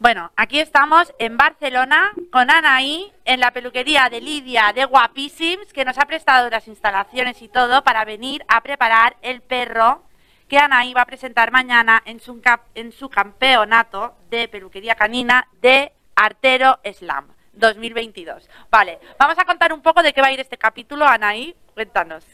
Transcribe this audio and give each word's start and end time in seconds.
Bueno, 0.00 0.32
aquí 0.34 0.58
estamos 0.58 1.12
en 1.18 1.36
Barcelona 1.36 2.12
con 2.32 2.50
Anaí 2.50 3.12
en 3.26 3.38
la 3.38 3.50
peluquería 3.50 4.08
de 4.08 4.22
Lidia 4.22 4.72
de 4.74 4.86
Guapísims, 4.86 5.74
que 5.74 5.84
nos 5.84 5.98
ha 5.98 6.06
prestado 6.06 6.48
las 6.48 6.68
instalaciones 6.68 7.42
y 7.42 7.48
todo 7.48 7.84
para 7.84 8.06
venir 8.06 8.42
a 8.48 8.62
preparar 8.62 9.18
el 9.20 9.42
perro 9.42 10.02
que 10.48 10.56
Anaí 10.56 10.94
va 10.94 11.02
a 11.02 11.06
presentar 11.06 11.50
mañana 11.50 12.02
en 12.06 12.18
su, 12.18 12.40
en 12.74 12.92
su 12.92 13.10
campeonato 13.10 14.16
de 14.30 14.48
peluquería 14.48 14.94
canina 14.94 15.46
de 15.60 15.92
Artero 16.16 16.80
Slam 16.82 17.26
2022. 17.52 18.48
Vale, 18.70 19.00
vamos 19.18 19.38
a 19.38 19.44
contar 19.44 19.70
un 19.70 19.82
poco 19.82 20.02
de 20.02 20.14
qué 20.14 20.22
va 20.22 20.28
a 20.28 20.32
ir 20.32 20.40
este 20.40 20.56
capítulo, 20.56 21.04
Anaí. 21.04 21.54
Cuéntanos. 21.74 22.24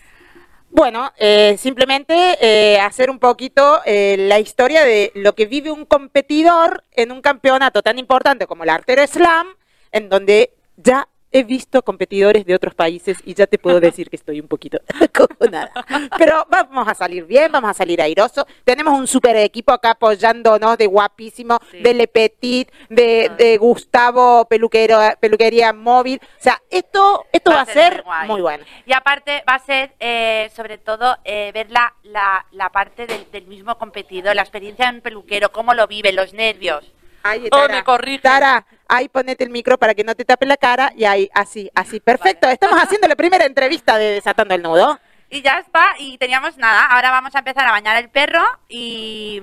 Bueno, 0.77 1.11
eh, 1.17 1.57
simplemente 1.59 2.37
eh, 2.39 2.79
hacer 2.79 3.09
un 3.09 3.19
poquito 3.19 3.81
eh, 3.87 4.17
la 4.29 4.41
historia 4.41 4.85
de 4.85 5.11
lo 5.15 5.35
que 5.35 5.47
vive 5.47 5.71
un 5.71 5.87
competidor 5.87 6.85
en 6.93 7.13
un 7.13 7.23
campeonato 7.23 7.81
tan 7.81 7.99
importante 7.99 8.47
como 8.47 8.63
el 8.63 8.69
Artero 8.69 9.07
Slam, 9.07 9.47
en 9.91 10.11
donde 10.11 10.53
ya 10.77 11.09
he 11.39 11.45
visto 11.45 11.83
competidores 11.83 12.45
de 12.47 12.55
otros 12.55 12.75
países 12.75 13.19
y 13.25 13.35
ya 13.35 13.47
te 13.47 13.59
puedo 13.59 13.81
decir 13.81 14.09
que 14.11 14.17
estoy 14.17 14.41
un 14.41 14.49
poquito 14.49 14.79
nada. 15.51 15.71
Pero 16.19 16.47
vamos 16.49 16.89
a 16.89 16.95
salir 16.95 17.25
bien, 17.25 17.51
vamos 17.53 17.71
a 17.71 17.75
salir 17.75 18.01
airoso. 18.01 18.47
Tenemos 18.65 18.99
un 18.99 19.07
super 19.07 19.37
equipo 19.37 19.73
acá 19.73 19.91
apoyándonos 19.91 20.77
de 20.79 20.87
guapísimo, 20.87 21.59
Sí. 21.71 21.81
de 21.81 21.95
Le 21.95 22.07
Petit, 22.09 22.71
de, 22.89 23.31
de 23.37 23.57
Gustavo 23.59 24.45
Peluquero, 24.47 24.99
Peluquería 25.21 25.73
Móvil. 25.73 26.21
O 26.23 26.43
sea, 26.43 26.61
esto, 26.71 27.25
esto 27.33 27.51
va, 27.51 27.63
a 27.63 27.67
ser 27.67 28.05
muy 28.27 28.41
bueno. 28.41 28.65
Y 28.85 28.93
aparte 28.93 29.43
va 29.49 29.55
a 29.55 29.59
ser, 29.59 29.95
eh, 30.01 30.51
sobre 30.55 30.79
todo, 30.79 31.17
eh, 31.25 31.51
ver 31.53 31.71
la, 31.71 31.95
la, 32.03 32.47
la 32.53 32.71
parte 32.71 33.07
del, 33.07 33.31
del 33.31 33.47
mismo 33.47 33.77
competidor, 33.79 34.35
la 34.37 34.43
experiencia 34.43 34.89
en 34.89 35.01
peluquero, 35.01 35.51
cómo 35.53 35.75
lo 35.75 35.87
vive, 35.87 36.13
los 36.13 36.33
nervios. 36.35 36.93
Ay, 37.29 37.49
Oh, 37.53 37.69
me 37.69 37.83
corrigen. 37.85 38.23
Tara, 38.23 38.67
ahí 38.89 39.09
ponete 39.09 39.45
el 39.45 39.51
micro 39.51 39.79
para 39.79 39.95
que 39.95 40.05
no 40.05 40.15
te 40.15 40.25
tape 40.25 40.47
la 40.47 40.57
cara 40.57 40.93
y 40.97 41.05
ahí, 41.05 41.31
así, 41.35 41.71
así. 41.75 42.01
Perfecto. 42.01 42.49
Estamos 42.49 42.81
haciendo 42.83 43.09
la 43.09 43.17
primera 43.17 43.45
entrevista 43.45 43.99
de 43.99 44.13
Desatando 44.13 44.55
el 44.55 44.63
Nudo. 44.63 44.99
Y 45.29 45.43
ya 45.43 45.59
está, 45.59 45.95
y 45.99 46.19
teníamos 46.19 46.57
nada. 46.57 46.87
Ahora 46.87 47.11
vamos 47.11 47.35
a 47.35 47.41
empezar 47.41 47.67
a 47.67 47.73
bañar 47.73 47.97
el 47.97 48.09
perro 48.11 48.43
y, 48.69 49.43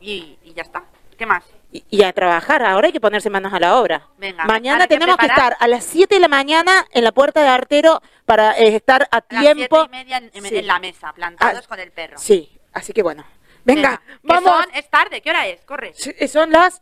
y, 0.00 0.38
y 0.42 0.54
ya 0.54 0.62
está. 0.62 0.82
¿Qué 1.16 1.26
más? 1.26 1.44
Y, 1.72 1.84
y 1.88 2.02
a 2.02 2.12
trabajar, 2.12 2.64
ahora 2.64 2.86
hay 2.88 2.92
que 2.92 3.00
ponerse 3.00 3.30
manos 3.30 3.52
a 3.52 3.60
la 3.60 3.76
obra. 3.78 4.08
Venga, 4.18 4.44
mañana 4.46 4.88
que 4.88 4.94
tenemos 4.94 5.16
que, 5.18 5.26
estar 5.26 5.56
a 5.60 5.68
las 5.68 5.84
7 5.84 6.16
de 6.16 6.20
la 6.20 6.26
mañana 6.26 6.84
en 6.90 7.04
la 7.04 7.12
puerta 7.12 7.42
de 7.42 7.48
Artero 7.48 8.02
para 8.26 8.58
eh, 8.58 8.74
estar 8.74 9.06
a 9.12 9.18
A 9.18 9.24
las 9.30 9.42
tiempo. 9.54 9.76
siete 9.76 9.86
y 9.86 9.88
media 9.90 10.16
en, 10.16 10.44
Sí. 10.44 10.56
en 10.56 10.66
la 10.66 10.80
mesa, 10.80 11.12
plantados 11.12 11.64
Ah, 11.64 11.68
con 11.68 11.78
el 11.78 11.92
perro. 11.92 12.18
Sí, 12.18 12.58
así 12.72 12.92
que 12.92 13.02
bueno. 13.04 13.24
Venga, 13.64 14.00
vamos. 14.22 14.50
son- 14.50 14.74
es 14.74 14.88
tarde, 14.90 15.20
¿qué 15.20 15.30
hora 15.30 15.46
es? 15.46 15.60
Corre. 15.64 15.92
Sí, 15.94 16.12
Son 16.26 16.50
las 16.50 16.80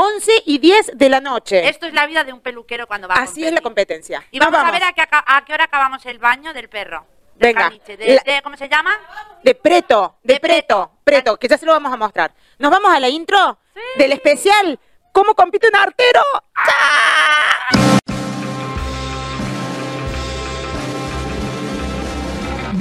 11 0.00 0.42
y 0.46 0.58
10 0.58 0.92
de 0.94 1.08
la 1.08 1.20
noche. 1.20 1.68
Esto 1.68 1.86
es 1.86 1.92
la 1.92 2.06
vida 2.06 2.22
de 2.22 2.32
un 2.32 2.40
peluquero 2.40 2.86
cuando 2.86 3.08
va 3.08 3.16
a 3.16 3.22
Así 3.22 3.44
es 3.44 3.52
la 3.52 3.60
competencia. 3.60 4.24
Y 4.30 4.38
vamos, 4.38 4.60
a 4.60 4.70
ver 4.70 4.84
a 4.84 4.92
qué, 4.92 5.02
a 5.10 5.44
qué 5.44 5.52
hora 5.54 5.64
acabamos 5.64 6.06
el 6.06 6.18
baño 6.20 6.52
del 6.52 6.68
perro. 6.68 7.04
Del 7.34 7.48
Venga. 7.54 7.64
caniche, 7.68 7.96
de- 7.96 8.14
La- 8.14 8.22
de- 8.34 8.42
¿Cómo 8.42 8.56
se 8.56 8.68
llama? 8.68 8.96
De 9.42 9.54
Preto, 9.56 10.16
de, 10.22 10.34
De 10.34 10.40
Preto, 10.40 10.56
Preto. 10.58 10.92
Preto, 11.04 11.36
que 11.38 11.48
ya 11.48 11.58
se 11.58 11.66
lo 11.66 11.72
vamos 11.72 11.92
a 11.92 11.96
mostrar. 11.96 12.32
¿Nos 12.58 12.70
vamos 12.70 12.92
a 12.92 13.00
la 13.00 13.08
intro 13.08 13.58
Sí. 13.74 13.80
del 13.96 14.12
especial? 14.12 14.78
¿Cómo 15.12 15.34
compite 15.34 15.68
un 15.68 15.74
artero? 15.76 16.20
¡Ah! 16.54 17.98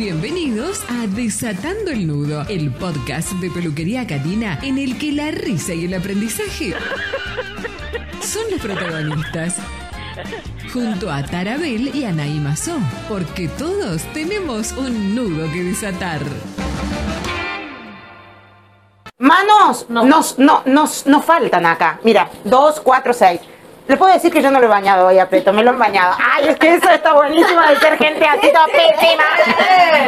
Bienvenidos 0.10 0.86
a 0.90 1.06
Desatando 1.06 1.92
el 1.92 2.08
Nudo, 2.08 2.46
el 2.48 2.72
podcast 2.72 3.34
de 3.42 3.52
peluquería 3.52 4.08
canina 4.08 4.58
en 4.64 4.78
el 4.78 4.98
que 4.98 5.12
la 5.12 5.32
risa 5.32 5.74
y 5.74 5.84
el 5.84 5.94
aprendizaje 5.96 6.74
son 8.22 8.44
los 8.50 8.62
protagonistas. 8.62 9.58
Junto 10.72 11.12
a 11.12 11.24
Tarabel 11.24 11.94
y 11.94 12.06
Anaí 12.06 12.40
Mazó, 12.40 12.78
porque 13.10 13.50
todos 13.50 14.04
tenemos 14.14 14.72
un 14.72 15.14
nudo 15.14 15.52
que 15.52 15.62
desatar. 15.62 16.22
Manos 19.18 19.90
nos, 19.90 20.40
no, 20.40 20.64
nos, 20.66 21.06
nos 21.06 21.26
faltan 21.26 21.66
acá. 21.66 22.00
Mira, 22.06 22.32
dos, 22.46 22.80
cuatro, 22.80 23.12
seis. 23.12 23.42
Le 23.88 23.96
puedo 23.96 24.12
decir 24.12 24.34
que 24.34 24.42
yo 24.42 24.52
no 24.52 24.60
lo 24.60 24.66
he 24.66 24.70
bañado 24.70 25.08
hoy 25.08 25.18
a 25.18 25.30
Preto, 25.30 25.54
me 25.54 25.64
lo 25.64 25.72
he 25.72 25.76
bañado. 25.76 26.16
Ay, 26.20 26.50
es 26.50 26.58
que 26.58 26.74
eso 26.76 26.90
está 26.90 27.14
buenísimo 27.14 27.62
de 27.62 27.76
ser 27.78 27.98
gente 27.98 28.26
así 28.26 28.52
topísima. 28.52 29.24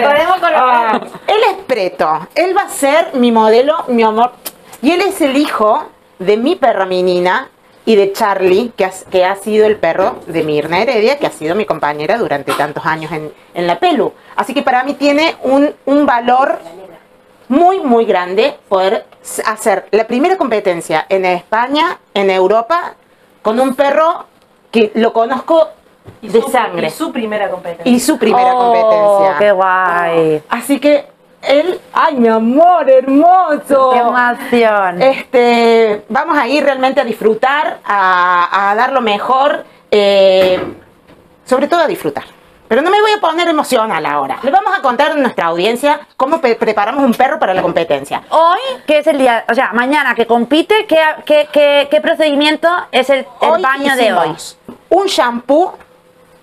Podemos 0.01 0.38
colocar. 0.38 1.07
Él 1.28 1.41
es 1.50 1.63
Preto, 1.66 2.28
él 2.35 2.57
va 2.57 2.63
a 2.63 2.69
ser 2.69 3.12
mi 3.13 3.31
modelo, 3.31 3.85
mi 3.88 4.03
amor. 4.03 4.34
Y 4.81 4.91
él 4.91 5.01
es 5.01 5.22
el 5.22 5.38
hijo 5.38 5.85
de 6.19 6.35
mi 6.35 6.56
perra 6.56 6.85
Minina 6.85 7.50
y 7.85 7.95
de 7.95 8.12
Charlie, 8.12 8.73
que 8.75 8.84
ha, 8.84 8.91
que 9.09 9.23
ha 9.23 9.35
sido 9.38 9.66
el 9.66 9.78
perro 9.78 10.18
de 10.28 10.44
Mirna 10.44 10.81
Heredia, 10.81 11.18
que 11.18 11.25
ha 11.28 11.31
sido 11.31 11.56
mi 11.56 11.66
compañera 11.66 12.18
durante 12.18 12.51
tantos 12.53 12.85
años 12.85 13.12
en, 13.13 13.31
en 13.53 13.66
la 13.66 13.79
Pelu. 13.79 14.13
Así 14.35 14.53
que 14.53 14.62
para 14.62 14.84
mí 14.84 14.95
tiene 14.95 15.38
un, 15.44 15.73
un 15.85 16.06
valor 16.06 16.59
muy, 17.47 17.79
muy 17.79 18.06
grande 18.06 18.57
poder 18.68 19.06
hacer 19.45 19.88
la 19.91 20.06
primera 20.06 20.35
competencia 20.38 21.06
en 21.09 21.25
España, 21.25 21.97
en 22.13 22.29
Europa, 22.29 22.95
con 23.41 23.59
un 23.59 23.75
perro 23.75 24.25
que 24.72 24.91
lo 24.95 25.13
conozco 25.13 25.67
de 26.22 26.41
sangre. 26.44 26.88
Y 26.88 26.91
su 26.91 27.11
primera 27.11 27.50
competencia. 27.50 27.91
Y 27.91 28.00
su 28.00 28.17
primera 28.17 28.53
Oh, 28.55 28.59
competencia. 28.59 29.38
qué 29.39 29.51
guay. 29.51 30.44
Así 30.50 30.79
que 30.79 31.07
él, 31.41 31.79
ay 31.94 32.16
mi 32.16 32.27
amor, 32.27 32.89
hermoso. 32.89 33.91
Qué 33.94 34.00
emoción. 34.00 35.01
Este, 35.01 36.05
vamos 36.09 36.38
a 36.38 36.47
ir 36.47 36.63
realmente 36.63 37.00
a 37.00 37.03
disfrutar, 37.05 37.79
a, 37.85 38.72
a 38.72 38.75
dar 38.75 38.91
lo 38.91 39.01
mejor, 39.01 39.63
eh, 39.91 40.59
sobre 41.45 41.67
todo 41.67 41.81
a 41.81 41.88
disfrutar. 41.88 42.25
Pero 42.69 42.81
no 42.84 42.91
me 42.91 43.02
voy 43.02 43.12
a 43.12 43.19
poner 43.19 43.50
emocional 43.50 44.06
ahora. 44.06 44.38
Le 44.44 44.52
vamos 44.52 44.72
a 44.78 44.81
contar 44.81 45.12
a 45.12 45.16
nuestra 45.16 45.47
audiencia 45.47 46.00
cómo 46.16 46.40
preparamos 46.40 47.03
un 47.03 47.13
perro 47.13 47.40
para 47.40 47.53
la 47.56 47.63
competencia. 47.63 48.22
Hoy, 48.30 48.59
que 48.85 49.00
es 49.00 49.07
el 49.07 49.18
día, 49.18 49.44
o 49.50 49.56
sea, 49.56 49.74
mañana 49.74 50.13
que 50.13 50.28
compite, 50.28 50.85
¿qué, 50.85 51.00
qué, 51.25 51.50
qué, 51.52 51.88
qué 51.90 52.00
procedimiento 52.00 52.69
es 52.91 53.09
el, 53.09 53.25
el 53.41 53.50
Hoy 53.50 53.62
baño 53.62 53.96
de 53.96 54.13
hoy? 54.13 54.35
Un 54.90 55.07
shampoo 55.07 55.74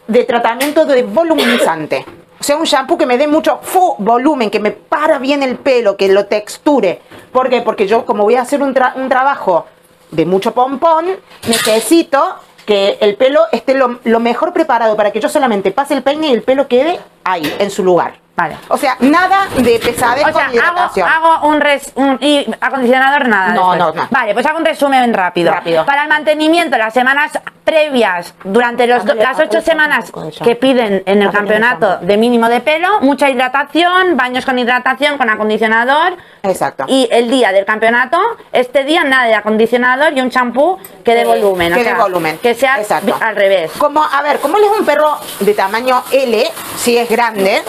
de 0.08 0.24
tratamiento 0.24 0.84
de 0.84 1.04
voluminizante. 1.04 2.04
O 2.38 2.42
sea, 2.42 2.56
un 2.56 2.64
shampoo 2.64 2.98
que 2.98 3.06
me 3.06 3.16
dé 3.16 3.28
mucho 3.28 3.60
volumen, 3.98 4.50
que 4.50 4.58
me 4.60 4.72
para 4.72 5.18
bien 5.18 5.44
el 5.44 5.56
pelo, 5.56 5.96
que 5.96 6.08
lo 6.08 6.26
texture. 6.26 7.00
¿Por 7.32 7.48
qué? 7.48 7.62
Porque 7.62 7.86
yo, 7.86 8.04
como 8.04 8.24
voy 8.24 8.34
a 8.34 8.42
hacer 8.42 8.62
un, 8.62 8.74
tra- 8.74 8.94
un 8.96 9.08
trabajo 9.08 9.66
de 10.10 10.26
mucho 10.26 10.52
pompón, 10.52 11.06
necesito 11.46 12.36
que 12.66 12.98
el 13.00 13.16
pelo 13.16 13.40
esté 13.52 13.74
lo, 13.74 14.00
lo 14.04 14.20
mejor 14.20 14.52
preparado 14.52 14.96
para 14.96 15.12
que 15.12 15.20
yo 15.20 15.28
solamente 15.28 15.70
pase 15.70 15.94
el 15.94 16.02
peine 16.02 16.28
y 16.28 16.32
el 16.32 16.42
pelo 16.42 16.68
quede 16.68 17.00
ahí, 17.24 17.50
en 17.58 17.70
su 17.70 17.82
lugar. 17.82 18.25
Vale. 18.36 18.56
O 18.68 18.76
sea, 18.76 18.96
nada 19.00 19.46
de 19.56 19.78
pesadez 19.82 20.24
O 20.26 20.32
sea, 20.32 20.44
con 20.46 20.54
hidratación. 20.54 21.08
hago, 21.08 21.32
hago 21.32 21.48
un, 21.48 21.60
res, 21.60 21.90
un 21.94 22.18
y 22.20 22.46
acondicionador 22.60 23.28
nada. 23.28 23.54
No, 23.54 23.72
después. 23.72 23.94
no, 23.96 24.02
no. 24.02 24.08
Vale, 24.10 24.34
pues 24.34 24.44
hago 24.46 24.58
un 24.58 24.64
resumen 24.66 25.14
rápido. 25.14 25.52
Rápido. 25.52 25.86
Para 25.86 26.02
el 26.02 26.08
mantenimiento, 26.08 26.76
las 26.76 26.92
semanas 26.92 27.32
previas, 27.64 28.34
durante 28.44 28.86
los 28.86 29.04
las 29.06 29.38
ocho 29.40 29.60
semanas 29.60 30.12
que 30.44 30.54
piden 30.54 31.02
en 31.06 31.20
el 31.22 31.30
campeonato 31.32 31.96
de 32.00 32.16
mínimo 32.16 32.48
de 32.48 32.60
pelo, 32.60 33.00
mucha 33.00 33.28
hidratación, 33.28 34.16
baños 34.16 34.44
con 34.44 34.56
hidratación, 34.58 35.18
con 35.18 35.28
acondicionador. 35.30 36.16
Exacto. 36.44 36.84
Y 36.86 37.08
el 37.10 37.28
día 37.28 37.50
del 37.52 37.64
campeonato, 37.64 38.18
este 38.52 38.84
día 38.84 39.02
nada 39.02 39.24
de 39.24 39.34
acondicionador 39.34 40.12
y 40.12 40.20
un 40.20 40.30
champú 40.30 40.78
que 41.04 41.14
dé 41.14 41.22
Eh, 41.22 41.24
volumen. 41.24 41.72
o 41.72 41.76
que 41.76 41.82
dé 41.82 41.90
sea, 41.90 41.98
volumen. 41.98 42.38
Que 42.38 42.54
sea 42.54 42.78
Exacto. 42.80 43.18
al 43.20 43.34
revés. 43.34 43.72
Como, 43.78 44.04
a 44.04 44.22
ver, 44.22 44.38
como 44.40 44.58
él 44.58 44.64
es 44.64 44.78
un 44.78 44.86
perro 44.86 45.16
de 45.40 45.54
tamaño 45.54 46.04
L, 46.12 46.44
si 46.76 46.96
es 46.98 47.08
grande, 47.08 47.62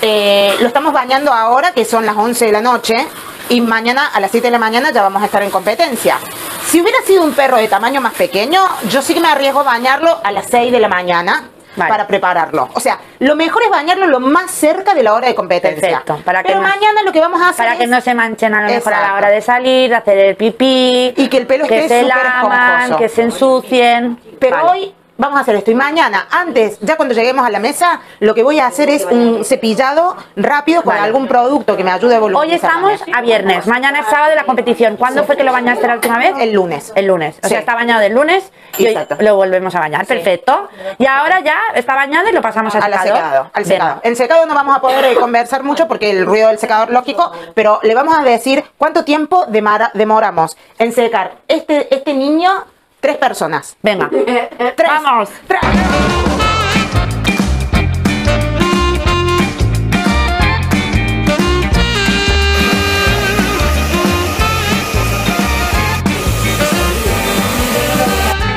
eh, 0.00 0.11
lo 0.60 0.66
estamos 0.66 0.92
bañando 0.92 1.32
ahora, 1.32 1.72
que 1.72 1.84
son 1.84 2.04
las 2.06 2.16
11 2.16 2.46
de 2.46 2.52
la 2.52 2.60
noche, 2.60 3.06
y 3.48 3.60
mañana 3.60 4.06
a 4.12 4.20
las 4.20 4.30
7 4.30 4.46
de 4.46 4.50
la 4.52 4.58
mañana 4.58 4.90
ya 4.92 5.02
vamos 5.02 5.22
a 5.22 5.26
estar 5.26 5.42
en 5.42 5.50
competencia. 5.50 6.18
Si 6.66 6.80
hubiera 6.80 6.98
sido 7.06 7.22
un 7.22 7.32
perro 7.32 7.56
de 7.58 7.68
tamaño 7.68 8.00
más 8.00 8.14
pequeño, 8.14 8.64
yo 8.88 9.02
sí 9.02 9.14
que 9.14 9.20
me 9.20 9.28
arriesgo 9.28 9.60
a 9.60 9.64
bañarlo 9.64 10.20
a 10.24 10.32
las 10.32 10.46
6 10.46 10.72
de 10.72 10.80
la 10.80 10.88
mañana. 10.88 11.48
Vale. 11.74 11.88
Para 11.88 12.06
prepararlo. 12.06 12.68
O 12.74 12.80
sea, 12.80 12.98
lo 13.20 13.34
mejor 13.34 13.62
es 13.62 13.70
bañarlo 13.70 14.06
lo 14.06 14.20
más 14.20 14.50
cerca 14.50 14.92
de 14.92 15.02
la 15.02 15.14
hora 15.14 15.28
de 15.28 15.34
competencia. 15.34 15.80
Perfecto, 15.88 16.18
para 16.22 16.42
que 16.42 16.48
Pero 16.48 16.60
no- 16.60 16.68
mañana 16.68 17.00
lo 17.02 17.12
que 17.12 17.20
vamos 17.20 17.40
a 17.40 17.48
hacer 17.48 17.64
Para 17.64 17.78
que 17.78 17.84
es- 17.84 17.88
no 17.90 17.98
se 18.02 18.12
manchen 18.12 18.52
a 18.54 18.60
lo 18.60 18.68
mejor 18.68 18.92
a 18.92 19.00
la 19.00 19.14
hora 19.14 19.30
de 19.30 19.40
salir, 19.40 19.94
hacer 19.94 20.18
el 20.18 20.36
pipí. 20.36 21.14
Y 21.16 21.28
que 21.28 21.38
el 21.38 21.46
pelo 21.46 21.66
que 21.66 21.78
esté 21.84 22.00
se 22.00 22.06
laman, 22.06 22.72
esponjoso. 22.82 22.98
que 22.98 23.08
se 23.08 23.22
ensucien. 23.22 24.20
Pero 24.38 24.56
Vale. 24.56 24.68
hoy 24.68 24.94
vamos 25.18 25.38
a 25.38 25.42
hacer 25.42 25.54
esto. 25.56 25.70
Y 25.70 25.74
mañana, 25.74 26.26
antes, 26.30 26.78
ya 26.80 26.96
cuando 26.96 27.14
lleguemos 27.14 27.46
a 27.46 27.50
la 27.50 27.58
mesa, 27.58 28.00
lo 28.20 28.34
que 28.34 28.42
voy 28.42 28.58
a 28.58 28.66
hacer 28.66 28.88
es 28.90 29.04
un 29.04 29.44
cepillado 29.44 30.16
rápido 30.36 30.82
con 30.82 30.94
Vale. 30.94 31.06
algún 31.06 31.28
producto 31.28 31.76
que 31.76 31.84
me 31.84 31.90
ayude 31.90 32.16
a 32.16 32.18
voluminizar. 32.20 32.70
Hoy 32.82 32.92
estamos 32.94 33.16
a 33.16 33.20
viernes, 33.20 33.66
mañana 33.66 34.00
es 34.00 34.06
sábado 34.06 34.30
de 34.30 34.36
la 34.36 34.44
competición. 34.44 34.96
¿Cuándo 34.96 35.24
fue 35.24 35.36
que 35.36 35.44
lo 35.44 35.52
bañaste 35.52 35.86
la 35.86 35.94
última 35.94 36.18
vez? 36.18 36.34
El 36.40 36.52
lunes. 36.52 36.92
El 36.94 37.06
lunes. 37.06 37.36
O 37.42 37.46
Sí. 37.46 37.50
sea, 37.50 37.60
está 37.60 37.74
bañado 37.74 38.00
el 38.02 38.12
lunes 38.14 38.50
y 38.78 38.86
hoy 38.88 38.98
lo 39.20 39.36
volvemos 39.36 39.74
a 39.74 39.80
bañar. 39.80 40.06
Perfecto. 40.06 40.68
Y 40.98 41.06
ahora 41.06 41.40
ya 41.40 41.56
está 41.74 41.94
bañado 41.94 42.28
y 42.28 42.32
lo 42.32 42.42
pasamos 42.42 42.74
al 42.74 42.82
A 42.82 42.88
la 42.88 43.02
secador. 43.02 43.22
secado, 43.24 43.50
al 43.52 43.64
secado. 43.64 44.00
En 44.02 44.16
secado 44.16 44.46
no 44.46 44.54
vamos 44.54 44.76
a 44.76 44.80
poder 44.80 45.04
eh, 45.04 45.14
conversar 45.14 45.62
mucho 45.62 45.86
porque 45.88 46.10
el 46.10 46.26
ruido 46.26 46.48
del 46.48 46.58
secador 46.58 46.90
lógico, 46.90 47.30
pero 47.54 47.78
le 47.82 47.94
vamos 47.94 48.18
a 48.18 48.22
decir 48.22 48.64
cuánto 48.78 49.04
tiempo 49.04 49.44
demara- 49.46 49.90
demoramos 49.94 50.56
en 50.78 50.92
secar 50.92 51.32
este, 51.48 51.94
este 51.94 52.14
niño 52.14 52.64
Tres 53.02 53.16
personas. 53.16 53.76
Venga. 53.82 54.08
Tres. 54.76 54.88
Vamos. 54.88 55.28
Tres. 55.48 55.60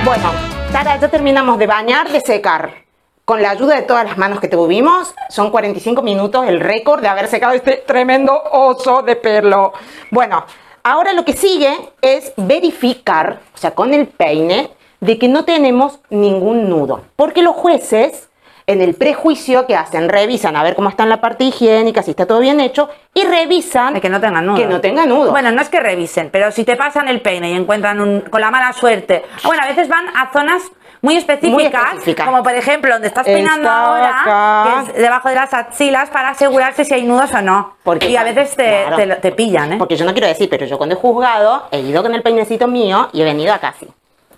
Bueno, 0.06 0.32
Tara, 0.72 1.00
ya 1.00 1.10
terminamos 1.10 1.58
de 1.58 1.66
bañar, 1.66 2.12
de 2.12 2.22
secar. 2.22 2.86
Con 3.26 3.42
la 3.42 3.50
ayuda 3.50 3.74
de 3.74 3.82
todas 3.82 4.06
las 4.06 4.20
manos 4.20 4.40
que 4.40 4.48
tuvimos, 4.48 5.16
son 5.30 5.50
45 5.50 6.04
minutos 6.04 6.46
el 6.48 6.60
récord 6.60 7.02
de 7.02 7.08
haber 7.08 7.28
secado 7.28 7.54
este 7.54 7.78
tremendo 7.78 8.40
oso 8.52 9.02
de 9.02 9.16
pelo. 9.16 9.74
Bueno, 10.12 10.46
ahora 10.86 11.14
lo 11.14 11.26
que 11.26 11.34
sigue 11.34 11.76
es 12.02 12.32
verificar, 12.38 13.40
o 13.54 13.58
sea, 13.58 13.72
con 13.72 13.94
el 13.94 14.08
peine, 14.08 14.70
de 15.02 15.18
que 15.18 15.28
no 15.28 15.44
tenemos 15.44 16.00
ningún 16.10 16.70
nudo. 16.70 17.02
Porque 17.16 17.42
los 17.42 17.56
jueces, 17.56 18.30
en 18.68 18.82
el 18.82 18.94
prejuicio 18.94 19.66
que 19.66 19.76
hacen, 19.76 20.10
revisan 20.10 20.56
a 20.56 20.64
ver 20.64 20.76
cómo 20.76 20.90
está 20.90 21.04
en 21.04 21.10
la 21.10 21.22
parte 21.22 21.44
higiénica, 21.44 22.04
si 22.04 22.12
está 22.12 22.26
todo 22.28 22.40
bien 22.40 22.60
hecho, 22.60 22.90
y 23.14 23.24
revisan 23.24 23.96
De 23.96 24.02
que 24.02 24.10
no 24.10 24.22
tengan 24.22 24.46
nudo. 24.46 24.58
que 24.58 24.68
no 24.68 24.80
tenga 24.80 25.06
nudo. 25.06 25.32
Bueno, 25.32 25.52
no 25.52 25.62
es 25.62 25.70
que 25.70 25.80
revisen, 25.80 26.30
pero 26.32 26.52
si 26.52 26.64
te 26.64 26.76
pasan 26.76 27.08
el 27.08 27.20
peine 27.20 27.52
y 27.52 27.56
encuentran 27.56 28.00
un, 28.00 28.22
con 28.22 28.40
la 28.40 28.52
mala 28.52 28.72
suerte. 28.74 29.24
Bueno, 29.44 29.64
a 29.64 29.68
veces 29.68 29.88
van 29.88 30.06
a 30.16 30.32
zonas 30.32 30.62
muy 31.06 31.18
específicas, 31.18 31.52
Muy 31.54 31.66
específicas. 31.66 32.26
como 32.26 32.42
por 32.44 32.54
ejemplo 32.54 32.92
donde 32.92 33.08
estás 33.08 33.24
peinando 33.26 33.62
Está 33.68 33.86
ahora, 33.86 34.22
acá. 34.22 34.84
que 34.86 34.92
es 34.92 34.98
debajo 34.98 35.30
de 35.30 35.36
las 35.36 35.54
axilas, 35.54 36.10
para 36.10 36.30
asegurarse 36.30 36.84
si 36.84 36.94
hay 36.96 37.04
nudos 37.04 37.32
o 37.34 37.42
no. 37.42 37.76
Porque, 37.84 38.10
y 38.10 38.18
a 38.18 38.24
veces 38.24 38.56
te, 38.56 38.86
claro. 38.88 39.18
te 39.22 39.32
pillan, 39.32 39.74
¿eh? 39.74 39.78
Porque 39.78 39.96
yo 39.96 40.06
no 40.06 40.14
quiero 40.14 40.28
decir, 40.28 40.50
pero 40.50 40.66
yo 40.66 40.78
cuando 40.78 40.96
he 40.96 40.98
juzgado, 40.98 41.68
he 41.72 41.80
ido 41.80 42.02
con 42.02 42.14
el 42.16 42.24
peinecito 42.24 42.68
mío 42.68 43.10
y 43.14 43.22
he 43.22 43.24
venido 43.24 43.54
a 43.54 43.60
casi. 43.60 43.88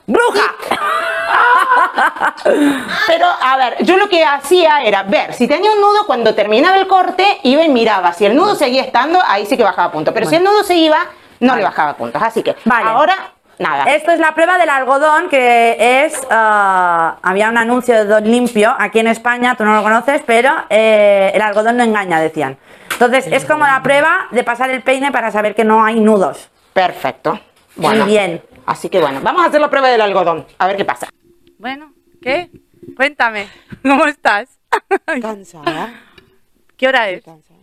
¡Bruja! 0.06 0.54
Pero, 3.08 3.25
a 3.42 3.58
ver, 3.58 3.84
yo 3.84 3.98
lo 3.98 4.08
que 4.08 4.24
hacía 4.24 4.81
era 4.84 5.04
ver 5.04 5.34
si 5.34 5.48
tenía 5.48 5.72
un 5.72 5.81
nudo 5.81 6.06
cuando 6.06 6.34
terminaba 6.34 6.78
el 6.78 6.88
corte, 6.88 7.40
iba 7.44 7.64
y 7.64 7.69
miraba. 7.69 8.14
Si 8.14 8.25
el 8.25 8.36
nudo 8.36 8.56
seguía 8.56 8.84
estando, 8.84 9.19
ahí 9.28 9.46
sí 9.46 9.58
que 9.58 9.64
bajaba 9.64 9.92
puntos. 9.92 10.14
Pero 10.14 10.28
si 10.30 10.36
el 10.36 10.44
nudo 10.44 10.64
se 10.64 10.75
iba, 10.75 10.98
no 11.40 11.56
le 11.56 11.64
bajaba 11.64 11.96
puntos. 11.96 12.22
Así 12.22 12.42
que, 12.44 12.56
Vale. 12.66 12.90
ahora, 12.90 13.16
nada. 13.59 13.86
Esto 13.86 14.12
es 14.12 14.19
la 14.19 14.33
prueba 14.33 14.57
del 14.57 14.69
algodón, 14.69 15.30
que 15.30 16.06
es. 16.06 16.19
ah, 16.30 17.18
había 17.21 17.50
un 17.50 17.57
anuncio 17.57 17.95
de 17.95 18.06
Don 18.06 18.24
Limpio 18.24 18.74
aquí 18.77 19.00
en 19.00 19.07
España, 19.07 19.56
tú 19.56 19.65
no 19.65 19.75
lo 19.75 19.83
conoces, 19.83 20.21
pero 20.25 20.50
eh, 20.69 21.31
el 21.33 21.42
algodón 21.42 21.77
no 21.77 21.83
engaña, 21.83 22.19
decían. 22.19 22.57
Entonces, 22.92 23.27
es 23.27 23.45
como 23.45 23.65
la 23.65 23.81
prueba 23.83 24.27
de 24.31 24.44
pasar 24.44 24.69
el 24.71 24.81
peine 24.81 25.12
para 25.12 25.31
saber 25.31 25.54
que 25.56 25.63
no 25.63 25.83
hay 25.83 26.00
nudos. 26.00 26.50
Perfecto. 26.74 27.39
Bueno, 27.75 28.06
Muy 28.06 28.13
bien. 28.13 28.44
Así 28.65 28.89
que 28.89 29.00
bueno, 29.00 29.21
vamos 29.21 29.44
a 29.44 29.48
hacer 29.48 29.62
la 29.62 29.69
prueba 29.69 29.88
del 29.89 30.01
algodón. 30.01 30.45
A 30.57 30.68
ver 30.68 30.75
qué 30.77 30.83
pasa. 30.86 31.07
Bueno, 31.59 31.94
¿qué? 32.21 32.50
Cuéntame, 32.95 33.48
¿cómo 33.83 34.06
estás? 34.06 34.50
Cansada, 35.21 35.94
¿Qué 36.75 36.88
hora 36.88 37.09
estoy 37.09 37.18
es? 37.19 37.24
cansada. 37.25 37.59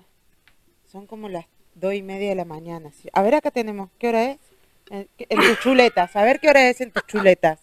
Son 0.91 1.07
como 1.07 1.29
las 1.29 1.47
dos 1.75 1.95
y 1.95 2.03
media 2.03 2.29
de 2.31 2.35
la 2.37 2.45
mañana. 2.45 2.91
A 3.13 3.23
ver, 3.23 3.35
acá 3.35 3.51
tenemos. 3.51 3.91
¿Qué 3.99 4.09
hora 4.09 4.25
es? 4.25 4.39
En, 4.91 5.09
en 5.19 5.39
tus 5.41 5.61
chuletas. 5.61 6.15
A 6.17 6.25
ver 6.25 6.41
qué 6.41 6.49
hora 6.51 6.69
es 6.69 6.81
en 6.81 6.91
tus 6.91 7.07
chuletas. 7.07 7.61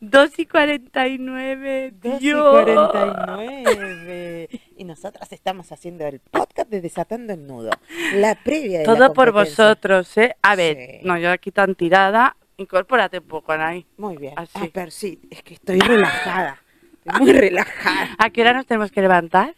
2 0.00 0.38
y 0.38 0.46
49. 0.46 1.94
2 2.00 2.14
y 2.14 2.18
Dios. 2.18 2.50
49. 2.52 4.48
Y 4.76 4.84
nosotras 4.84 5.32
estamos 5.32 5.72
haciendo 5.72 6.06
el 6.06 6.20
podcast 6.20 6.68
de 6.68 6.80
Desatando 6.80 7.32
el 7.32 7.46
Nudo. 7.46 7.70
La 8.14 8.34
previa 8.34 8.80
de 8.80 8.86
la 8.86 8.94
Todo 8.94 9.12
por 9.14 9.32
vosotros, 9.32 10.16
¿eh? 10.18 10.36
A 10.42 10.54
ver, 10.56 10.76
Sí. 10.76 11.06
no, 11.06 11.18
yo 11.18 11.30
aquí 11.30 11.50
tan 11.50 11.74
tirada. 11.74 12.36
Incorpórate 12.56 13.18
un 13.18 13.26
poco, 13.26 13.52
Anaí. 13.52 13.86
Muy 13.96 14.16
bien. 14.16 14.34
Así. 14.36 14.52
Ah, 14.54 14.68
pero 14.72 14.90
sí, 14.90 15.20
es 15.30 15.42
que 15.42 15.54
estoy 15.54 15.80
relajada. 15.80 16.60
Estoy 17.04 17.20
muy 17.20 17.32
relajada. 17.32 18.14
¿A 18.18 18.30
qué 18.30 18.42
hora 18.42 18.52
nos 18.52 18.66
tenemos 18.66 18.92
que 18.92 19.00
levantar? 19.00 19.54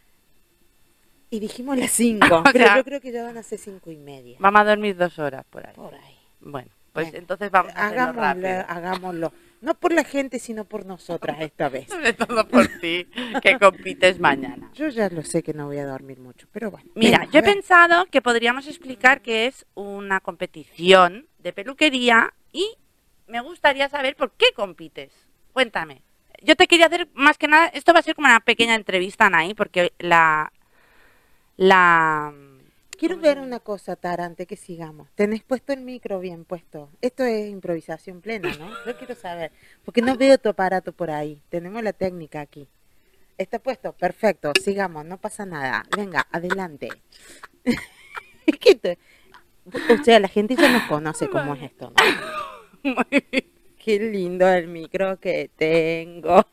Y 1.29 1.39
dijimos 1.39 1.77
las 1.77 1.91
5, 1.91 2.25
O 2.37 2.43
pero 2.51 2.75
yo 2.77 2.83
creo 2.83 3.01
que 3.01 3.11
ya 3.11 3.23
van 3.23 3.37
a 3.37 3.43
ser 3.43 3.59
5 3.59 3.91
y 3.91 3.97
media. 3.97 4.37
Vamos 4.39 4.61
a 4.61 4.63
dormir 4.63 4.95
dos 4.95 5.19
horas 5.19 5.43
por 5.49 5.67
ahí. 5.67 5.73
Por 5.75 5.93
ahí. 5.93 6.15
Bueno, 6.39 6.69
pues 7.03 7.13
entonces 7.13 7.51
vamos 7.51 7.73
a 7.75 7.87
hacerlo 7.87 8.01
Hagámoslo, 8.03 8.21
rápido. 8.21 8.65
hagámoslo. 8.67 9.33
No 9.59 9.73
por 9.73 9.91
la 9.91 10.03
gente, 10.03 10.37
sino 10.39 10.65
por 10.65 10.85
nosotras 10.85 11.37
esta 11.41 11.67
vez. 11.69 11.87
Sobre 11.89 12.13
todo 12.13 12.47
por 12.47 12.67
ti, 12.79 13.07
que 13.41 13.57
compites 13.59 14.19
mañana. 14.19 14.69
Yo 14.73 14.87
ya 14.89 15.09
lo 15.09 15.23
sé 15.23 15.41
que 15.41 15.53
no 15.53 15.65
voy 15.65 15.77
a 15.77 15.85
dormir 15.85 16.19
mucho, 16.19 16.47
pero 16.51 16.69
bueno. 16.69 16.89
Mira, 16.95 17.19
Venga, 17.19 17.31
yo 17.31 17.39
he 17.39 17.43
pensado 17.43 18.05
que 18.05 18.21
podríamos 18.21 18.67
explicar 18.67 19.21
que 19.21 19.47
es 19.47 19.65
una 19.73 20.19
competición 20.19 21.27
de 21.39 21.53
peluquería 21.53 22.33
y 22.51 22.67
me 23.27 23.41
gustaría 23.41 23.89
saber 23.89 24.15
por 24.15 24.31
qué 24.31 24.47
compites. 24.55 25.11
Cuéntame. 25.53 26.03
Yo 26.43 26.55
te 26.55 26.67
quería 26.67 26.85
hacer 26.85 27.07
más 27.15 27.37
que 27.39 27.47
nada, 27.47 27.65
esto 27.67 27.93
va 27.93 27.99
a 27.99 28.03
ser 28.03 28.13
como 28.13 28.27
una 28.27 28.39
pequeña 28.41 28.75
entrevista, 28.75 29.25
Anaí, 29.25 29.53
porque 29.55 29.93
la... 29.97 30.51
La... 31.55 32.31
Quiero 32.97 33.17
ver 33.17 33.39
una 33.39 33.59
cosa, 33.59 33.95
Tara, 33.95 34.25
antes 34.25 34.47
que 34.47 34.55
sigamos. 34.55 35.07
Tenés 35.13 35.43
puesto 35.43 35.71
el 35.71 35.81
micro 35.81 36.19
bien 36.19 36.45
puesto. 36.45 36.89
Esto 37.01 37.23
es 37.23 37.49
improvisación 37.49 38.21
plena, 38.21 38.51
¿no? 38.57 38.69
Yo 38.85 38.97
quiero 38.97 39.13
saber, 39.13 39.51
porque 39.85 40.01
no 40.01 40.15
veo 40.15 40.37
tu 40.37 40.49
aparato 40.49 40.93
por 40.93 41.11
ahí. 41.11 41.41
Tenemos 41.49 41.83
la 41.83 41.93
técnica 41.93 42.41
aquí. 42.41 42.67
Está 43.37 43.59
puesto, 43.59 43.93
perfecto. 43.93 44.51
Sigamos, 44.59 45.05
no 45.05 45.17
pasa 45.19 45.45
nada. 45.45 45.85
Venga, 45.95 46.27
adelante. 46.31 46.89
O 49.67 50.03
sea, 50.03 50.21
la 50.21 50.29
gente 50.29 50.55
ya 50.55 50.71
nos 50.71 50.83
conoce 50.83 51.29
cómo 51.29 51.53
es 51.55 51.63
esto, 51.63 51.91
¿no? 52.83 52.95
Qué 53.77 53.99
lindo 53.99 54.47
el 54.47 54.69
micro 54.69 55.19
que 55.19 55.51
tengo. 55.57 56.45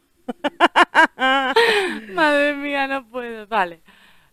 Madre 2.12 2.54
mía, 2.54 2.88
no 2.88 3.08
puedo. 3.08 3.46
Vale. 3.46 3.82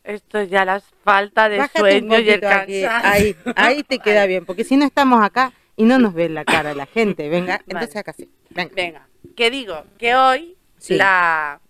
Esto 0.04 0.40
es 0.40 0.50
ya 0.50 0.66
la 0.66 0.80
falta 1.04 1.48
de 1.50 1.58
Bájate 1.60 1.80
sueño 1.80 2.20
y 2.20 2.30
el 2.30 2.40
cansancio. 2.42 2.90
Ahí, 2.92 3.36
ahí 3.56 3.84
te 3.84 4.00
queda 4.00 4.26
bien, 4.26 4.46
porque 4.46 4.64
si 4.64 4.76
no 4.78 4.86
estamos 4.86 5.24
acá 5.24 5.54
y 5.76 5.84
no 5.84 6.00
nos 6.00 6.14
ve 6.14 6.28
la 6.30 6.44
cara 6.46 6.74
la 6.74 6.86
gente. 6.88 7.30
Venga, 7.30 7.62
entonces 7.68 7.96
acá 7.98 8.14
sí. 8.14 8.30
Venga. 8.50 8.72
Venga, 8.76 9.08
que 9.36 9.50
digo 9.52 9.84
que 9.98 10.16
hoy 10.16 10.58
Sí. 10.78 10.96
la 10.96 11.62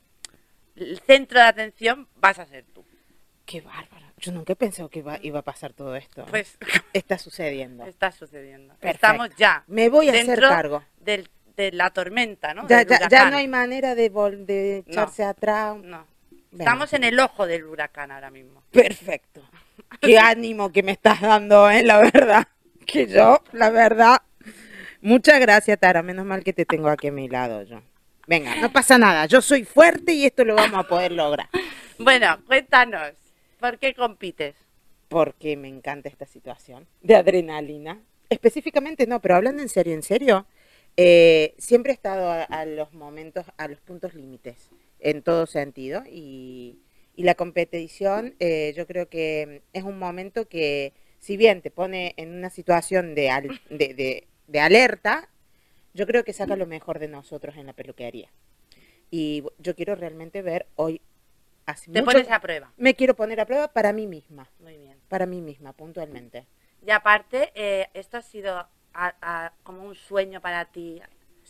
el 0.78 1.00
centro 1.01 1.39
de 1.39 1.45
atención 1.45 2.07
vas 2.16 2.39
a 2.39 2.45
ser 2.45 2.63
tú. 2.74 2.86
Qué 3.45 3.60
bárbaro. 3.62 4.06
Yo 4.18 4.31
nunca 4.31 4.54
he 4.54 4.56
pensado 4.56 4.88
que 4.88 5.00
iba, 5.00 5.18
iba 5.22 5.39
a 5.39 5.42
pasar 5.42 5.74
todo 5.74 5.95
esto. 5.95 6.25
Pues 6.30 6.57
Está 6.94 7.18
sucediendo. 7.18 7.86
está 7.86 8.12
sucediendo. 8.12 8.74
Perfecto. 8.75 9.07
Estamos 9.07 9.30
ya 9.36 9.63
Me 9.68 9.89
voy 9.89 10.07
a 10.10 10.13
hacer 10.13 10.39
cargo. 10.39 10.84
del- 11.00 11.30
de 11.57 11.72
la 11.74 11.89
tormenta, 11.89 12.54
¿no? 12.54 12.66
Ya, 12.69 12.84
ya, 13.10 13.30
no 13.30 13.36
hay 13.38 13.48
manera 13.50 13.94
de, 13.94 14.10
vol- 14.12 14.46
de 14.46 14.84
No. 14.88 14.91
echarse 14.94 15.24
atrás. 15.25 15.75
No. 15.84 16.08
Estamos 16.51 16.93
en 16.93 17.03
el 17.03 17.20
ojo 17.20 17.48
del 17.48 17.65
huracán 17.65 18.12
ahora 18.12 18.29
mismo. 18.29 18.63
Perfecto. 18.72 19.41
Qué 20.00 20.17
ánimo 20.20 20.72
que 20.72 20.84
me 20.84 20.91
estás 20.91 21.22
dando, 21.22 21.70
¿eh? 21.70 21.84
La 21.84 22.00
verdad. 22.00 22.48
Que 22.86 23.08
yo, 23.08 23.41
la 23.51 23.70
verdad. 23.70 24.22
Muchas 25.01 25.39
gracias, 25.39 25.79
Tara. 25.79 26.01
Menos 26.03 26.25
mal 26.25 26.43
que 26.43 26.53
te 26.53 26.65
tengo 26.65 26.89
aquí 26.89 27.08
a 27.08 27.12
mi 27.12 27.29
lado 27.29 27.63
yo. 27.63 27.81
Venga, 28.27 28.55
no 28.58 28.72
pasa 28.72 28.98
nada. 28.98 29.25
Yo 29.25 29.41
soy 29.41 29.63
fuerte 29.63 30.13
y 30.13 30.25
esto 30.25 30.46
lo 30.46 30.55
vamos 30.55 30.79
a 30.79 30.88
poder 30.88 31.12
lograr. 31.12 31.50
Bueno, 31.98 32.38
cuéntanos, 32.46 33.13
¿por 33.60 33.77
qué 33.77 33.93
compites? 33.93 34.55
porque 35.12 35.58
me 35.58 35.67
encanta 35.67 36.08
esta 36.08 36.25
situación 36.25 36.88
de 37.01 37.17
adrenalina. 37.17 38.01
Específicamente 38.29 39.05
no, 39.08 39.20
pero 39.20 39.36
hablando 39.36 39.62
en 39.62 39.67
serio, 39.67 39.93
en 39.93 40.03
serio, 40.03 40.46
eh, 40.96 41.53
siempre 41.58 41.91
he 41.91 41.96
estado 41.96 42.31
a, 42.31 42.43
a 42.43 42.65
los 42.65 42.93
momentos, 42.93 43.46
a 43.58 43.67
los 43.67 43.81
puntos 43.81 44.13
límites, 44.13 44.70
en 45.01 45.22
todo 45.24 45.46
sentido, 45.48 46.03
y, 46.10 46.79
y 47.15 47.24
la 47.24 47.36
competición 47.36 48.36
eh, 48.39 48.74
yo 48.75 48.88
creo 48.88 49.10
que 49.10 49.62
es 49.74 49.84
un 49.84 50.00
momento 50.00 50.48
que, 50.48 50.93
si 51.20 51.38
bien 51.38 51.62
te 51.62 51.72
pone 51.72 52.13
en 52.17 52.34
una 52.34 52.50
situación 52.50 53.13
de, 53.15 53.29
al- 53.29 53.60
de, 53.70 53.93
de- 53.93 54.27
de 54.48 54.60
alerta, 54.60 55.29
yo 55.93 56.05
creo 56.08 56.24
que 56.24 56.34
saca 56.34 56.55
lo 56.55 56.65
mejor 56.67 57.00
de 57.00 57.08
nosotros 57.10 57.58
en 57.58 57.65
la 57.67 57.74
peluquería. 57.74 58.29
Y 59.10 59.43
yo 59.60 59.75
quiero 59.75 59.96
realmente 59.96 60.41
ver 60.41 60.67
hoy, 60.75 61.01
hace 61.65 61.91
Te 61.91 62.01
mucho- 62.01 62.13
pones 62.13 62.31
a 62.31 62.39
prueba. 62.39 62.72
me 62.77 62.93
quiero 62.96 63.15
poner 63.15 63.39
a 63.41 63.46
prueba 63.46 63.67
para 63.74 63.91
mí 63.93 64.08
misma 64.08 64.50
Muy 64.60 64.77
bien. 64.77 64.98
para 65.10 65.25
mí 65.25 65.41
misma, 65.41 65.74
puntualmente. 65.74 66.48
Y 66.86 66.91
aparte, 66.91 67.51
eh, 67.55 67.88
esto 67.93 68.17
ha 68.17 68.22
sido 68.22 68.55
a- 68.58 68.70
a- 68.93 69.53
como 69.63 69.84
un 69.84 69.96
sueño 69.96 70.41
para 70.41 70.65
ti 70.65 71.01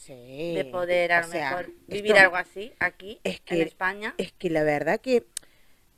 Sí. 0.03 0.53
de 0.55 0.65
poder 0.65 1.11
a 1.11 1.21
lo 1.21 1.27
sea, 1.27 1.49
mejor 1.51 1.71
vivir 1.87 2.11
esto- 2.13 2.23
algo 2.23 2.35
así 2.37 2.73
aquí 2.79 3.19
es 3.23 3.39
en 3.45 3.61
España. 3.61 4.15
Es 4.17 4.31
que 4.33 4.49
la 4.49 4.63
verdad 4.63 4.99
que... 4.99 5.21
¿Tú 5.21 5.27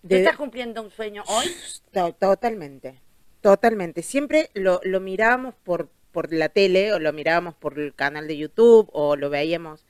de- 0.09 0.17
estás 0.19 0.35
cumpliendo 0.35 0.81
un 0.81 0.91
sueño 0.91 1.23
hoy? 1.27 1.45
to- 1.93 2.11
totalmente, 2.13 2.99
totalmente. 3.39 4.01
Siempre 4.01 4.49
lo, 4.53 4.81
lo 4.83 4.99
mirábamos 4.99 5.55
por, 5.55 5.89
por 6.11 6.33
la 6.33 6.49
tele 6.49 6.91
o 6.91 6.99
lo 6.99 7.13
mirábamos 7.13 7.55
por 7.55 7.79
el 7.79 7.95
canal 7.95 8.27
de 8.27 8.35
YouTube 8.35 8.89
o 8.91 9.15
lo 9.15 9.29
veíamos 9.29 9.85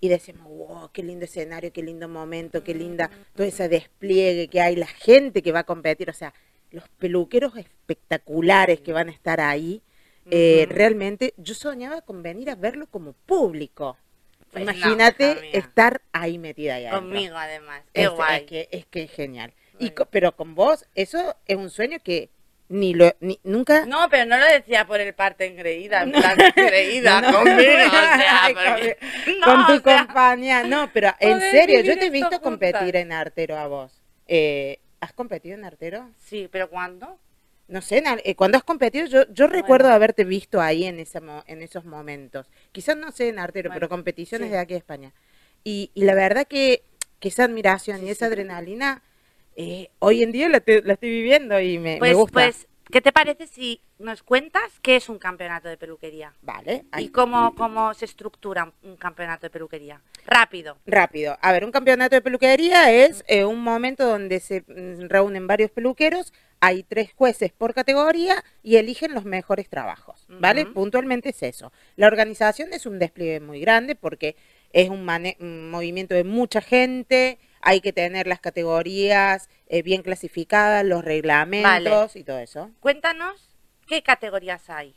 y 0.00 0.10
decíamos, 0.10 0.48
wow, 0.48 0.90
qué 0.92 1.02
lindo 1.02 1.24
escenario, 1.24 1.72
qué 1.72 1.82
lindo 1.82 2.08
momento, 2.08 2.62
qué 2.62 2.74
linda 2.74 3.10
todo 3.34 3.46
ese 3.46 3.70
despliegue 3.70 4.48
que 4.48 4.60
hay, 4.60 4.76
la 4.76 4.86
gente 4.86 5.40
que 5.40 5.52
va 5.52 5.60
a 5.60 5.64
competir, 5.64 6.10
o 6.10 6.12
sea, 6.12 6.34
los 6.70 6.86
peluqueros 6.98 7.56
espectaculares 7.56 8.80
que 8.82 8.92
van 8.92 9.08
a 9.08 9.12
estar 9.12 9.40
ahí. 9.40 9.80
Eh, 10.30 10.66
realmente 10.68 11.34
yo 11.36 11.54
soñaba 11.54 12.00
con 12.02 12.22
venir 12.22 12.50
a 12.50 12.54
verlo 12.54 12.86
como 12.86 13.12
público. 13.12 13.96
Pues 14.52 14.62
Imagínate 14.62 15.56
estar 15.56 16.00
ahí 16.12 16.38
metida 16.38 16.76
ahí. 16.76 16.88
Conmigo, 16.90 17.36
además. 17.36 17.82
Es, 17.92 18.08
guay. 18.10 18.40
es 18.40 18.42
que, 18.46 18.68
es 18.70 18.86
que 18.86 19.02
es 19.02 19.10
genial. 19.10 19.52
Y 19.78 19.92
pero 20.10 20.34
con 20.34 20.54
vos, 20.54 20.86
eso 20.94 21.36
es 21.46 21.56
un 21.56 21.68
sueño 21.68 21.98
que 22.02 22.30
ni 22.68 22.94
lo, 22.94 23.14
ni, 23.20 23.38
nunca... 23.44 23.84
No, 23.86 24.08
pero 24.10 24.24
no 24.24 24.38
lo 24.38 24.46
decía 24.46 24.86
por 24.86 25.00
el 25.00 25.14
parte 25.14 25.44
engreída, 25.46 26.02
en 26.02 26.12
plan 26.12 26.36
engreída 26.56 27.20
No, 27.20 27.30
no. 27.30 27.38
conmigo, 27.40 27.62
o 27.62 27.90
sea, 27.90 28.38
Ay, 28.44 28.54
porque- 28.54 28.96
con- 29.24 29.38
no, 29.40 29.46
con 29.46 29.66
tu 29.66 29.72
o 29.88 29.92
sea, 29.92 30.04
compañía. 30.06 30.64
No, 30.64 30.90
pero 30.92 31.12
en 31.20 31.40
serio, 31.40 31.80
yo 31.82 31.94
te 31.98 32.06
he 32.06 32.10
visto 32.10 32.26
juntas. 32.28 32.40
competir 32.40 32.96
en 32.96 33.12
artero 33.12 33.56
a 33.58 33.66
vos. 33.68 33.92
Eh, 34.26 34.80
¿Has 35.00 35.12
competido 35.12 35.54
en 35.56 35.64
artero? 35.64 36.10
Sí, 36.18 36.48
pero 36.50 36.68
¿cuándo? 36.70 37.18
No 37.68 37.82
sé, 37.82 38.02
eh, 38.24 38.34
cuando 38.36 38.58
has 38.58 38.64
competido, 38.64 39.06
yo, 39.06 39.24
yo 39.32 39.48
recuerdo 39.48 39.88
haberte 39.88 40.24
visto 40.24 40.60
ahí 40.60 40.84
en, 40.84 41.00
ese 41.00 41.20
mo- 41.20 41.42
en 41.48 41.62
esos 41.62 41.84
momentos. 41.84 42.46
Quizás 42.70 42.96
no 42.96 43.10
sé 43.10 43.28
en 43.28 43.40
artero, 43.40 43.70
Bueno, 43.70 43.80
pero 43.80 43.88
competiciones 43.88 44.48
sí. 44.48 44.52
de 44.52 44.58
aquí 44.58 44.74
de 44.74 44.78
España. 44.78 45.12
Y, 45.64 45.90
y 45.94 46.04
la 46.04 46.14
verdad 46.14 46.46
que, 46.46 46.84
que 47.18 47.28
esa 47.28 47.44
admiración 47.44 47.98
Sí, 47.98 48.06
y 48.06 48.10
esa 48.10 48.26
sí. 48.26 48.32
adrenalina, 48.32 49.02
eh, 49.56 49.90
hoy 49.98 50.22
en 50.22 50.30
día 50.30 50.48
la, 50.48 50.60
te- 50.60 50.82
la 50.82 50.92
estoy 50.92 51.10
viviendo 51.10 51.58
y 51.60 51.78
me, 51.78 51.94
me 51.94 51.98
Pues, 51.98 52.16
gusta. 52.16 52.32
pues, 52.44 52.68
¿qué 52.92 53.00
te 53.00 53.10
parece 53.10 53.48
si 53.48 53.80
nos 53.98 54.22
cuentas 54.22 54.78
qué 54.80 54.94
es 54.94 55.08
un 55.08 55.18
campeonato 55.18 55.68
de 55.68 55.76
peluquería? 55.76 56.34
vale, 56.42 56.84
¿Y 56.98 57.08
cómo, 57.08 57.52
cómo 57.56 57.94
se 57.94 58.04
estructura 58.04 58.62
un- 58.82 58.90
un 58.90 58.96
campeonato 58.96 59.46
de 59.46 59.50
peluquería? 59.50 60.00
Rápido. 60.24 60.78
Rápido. 60.86 61.36
A 61.40 61.50
ver, 61.50 61.64
un 61.64 61.72
campeonato 61.72 62.14
de 62.14 62.22
peluquería 62.22 62.92
es 62.92 63.24
eh, 63.26 63.44
un 63.44 63.60
momento 63.60 64.06
donde 64.06 64.38
se 64.38 64.60
mm, 64.68 65.08
reúnen 65.08 65.48
varios 65.48 65.72
peluqueros, 65.72 66.32
hay 66.60 66.82
tres 66.82 67.12
jueces 67.14 67.52
por 67.52 67.74
categoría 67.74 68.42
y 68.62 68.76
eligen 68.76 69.14
los 69.14 69.24
mejores 69.24 69.68
trabajos, 69.68 70.26
¿vale? 70.28 70.66
Puntualmente 70.66 71.30
es 71.30 71.42
eso. 71.42 71.72
La 71.96 72.06
organización 72.06 72.72
es 72.72 72.86
un 72.86 72.98
despliegue 72.98 73.40
muy 73.40 73.60
grande 73.60 73.94
porque 73.94 74.36
es 74.72 74.88
un 74.88 75.04
movimiento 75.70 76.14
de 76.14 76.24
mucha 76.24 76.60
gente, 76.60 77.38
hay 77.60 77.80
que 77.80 77.92
tener 77.92 78.26
las 78.26 78.40
categorías 78.40 79.48
eh, 79.68 79.82
bien 79.82 80.02
clasificadas, 80.02 80.84
los 80.84 81.04
reglamentos 81.04 82.16
y 82.16 82.24
todo 82.24 82.38
eso. 82.38 82.70
Cuéntanos 82.80 83.56
qué 83.86 84.02
categorías 84.02 84.68
hay. 84.70 84.94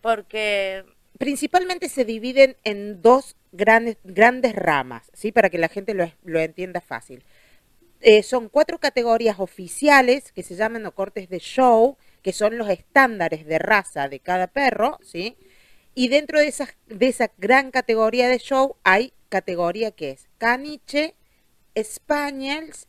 Porque 0.00 0.84
principalmente 1.18 1.88
se 1.88 2.04
dividen 2.04 2.56
en 2.64 3.02
dos 3.02 3.36
grandes, 3.52 3.96
grandes 4.04 4.54
ramas, 4.54 5.10
¿sí? 5.12 5.32
Para 5.32 5.50
que 5.50 5.58
la 5.58 5.68
gente 5.68 5.94
lo, 5.94 6.10
lo 6.24 6.40
entienda 6.40 6.80
fácil. 6.80 7.24
Eh, 8.00 8.22
son 8.22 8.48
cuatro 8.48 8.78
categorías 8.78 9.40
oficiales 9.40 10.32
que 10.32 10.42
se 10.42 10.54
llaman 10.54 10.86
o 10.86 10.92
cortes 10.92 11.28
de 11.28 11.38
show, 11.38 11.96
que 12.22 12.32
son 12.32 12.58
los 12.58 12.68
estándares 12.68 13.46
de 13.46 13.58
raza 13.58 14.08
de 14.08 14.20
cada 14.20 14.48
perro, 14.48 14.98
¿sí? 15.02 15.36
Y 15.94 16.08
dentro 16.08 16.38
de, 16.38 16.48
esas, 16.48 16.76
de 16.88 17.08
esa 17.08 17.30
gran 17.38 17.70
categoría 17.70 18.28
de 18.28 18.38
show 18.38 18.76
hay 18.84 19.12
categoría 19.28 19.90
que 19.92 20.10
es 20.10 20.28
caniche, 20.38 21.14
spaniels, 21.78 22.86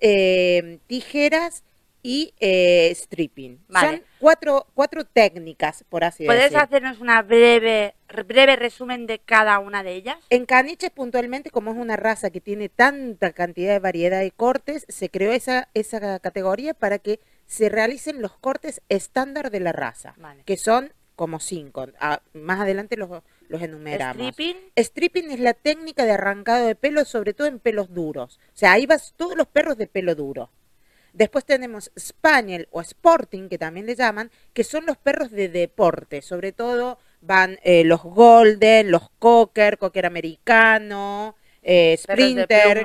eh, 0.00 0.78
tijeras 0.86 1.64
y 2.06 2.32
eh, 2.38 2.92
stripping. 2.94 3.58
Vale. 3.66 3.88
Son 3.88 4.02
cuatro, 4.20 4.66
cuatro 4.74 5.04
técnicas, 5.04 5.84
por 5.88 6.04
así 6.04 6.24
¿puedes 6.24 6.44
decirlo. 6.44 6.62
hacernos 6.62 7.00
una 7.00 7.20
breve, 7.22 7.96
breve 8.28 8.54
resumen 8.54 9.08
de 9.08 9.18
cada 9.18 9.58
una 9.58 9.82
de 9.82 9.94
ellas? 9.94 10.16
En 10.30 10.46
caniches 10.46 10.92
puntualmente, 10.92 11.50
como 11.50 11.72
es 11.72 11.76
una 11.76 11.96
raza 11.96 12.30
que 12.30 12.40
tiene 12.40 12.68
tanta 12.68 13.32
cantidad 13.32 13.72
de 13.72 13.80
variedad 13.80 14.20
de 14.20 14.30
cortes, 14.30 14.86
se 14.88 15.10
creó 15.10 15.32
esa, 15.32 15.68
esa 15.74 16.20
categoría 16.20 16.74
para 16.74 17.00
que 17.00 17.18
se 17.46 17.68
realicen 17.70 18.22
los 18.22 18.36
cortes 18.38 18.82
estándar 18.88 19.50
de 19.50 19.58
la 19.58 19.72
raza, 19.72 20.14
Vale. 20.18 20.44
que 20.44 20.56
son 20.56 20.92
como 21.16 21.40
cinco. 21.40 21.88
Ah, 21.98 22.22
más 22.34 22.60
adelante 22.60 22.96
los, 22.96 23.10
los 23.48 23.62
enumeramos. 23.62 24.16
Stripping, 24.16 24.56
Stripping 24.76 25.30
es 25.32 25.40
la 25.40 25.54
técnica 25.54 26.04
de 26.04 26.12
arrancado 26.12 26.68
de 26.68 26.76
pelo, 26.76 27.04
sobre 27.04 27.34
todo 27.34 27.48
en 27.48 27.58
pelos 27.58 27.92
duros. 27.92 28.38
O 28.54 28.56
sea, 28.56 28.74
ahí 28.74 28.86
vas 28.86 29.12
todos 29.16 29.36
los 29.36 29.48
perros 29.48 29.76
de 29.76 29.88
pelo 29.88 30.14
duro. 30.14 30.50
Después 31.16 31.46
tenemos 31.46 31.90
Spaniel 31.98 32.68
o 32.72 32.82
Sporting, 32.82 33.48
que 33.48 33.56
también 33.56 33.86
le 33.86 33.94
llaman, 33.94 34.30
que 34.52 34.64
son 34.64 34.84
los 34.84 34.98
perros 34.98 35.30
de 35.30 35.48
deporte. 35.48 36.20
Sobre 36.20 36.52
todo 36.52 36.98
van 37.22 37.58
eh, 37.62 37.84
los 37.84 38.02
Golden, 38.02 38.90
los 38.90 39.08
Cocker, 39.18 39.78
Cocker 39.78 40.04
americano, 40.04 41.34
eh, 41.62 41.96
Sprinter. 41.96 42.84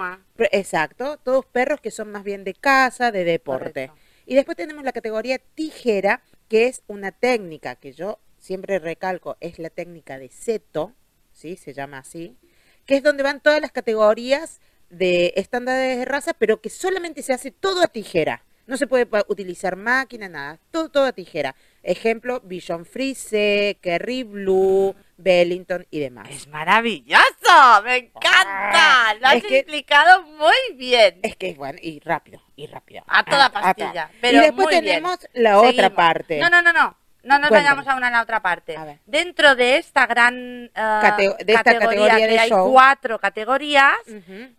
Exacto, 0.53 1.17
todos 1.17 1.45
perros 1.45 1.81
que 1.81 1.91
son 1.91 2.09
más 2.09 2.23
bien 2.23 2.45
de 2.45 2.53
casa, 2.53 3.11
de 3.11 3.25
deporte. 3.25 3.87
Correcto. 3.87 3.95
Y 4.25 4.35
después 4.35 4.55
tenemos 4.55 4.85
la 4.85 4.93
categoría 4.93 5.37
tijera, 5.37 6.23
que 6.47 6.67
es 6.67 6.83
una 6.87 7.11
técnica 7.11 7.75
que 7.75 7.91
yo 7.91 8.17
siempre 8.39 8.79
recalco, 8.79 9.35
es 9.41 9.59
la 9.59 9.69
técnica 9.69 10.17
de 10.17 10.29
seto, 10.29 10.93
¿sí? 11.33 11.57
Se 11.57 11.73
llama 11.73 11.97
así, 11.97 12.37
que 12.85 12.95
es 12.95 13.03
donde 13.03 13.23
van 13.23 13.41
todas 13.41 13.59
las 13.59 13.73
categorías 13.73 14.61
de 14.91 15.33
estándares 15.35 15.97
de 15.97 16.05
raza, 16.05 16.33
pero 16.33 16.61
que 16.61 16.69
solamente 16.69 17.23
se 17.23 17.33
hace 17.33 17.49
todo 17.51 17.81
a 17.83 17.87
tijera. 17.87 18.43
No 18.67 18.77
se 18.77 18.87
puede 18.87 19.07
utilizar 19.27 19.75
máquina, 19.75 20.29
nada, 20.29 20.59
todo, 20.69 20.87
todo 20.89 21.05
a 21.05 21.11
tijera. 21.11 21.55
Ejemplo, 21.83 22.39
Bichon 22.41 22.85
Frise, 22.85 23.77
Kerry 23.81 24.23
Blue, 24.23 24.95
Bellington 25.17 25.85
y 25.89 25.99
demás. 25.99 26.29
es 26.29 26.47
maravilloso, 26.47 27.81
me 27.83 27.97
encanta, 27.97 29.15
lo 29.19 29.27
has 29.27 29.33
Ah, 29.33 29.35
es 29.35 29.43
que- 29.43 29.57
explicado 29.59 30.23
muy 30.23 30.75
bien. 30.75 31.19
Es 31.23 31.35
que 31.35 31.49
es 31.49 31.57
bueno, 31.57 31.79
y 31.81 31.99
rápido, 32.01 32.41
y 32.55 32.67
rápido. 32.67 33.03
A 33.07 33.25
toda 33.25 33.47
Ah, 33.47 33.51
pastilla, 33.51 34.11
pero 34.21 34.37
y 34.37 34.41
después 34.41 34.65
muy 34.67 34.73
bien. 34.75 34.85
tenemos 34.85 35.17
la 35.33 35.59
otra 35.59 35.89
parte. 35.89 36.39
No, 36.39 36.49
no, 36.49 36.61
no, 36.61 36.71
no. 36.71 36.97
No 37.23 37.37
nos 37.37 37.49
Cuéntame. 37.49 37.69
vayamos 37.75 37.87
aún 37.87 38.03
a 38.03 38.09
la 38.09 38.21
otra 38.23 38.41
parte. 38.41 38.75
A. 38.75 38.97
Dentro 39.05 39.55
de 39.55 39.77
esta 39.77 40.07
gran 40.07 40.71
Cate- 40.73 41.35
de 41.45 41.53
esta 41.53 41.63
categoría 41.73 42.17
que 42.17 42.27
de 42.27 42.39
hay 42.39 42.49
show. 42.49 42.71
cuatro 42.71 43.19
categorías, 43.19 43.93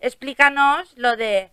explícanos 0.00 0.92
lo 0.96 1.16
de 1.16 1.50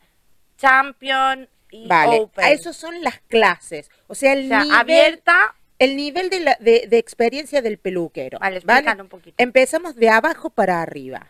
Champion 0.57 1.49
y 1.71 1.87
Vale, 1.87 2.19
Open. 2.19 2.43
a 2.45 2.49
eso 2.51 2.73
son 2.73 3.01
las 3.03 3.19
clases. 3.27 3.89
O 4.07 4.15
sea, 4.15 4.33
el 4.33 4.45
o 4.45 4.47
sea, 4.49 4.59
nivel, 4.63 4.75
abierta. 4.77 5.55
el 5.77 5.95
nivel 5.95 6.29
de, 6.29 6.39
la- 6.41 6.57
de- 6.59 6.87
de 6.89 6.97
experiencia 6.97 7.61
del 7.61 7.77
peluquero. 7.77 8.39
Vale, 8.39 8.59
¿vale? 8.65 8.79
explícalo 8.79 9.03
un 9.03 9.09
poquito. 9.09 9.35
Empezamos 9.37 9.95
de 9.95 10.09
abajo 10.09 10.49
para 10.49 10.81
arriba. 10.81 11.27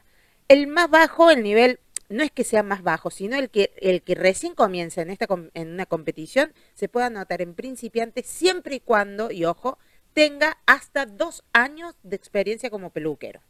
El 0.48 0.68
más 0.68 0.90
bajo, 0.90 1.30
el 1.30 1.44
nivel, 1.44 1.80
no 2.10 2.24
es 2.24 2.32
que 2.32 2.44
sea 2.44 2.64
más 2.64 2.84
bajo, 2.84 3.12
sino 3.12 3.38
el 3.38 3.50
que, 3.50 3.72
el 3.78 4.02
que 4.02 4.16
recién 4.16 4.56
comienza 4.56 5.02
en, 5.02 5.12
esta, 5.12 5.28
en 5.54 5.70
una 5.70 5.86
competición, 5.86 6.54
se 6.74 6.90
puede 6.90 7.06
anotar 7.06 7.42
en 7.42 7.54
principiante 7.54 8.24
siempre 8.24 8.76
y 8.76 8.80
cuando, 8.80 9.32
y 9.32 9.46
ojo, 9.46 9.78
tenga 10.14 10.58
hasta 10.66 11.06
dos 11.06 11.44
años 11.54 11.96
de 12.04 12.16
experiencia 12.16 12.70
como 12.70 12.90
peluquero. 12.90 13.42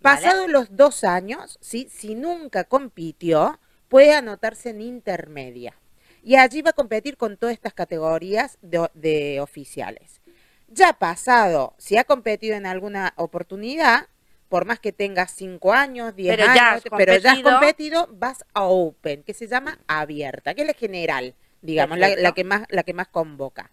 Vale. 0.00 0.22
Pasados 0.22 0.50
los 0.50 0.74
dos 0.74 1.04
años, 1.04 1.58
¿sí? 1.60 1.88
si 1.90 2.14
nunca 2.14 2.64
compitió, 2.64 3.60
puede 3.88 4.14
anotarse 4.14 4.70
en 4.70 4.80
intermedia. 4.80 5.74
Y 6.22 6.36
allí 6.36 6.62
va 6.62 6.70
a 6.70 6.74
competir 6.74 7.16
con 7.16 7.36
todas 7.36 7.52
estas 7.52 7.74
categorías 7.74 8.58
de, 8.62 8.90
de 8.94 9.40
oficiales. 9.40 10.20
Ya 10.68 10.94
pasado, 10.94 11.74
si 11.78 11.96
ha 11.96 12.04
competido 12.04 12.56
en 12.56 12.66
alguna 12.66 13.12
oportunidad, 13.16 14.08
por 14.56 14.64
más 14.64 14.80
que 14.80 14.92
tengas 14.92 15.32
cinco 15.32 15.72
años, 15.74 16.16
10 16.16 16.36
Pero 16.36 16.46
ya 16.54 16.72
años, 16.72 16.84
has 16.86 16.92
pero 16.96 17.16
ya 17.16 17.32
has 17.32 17.40
competido. 17.40 18.08
vas 18.12 18.44
a 18.54 18.64
Open, 18.64 19.22
que 19.22 19.34
se 19.34 19.46
llama 19.48 19.78
abierta, 19.86 20.54
que 20.54 20.62
es 20.62 20.66
la 20.66 20.74
general, 20.74 21.34
digamos, 21.60 21.98
la, 21.98 22.08
la 22.16 22.32
que 22.32 22.44
más, 22.44 22.64
la 22.70 22.82
que 22.84 22.94
más 22.94 23.08
convoca. 23.08 23.70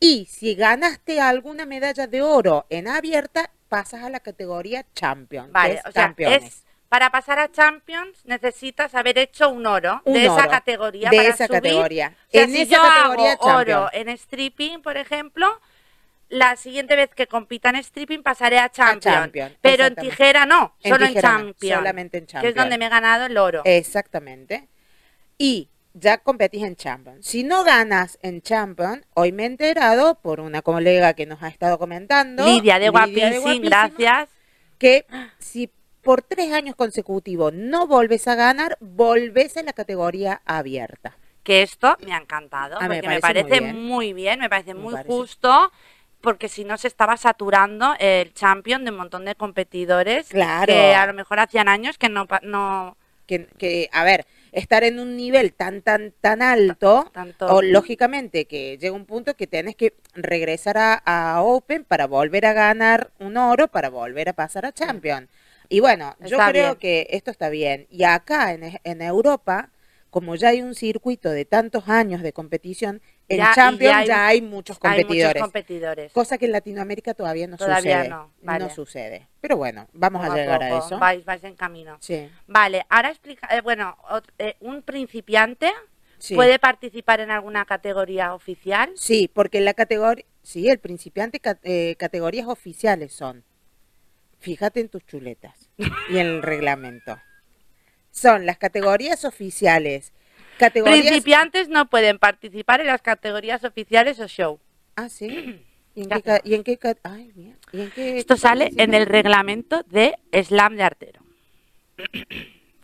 Y 0.00 0.26
si 0.26 0.54
ganaste 0.54 1.20
alguna 1.20 1.66
medalla 1.66 2.06
de 2.06 2.22
oro 2.22 2.66
en 2.70 2.88
abierta, 2.88 3.50
pasas 3.68 4.02
a 4.02 4.10
la 4.10 4.20
categoría 4.20 4.86
champion. 4.94 5.52
Vale, 5.52 5.80
o 5.86 5.92
sea, 5.92 6.06
campeones. 6.06 6.44
es 6.44 6.62
para 6.88 7.10
pasar 7.10 7.38
a 7.38 7.50
Champions 7.50 8.24
necesitas 8.26 8.94
haber 8.94 9.16
hecho 9.18 9.48
un 9.48 9.66
oro 9.66 10.02
Un 10.04 10.12
de 10.12 10.26
esa 10.26 10.46
categoría 10.48 11.08
de 11.10 11.16
para 11.16 11.28
esa 11.28 11.46
subir. 11.46 11.62
categoría. 11.62 12.18
O 12.28 12.30
sea, 12.30 12.42
En 12.44 12.50
si 12.50 12.62
esa 12.62 12.76
yo 12.76 12.82
categoría 12.82 13.32
hago 13.32 13.46
oro 13.56 13.88
en 13.92 14.08
stripping, 14.18 14.82
por 14.82 14.96
ejemplo, 14.98 15.60
la 16.32 16.56
siguiente 16.56 16.96
vez 16.96 17.10
que 17.14 17.26
compita 17.26 17.70
en 17.70 17.76
stripping 17.82 18.22
pasaré 18.22 18.58
a 18.58 18.70
champion, 18.70 19.00
champion, 19.00 19.52
pero 19.60 19.84
en 19.86 19.94
tijera 19.96 20.46
no, 20.46 20.74
En 20.82 20.92
solo 20.92 21.06
tijera 21.06 21.28
en 21.30 21.36
champion, 21.36 21.78
solamente 21.78 22.18
en 22.18 22.24
que 22.24 22.28
es 22.28 22.32
champion. 22.32 22.54
donde 22.54 22.78
me 22.78 22.86
he 22.86 22.88
ganado 22.88 23.26
el 23.26 23.36
oro. 23.36 23.62
Exactamente. 23.64 24.68
Y 25.38 25.68
ya 25.94 26.18
competís 26.18 26.62
en 26.62 26.74
Champion. 26.76 27.22
Si 27.22 27.44
no 27.44 27.64
ganas 27.64 28.18
en 28.22 28.40
Champion, 28.40 29.04
hoy 29.14 29.30
me 29.32 29.42
he 29.42 29.46
enterado 29.46 30.14
por 30.22 30.40
una 30.40 30.62
colega 30.62 31.12
que 31.14 31.26
nos 31.26 31.42
ha 31.42 31.48
estado 31.48 31.78
comentando. 31.78 32.46
Lidia 32.46 32.78
de 32.78 32.88
Guapísima, 32.88 33.54
gracias. 33.60 34.28
Que 34.78 35.04
si 35.38 35.70
por 36.00 36.22
tres 36.22 36.50
años 36.52 36.76
consecutivos 36.76 37.52
no 37.52 37.86
volves 37.86 38.26
a 38.26 38.34
ganar, 38.34 38.78
volves 38.80 39.56
en 39.58 39.66
la 39.66 39.72
categoría 39.74 40.40
abierta. 40.46 41.16
Que 41.42 41.62
esto 41.62 41.96
me 42.06 42.14
ha 42.14 42.18
encantado, 42.18 42.78
Ah, 42.80 42.88
me 42.88 42.96
porque 42.96 43.08
me 43.08 43.20
parece 43.20 43.60
muy 43.60 43.72
bien. 43.72 43.82
muy 43.84 44.12
bien, 44.14 44.40
me 44.40 44.48
parece 44.48 44.74
Me 44.74 44.80
muy 44.80 44.92
parece. 44.94 45.08
justo, 45.12 45.72
porque 46.22 46.48
si 46.48 46.64
no 46.64 46.78
se 46.78 46.88
estaba 46.88 47.16
saturando 47.18 47.94
el 47.98 48.32
champion 48.32 48.84
de 48.84 48.90
un 48.92 48.96
montón 48.96 49.24
de 49.26 49.34
competidores 49.34 50.28
Claro. 50.28 50.72
que 50.72 50.94
a 50.94 51.06
lo 51.06 51.12
mejor 51.12 51.40
hacían 51.40 51.68
años 51.68 51.98
que 51.98 52.08
no, 52.08 52.26
no 52.42 52.96
Que, 53.26 53.46
que, 53.58 53.88
a 53.92 54.02
ver, 54.04 54.26
estar 54.52 54.82
en 54.84 54.98
un 54.98 55.16
nivel 55.16 55.52
tan, 55.52 55.80
tan, 55.82 56.12
tan 56.20 56.42
alto, 56.42 57.10
Tanto- 57.12 57.46
o 57.46 57.62
lógicamente 57.62 58.46
que 58.46 58.76
llega 58.78 58.94
un 58.94 59.06
punto 59.06 59.34
que 59.36 59.46
tienes 59.46 59.76
que 59.76 59.94
regresar 60.14 60.76
a, 60.78 60.94
a 61.04 61.42
Open 61.42 61.84
para 61.84 62.06
volver 62.06 62.46
a 62.46 62.52
ganar 62.52 63.10
un 63.18 63.36
oro, 63.36 63.68
para 63.68 63.90
volver 63.90 64.28
a 64.28 64.32
pasar 64.32 64.66
a 64.66 64.72
Champion. 64.72 65.28
Y 65.68 65.80
bueno, 65.80 66.14
yo 66.20 66.36
creo 66.36 66.74
bien. 66.74 66.76
que 66.76 67.06
esto 67.10 67.30
está 67.30 67.48
bien. 67.48 67.86
Y 67.90 68.04
acá 68.04 68.52
en, 68.52 68.78
en 68.84 69.00
Europa, 69.02 69.70
como 70.10 70.34
ya 70.34 70.48
hay 70.48 70.60
un 70.60 70.74
circuito 70.74 71.30
de 71.30 71.46
tantos 71.46 71.88
años 71.88 72.20
de 72.22 72.34
competición, 72.34 73.00
en 73.32 73.38
Ya- 73.38 73.52
Champions 73.54 73.94
ya 74.00 74.04
ya 74.04 74.26
hay- 74.26 74.36
hay, 74.38 74.42
muchos 74.42 74.76
Hay 74.82 75.00
competidores. 75.02 75.34
muchos 75.42 75.42
competidores. 75.42 76.12
Cosa 76.12 76.38
que 76.38 76.46
en 76.46 76.52
Latinoamérica 76.52 77.14
todavía 77.14 77.46
no 77.46 77.56
Todavía 77.56 77.98
sucede. 77.98 78.08
no, 78.08 78.30
vale. 78.42 78.70
sucede. 78.70 79.28
Pero 79.40 79.56
bueno, 79.56 79.88
vamos 79.92 80.22
Poco 80.22 80.32
a 80.32 80.36
llegar 80.36 80.62
a 80.62 80.68
poco, 80.70 80.86
eso. 80.86 80.98
Vais, 80.98 81.24
vais 81.24 81.42
en 81.44 81.56
camino. 81.56 81.96
Sí, 82.00 82.28
Vale, 82.46 82.84
ahora 82.88 83.10
explica, 83.10 83.48
eh, 83.56 83.60
bueno, 83.60 83.96
eh, 84.38 84.56
un 84.60 84.82
principiante 84.82 85.72
sí. 86.18 86.34
puede 86.34 86.58
participar 86.58 87.20
en 87.20 87.30
alguna 87.30 87.64
categoría 87.64 88.34
oficial. 88.34 88.90
Sí, 88.96 89.30
porque 89.32 89.60
la 89.60 89.74
categoría, 89.74 90.24
sí, 90.42 90.68
el 90.68 90.78
principiante 90.78 91.40
eh, 91.62 91.96
categorías 91.98 92.46
oficiales 92.48 93.12
son. 93.12 93.44
Fíjate 94.40 94.80
en 94.80 94.88
tus 94.88 95.06
chuletas 95.06 95.70
y 95.78 96.18
en 96.18 96.26
el 96.26 96.42
reglamento. 96.42 97.16
Son 98.10 98.44
las 98.44 98.58
categorías 98.58 99.24
oficiales. 99.24 100.12
Categorías. 100.62 101.00
Principiantes 101.00 101.68
no 101.68 101.90
pueden 101.90 102.18
participar 102.18 102.80
en 102.80 102.86
las 102.86 103.02
categorías 103.02 103.64
oficiales 103.64 104.20
o 104.20 104.28
show. 104.28 104.60
Ah, 104.96 105.08
sí. 105.08 105.64
¿Y 105.94 106.02
en 106.04 106.08
qué, 106.22 106.40
y 106.44 106.54
en 106.54 106.64
qué 106.64 106.78
ay, 107.02 107.32
mira, 107.34 107.56
¿y 107.72 107.80
en 107.82 107.90
qué 107.90 108.16
Esto 108.16 108.36
sale 108.38 108.70
en 108.78 108.94
el 108.94 109.04
reglamento 109.04 109.82
de 109.82 110.14
slam 110.32 110.76
de 110.76 110.82
artero. 110.84 111.20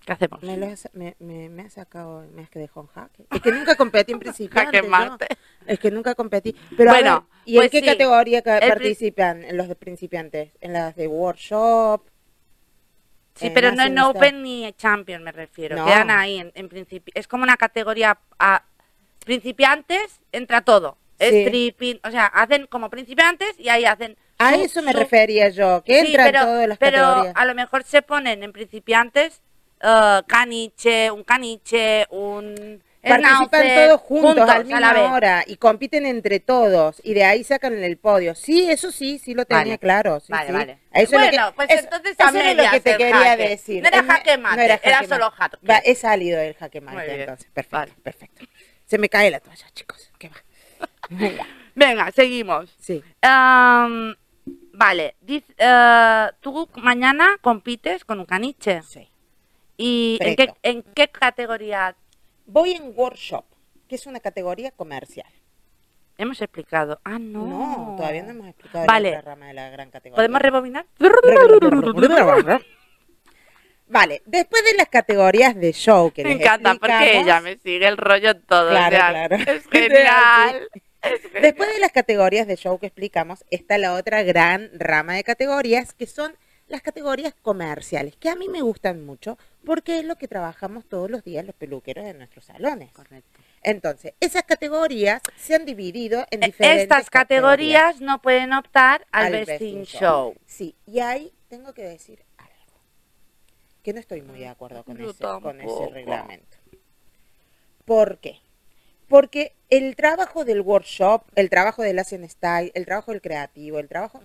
¿Qué 0.05 0.13
hacemos? 0.13 0.43
Me, 0.43 0.57
lo 0.57 0.67
has- 0.67 0.89
me, 0.93 1.17
me, 1.19 1.49
me 1.49 1.63
ha 1.63 1.71
sacado, 1.71 2.27
me 2.35 2.43
has 2.43 2.51
que 2.51 2.59
dejó 2.59 2.81
en 2.81 2.87
jaque. 2.89 3.27
Es 3.31 3.41
que 3.41 3.53
nunca 3.53 3.77
competí 3.77 4.13
en 4.13 4.19
principiante. 4.27 4.83
Mate. 4.83 5.27
Es 5.67 5.79
que 5.79 5.91
nunca 5.91 6.15
competí. 6.15 6.55
Pero 6.77 6.91
a 6.91 6.95
Bueno, 6.95 7.29
ver, 7.31 7.41
¿y 7.45 7.55
pues 7.57 7.67
en 7.67 7.71
qué 7.71 7.81
sí. 7.81 7.87
categoría 7.87 8.43
participan 8.43 9.45
los 9.57 9.69
de 9.69 9.77
principiantes? 9.77 10.51
¿En 10.61 10.73
las 10.73 10.97
de 10.97 11.07
workshop? 11.09 12.03
Sí, 13.39 13.47
en 13.47 13.55
pero 13.55 13.73
no 13.73 13.83
en? 13.85 13.99
Open 13.99 14.43
ni 14.43 14.73
Champion 14.75 15.23
me 15.23 15.33
refiero. 15.33 15.77
No. 15.77 15.87
Quedan 15.87 16.11
ahí 16.11 16.39
en, 16.39 16.53
en 16.55 16.69
principio. 16.69 17.13
Es 17.15 17.27
como 17.29 17.43
una 17.45 17.57
categoría 17.57 18.19
a 18.39 18.63
principiantes 19.25 20.21
entra 20.33 20.63
todo. 20.63 20.97
Sí. 21.21 21.45
Stripping, 21.45 22.01
o 22.05 22.11
sea, 22.11 22.27
hacen 22.27 22.67
como 22.67 22.89
principiantes 22.91 23.55
y 23.59 23.69
ahí 23.69 23.85
hacen. 23.85 24.17
A 24.39 24.55
su- 24.55 24.61
eso 24.61 24.83
me 24.83 24.93
su- 24.93 24.99
refería 24.99 25.49
yo, 25.49 25.83
que 25.85 26.01
Sí, 26.01 26.07
entran 26.09 26.27
pero, 26.27 26.41
todas 26.45 26.69
las 26.69 26.79
pero 26.79 26.99
categorías. 26.99 27.35
a 27.37 27.45
lo 27.45 27.55
mejor 27.55 27.83
se 27.85 28.03
ponen 28.03 28.43
en 28.45 28.53
principiantes 28.53 29.43
eh, 29.81 30.23
caniche, 30.29 31.11
un 31.11 31.25
caniche, 31.25 32.07
un 32.11 32.83
Participan 33.03 33.67
todos 33.75 34.01
juntos, 34.01 34.49
al 34.49 34.73
a 34.73 34.81
la 34.81 34.93
vez. 34.93 35.11
hora 35.11 35.45
y 35.47 35.57
compiten 35.57 36.05
entre 36.05 36.41
todos 36.41 37.01
y 37.05 37.15
de 37.15 37.25
ahí 37.25 37.45
sacan 37.45 37.73
el 37.83 37.97
podio. 37.97 38.35
Sí, 38.35 38.69
eso 38.71 38.91
sí, 38.91 39.19
sí 39.19 39.35
lo 39.35 39.45
tenía 39.45 39.65
Vale. 39.65 39.79
claro. 39.79 40.21
sí, 40.21 40.27
Vale, 40.33 40.47
sí. 40.49 40.53
vale. 40.53 40.79
Es 40.93 41.11
lo 41.13 41.19
bueno, 41.19 41.31
que- 41.49 41.53
pues 41.55 41.71
eso- 41.71 41.85
entonces 41.85 42.17
eso 42.19 42.39
era 42.39 42.65
lo 42.65 42.71
que 42.71 42.81
te 42.81 42.91
el 42.91 42.97
quería 42.99 43.17
jaque. 43.17 43.49
decir. 43.49 43.83
No 43.83 43.89
era 43.89 43.99
Es 44.01 44.07
jaque 44.07 44.39
mate, 44.39 44.57
no 44.57 44.63
era 44.83 45.05
solo 45.09 45.31
jaque. 45.31 45.57
Va, 45.69 45.79
he 45.79 45.95
salido 45.95 46.41
del 46.41 46.55
jaque 46.55 46.81
Muy 46.81 46.93
mate 46.95 47.07
bien. 47.07 47.21
entonces. 47.21 47.47
Perfecto, 47.53 47.77
Vale. 47.77 47.93
perfecto. 48.03 48.45
Se 48.87 48.99
me 48.99 49.09
cae 49.09 49.31
la 49.31 49.41
toalla, 49.41 49.67
chicos. 49.75 50.11
¿Qué 50.19 50.29
va? 50.29 50.37
Venga. 51.11 51.47
Venga, 51.77 52.11
seguimos. 52.11 52.75
Sí. 52.81 53.03
Vale, 54.73 55.17
diz- 55.21 55.45
eh, 55.57 56.27
tú 56.41 56.69
mañana 56.77 57.37
compites 57.41 58.05
con 58.05 58.21
un 58.21 58.27
caniche. 58.27 58.83
Sí. 58.83 59.09
¿Y 59.77 60.19
en 60.21 60.37
qué, 60.37 60.53
en 60.63 60.83
qué 60.83 61.09
categoría 61.09 61.95
Voy 62.49 62.73
en 62.73 62.95
workshop, 62.97 63.45
que 63.87 63.95
es 63.95 64.07
una 64.07 64.21
categoría 64.21 64.71
comercial. 64.71 65.31
hemos 66.17 66.41
explicado? 66.41 66.99
Ah, 67.05 67.19
no. 67.19 67.47
No, 67.47 67.95
todavía 67.99 68.23
no 68.23 68.31
hemos 68.31 68.49
explicado 68.49 68.87
Vale. 68.87 69.11
la 69.11 69.21
rama 69.21 69.49
de 69.49 69.53
la 69.53 69.69
gran 69.69 69.91
categoría. 69.91 70.17
¿Podemos 70.17 70.41
rebobinar? 70.41 70.87
Vale, 73.87 74.23
después 74.25 74.65
de 74.65 74.75
las 74.79 74.89
categorías 74.89 75.55
de 75.57 75.73
show 75.73 76.11
que 76.11 76.25
Me 76.25 76.31
les 76.31 76.41
encanta 76.41 76.75
porque 76.77 77.21
ella 77.21 77.43
me 77.43 77.59
sigue 77.59 77.87
el 77.87 77.99
rollo 77.99 78.35
todo. 78.41 78.71
Claro, 78.71 78.97
o 78.97 78.99
sea, 78.99 79.29
claro. 79.29 79.37
Es 79.53 79.67
genial. 79.71 80.69
Después 81.43 81.73
de 81.73 81.81
las 81.81 81.93
categorías 81.93 82.47
de 82.47 82.57
show 82.57 82.79
que 82.79 82.87
explicamos, 82.87 83.45
está 83.51 83.77
la 83.77 83.93
otra 83.93 84.23
gran 84.23 84.71
rama 84.73 85.15
de 85.15 85.23
categorías 85.25 85.93
que 85.93 86.07
son 86.07 86.35
las 86.69 86.83
categorías 86.83 87.35
comerciales, 87.43 88.17
que 88.17 88.29
a 88.29 88.37
mí 88.37 88.49
me 88.49 88.63
gustan 88.63 89.05
mucho 89.05 89.39
porque 89.65 89.99
es 89.99 90.05
lo 90.05 90.17
que 90.17 90.29
trabajamos 90.29 90.85
todos 90.87 91.11
los 91.11 91.25
días 91.25 91.45
los 91.45 91.55
peluqueros 91.55 92.05
de 92.05 92.15
nuestros 92.15 92.45
salones. 92.45 92.93
Correcto. 92.93 93.41
Entonces, 93.63 94.15
esas 94.21 94.45
categorías 94.45 95.21
se 95.37 95.55
han 95.55 95.65
dividido 95.65 96.27
en 96.31 96.41
diferentes 96.41 96.81
Eh, 96.81 96.83
Estas 96.83 97.11
categorías 97.11 98.01
no 98.01 98.23
pueden 98.23 98.53
optar 98.53 99.07
al, 99.11 99.35
al 99.35 99.45
vesting 99.45 99.83
show. 99.83 100.35
Sí, 100.47 100.77
y 100.87 101.01
ahí 101.01 101.33
tengo 101.49 101.73
que 101.75 101.83
decir 101.83 102.25
algo, 102.37 102.81
que 103.83 103.93
no 103.93 104.01
estoy 104.01 104.23
muy 104.23 104.39
de 104.39 104.49
acuerdo 104.49 104.85
con, 104.85 105.01
ese, 105.01 105.25
con 105.25 105.61
ese 105.61 105.89
reglamento. 105.91 106.57
¿Por 107.85 108.19
qué? 108.19 108.41
Porque 109.09 109.55
el 109.71 109.97
trabajo 109.97 110.45
del 110.45 110.61
workshop, 110.61 111.23
el 111.35 111.49
trabajo 111.49 111.83
del 111.83 111.99
Asian 111.99 112.29
Style, 112.29 112.71
el 112.75 112.85
trabajo 112.85 113.13
del 113.13 113.23
creativo, 113.23 113.79
el 113.79 113.89
trabajo 113.89 114.21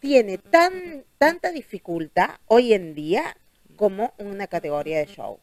tiene 0.00 0.38
tan 0.38 1.04
tanta 1.18 1.50
dificultad 1.50 2.30
hoy 2.46 2.72
en 2.74 2.94
día 2.94 3.36
como 3.76 4.14
una 4.18 4.46
categoría 4.46 4.98
de 4.98 5.06
show. 5.06 5.38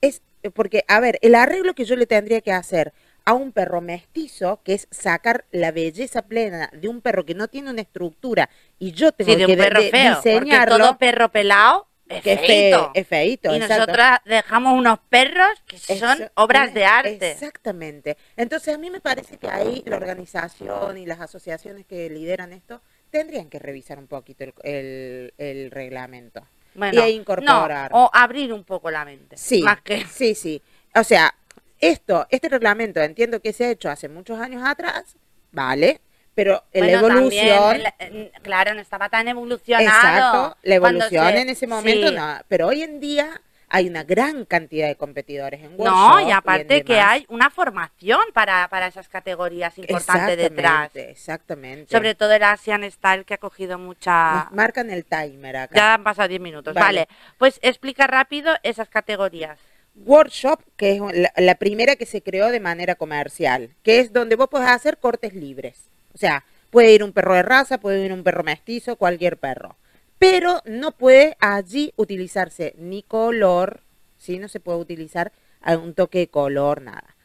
Es 0.00 0.22
porque, 0.54 0.84
a 0.88 1.00
ver, 1.00 1.18
el 1.22 1.34
arreglo 1.34 1.74
que 1.74 1.84
yo 1.84 1.96
le 1.96 2.06
tendría 2.06 2.40
que 2.40 2.52
hacer 2.52 2.92
a 3.24 3.32
un 3.32 3.50
perro 3.50 3.80
mestizo, 3.80 4.60
que 4.62 4.74
es 4.74 4.86
sacar 4.92 5.44
la 5.50 5.72
belleza 5.72 6.22
plena 6.22 6.70
de 6.72 6.86
un 6.88 7.00
perro 7.00 7.24
que 7.26 7.34
no 7.34 7.48
tiene 7.48 7.70
una 7.70 7.80
estructura, 7.80 8.48
y 8.78 8.92
yo 8.92 9.10
tengo 9.12 9.32
Sí, 9.32 9.36
de 9.40 9.46
que 9.46 9.56
perro 9.56 9.82
de- 9.82 9.90
feo. 9.90 10.14
Porque 10.14 10.30
diseñarlo, 10.34 10.78
todo 10.78 10.98
perro 10.98 11.28
pelado 11.32 11.88
es 12.08 12.22
que 12.22 12.36
feo, 12.38 12.92
es 12.94 13.06
feíto, 13.08 13.52
Y 13.52 13.56
exacto. 13.56 13.78
nosotras 13.78 14.20
dejamos 14.24 14.74
unos 14.78 15.00
perros 15.08 15.48
que 15.66 15.76
son 15.78 16.22
Eso- 16.22 16.30
obras 16.34 16.72
de 16.72 16.84
arte. 16.84 17.32
Exactamente. 17.32 18.16
Entonces 18.36 18.72
a 18.74 18.78
mí 18.78 18.90
me 18.90 19.00
parece 19.00 19.38
que 19.38 19.48
ahí 19.48 19.82
la 19.86 19.96
organización 19.96 20.96
y 20.98 21.06
las 21.06 21.20
asociaciones 21.20 21.84
que 21.86 22.08
lideran 22.10 22.52
esto 22.52 22.80
tendrían 23.10 23.48
que 23.48 23.58
revisar 23.58 23.98
un 23.98 24.06
poquito 24.06 24.44
el, 24.44 24.52
el- 24.62 25.34
el 25.38 25.70
reglamento. 25.70 26.42
Bueno, 26.74 26.94
y 26.94 26.98
ahí 27.00 27.14
incorporar. 27.14 27.90
no, 27.90 28.04
o 28.04 28.10
abrir 28.12 28.52
un 28.52 28.64
poco 28.64 28.90
la 28.90 29.04
mente. 29.04 29.36
Sí, 29.36 29.62
Más 29.62 29.80
que... 29.82 30.04
sí, 30.06 30.34
sí. 30.34 30.60
O 30.94 31.02
sea, 31.04 31.34
esto, 31.80 32.26
este 32.30 32.48
reglamento 32.48 33.00
entiendo 33.00 33.40
que 33.40 33.52
se 33.52 33.64
ha 33.66 33.70
hecho 33.70 33.90
hace 33.90 34.08
muchos 34.08 34.38
años 34.38 34.62
atrás, 34.64 35.16
vale, 35.52 36.00
pero 36.34 36.62
la 36.74 36.80
Bueno, 36.80 36.98
evolución, 36.98 37.82
también, 37.82 37.92
eh, 37.98 38.32
claro, 38.42 38.74
no 38.74 38.80
estaba 38.80 39.08
tan 39.08 39.26
evolucionado. 39.28 39.86
exacto, 39.88 40.58
la 40.62 40.74
evolución 40.74 41.32
se- 41.32 41.40
en 41.40 41.48
ese 41.48 41.66
momento 41.66 42.08
sí. 42.08 42.14
no, 42.14 42.38
pero 42.48 42.66
hoy 42.66 42.82
en 42.82 43.00
día 43.00 43.40
hay 43.76 43.88
una 43.88 44.04
gran 44.04 44.46
cantidad 44.46 44.88
de 44.88 44.96
competidores 44.96 45.60
en 45.60 45.78
workshop 45.78 45.86
No, 45.86 46.26
y 46.26 46.32
aparte 46.32 46.82
que 46.82 46.98
hay 46.98 47.26
una 47.28 47.50
formación 47.50 48.20
para, 48.32 48.66
para 48.68 48.86
esas 48.86 49.06
categorías 49.06 49.76
importante 49.76 50.34
detrás. 50.34 50.86
Exactamente, 50.86 51.10
Exactamente. 51.10 51.92
Sobre 51.92 52.14
todo 52.14 52.32
el 52.32 52.42
Asian 52.42 52.90
Style 52.90 53.26
que 53.26 53.34
ha 53.34 53.38
cogido 53.38 53.78
mucha... 53.78 54.44
Nos 54.44 54.52
marcan 54.52 54.88
el 54.88 55.04
timer 55.04 55.58
acá. 55.58 55.76
Ya 55.76 55.94
han 55.94 56.04
pasado 56.04 56.26
10 56.26 56.40
minutos. 56.40 56.72
Vale. 56.72 56.86
Vale. 56.86 57.08
Pues 57.36 57.58
explica 57.60 58.06
rápido 58.06 58.54
esas 58.62 58.88
categorías. 58.88 59.58
Workshop, 59.94 60.60
que 60.78 60.96
es 60.96 61.00
la, 61.12 61.32
la 61.36 61.54
primera 61.56 61.96
que 61.96 62.06
se 62.06 62.22
creó 62.22 62.48
de 62.48 62.60
manera 62.60 62.94
comercial, 62.94 63.74
que 63.82 64.00
es 64.00 64.10
donde 64.10 64.36
vos 64.36 64.48
podés 64.48 64.70
hacer 64.70 64.96
cortes 64.96 65.34
libres. 65.34 65.90
O 66.14 66.18
sea, 66.18 66.44
puede 66.70 66.92
ir 66.94 67.04
un 67.04 67.12
perro 67.12 67.34
de 67.34 67.42
raza, 67.42 67.76
puede 67.76 68.02
ir 68.06 68.12
un 68.14 68.22
perro 68.22 68.42
mestizo, 68.42 68.96
cualquier 68.96 69.36
perro. 69.36 69.76
Pero 70.18 70.60
no 70.64 70.92
puede 70.92 71.36
allí 71.40 71.92
utilizarse 71.96 72.74
ni 72.78 73.02
color, 73.02 73.82
¿sí? 74.16 74.38
No 74.38 74.48
se 74.48 74.60
puede 74.60 74.78
utilizar 74.78 75.32
un 75.74 75.94
toque 75.94 76.18
de 76.18 76.28
color, 76.28 76.80
nada. 76.82 77.16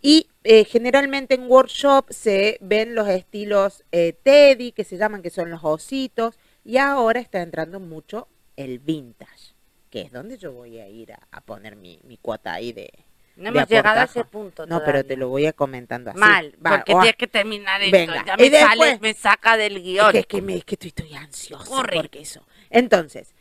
Y 0.00 0.28
eh, 0.44 0.64
generalmente 0.64 1.34
en 1.34 1.50
workshop 1.50 2.06
se 2.10 2.58
ven 2.60 2.94
los 2.94 3.08
estilos 3.08 3.84
eh, 3.90 4.12
Teddy, 4.22 4.72
que 4.72 4.84
se 4.84 4.96
llaman, 4.96 5.22
que 5.22 5.30
son 5.30 5.50
los 5.50 5.64
ositos, 5.64 6.38
y 6.64 6.76
ahora 6.76 7.20
está 7.20 7.42
entrando 7.42 7.80
mucho 7.80 8.28
el 8.56 8.78
vintage, 8.78 9.54
que 9.90 10.02
es 10.02 10.12
donde 10.12 10.38
yo 10.38 10.52
voy 10.52 10.78
a 10.78 10.88
ir 10.88 11.12
a, 11.12 11.26
a 11.30 11.40
poner 11.40 11.76
mi, 11.76 11.98
mi 12.04 12.18
cuota 12.18 12.52
ahí 12.52 12.72
de... 12.72 12.90
No 13.36 13.48
hemos 13.50 13.68
llegado 13.68 14.00
a 14.00 14.04
ese 14.04 14.24
punto 14.24 14.66
No, 14.66 14.78
pero 14.80 14.98
te 14.98 15.04
todavía. 15.04 15.16
lo 15.18 15.28
voy 15.28 15.46
a 15.46 15.52
comentando 15.52 16.10
así. 16.10 16.18
Mal, 16.18 16.54
Va, 16.64 16.70
porque 16.78 16.94
oh, 16.94 17.00
tienes 17.00 17.16
que 17.16 17.26
terminar 17.26 17.82
esto. 17.82 17.96
Venga, 17.96 18.24
Ya 18.26 18.36
me 18.36 18.50
después- 18.50 18.62
sale, 18.90 18.98
me 19.00 19.14
saca 19.14 19.56
del 19.58 19.76
es 19.76 19.82
guion. 19.82 20.12
que, 20.12 20.18
es 20.20 20.26
que, 20.26 20.42
me- 20.42 20.56
es 20.56 20.64
que 20.64 20.74
estoy, 20.76 20.88
estoy 20.88 21.14
ansiosa 21.14 21.64
Corre. 21.68 21.96
porque 21.96 22.20
eso. 22.20 22.46
Entonces, 22.70 23.34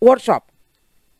workshop, 0.00 0.42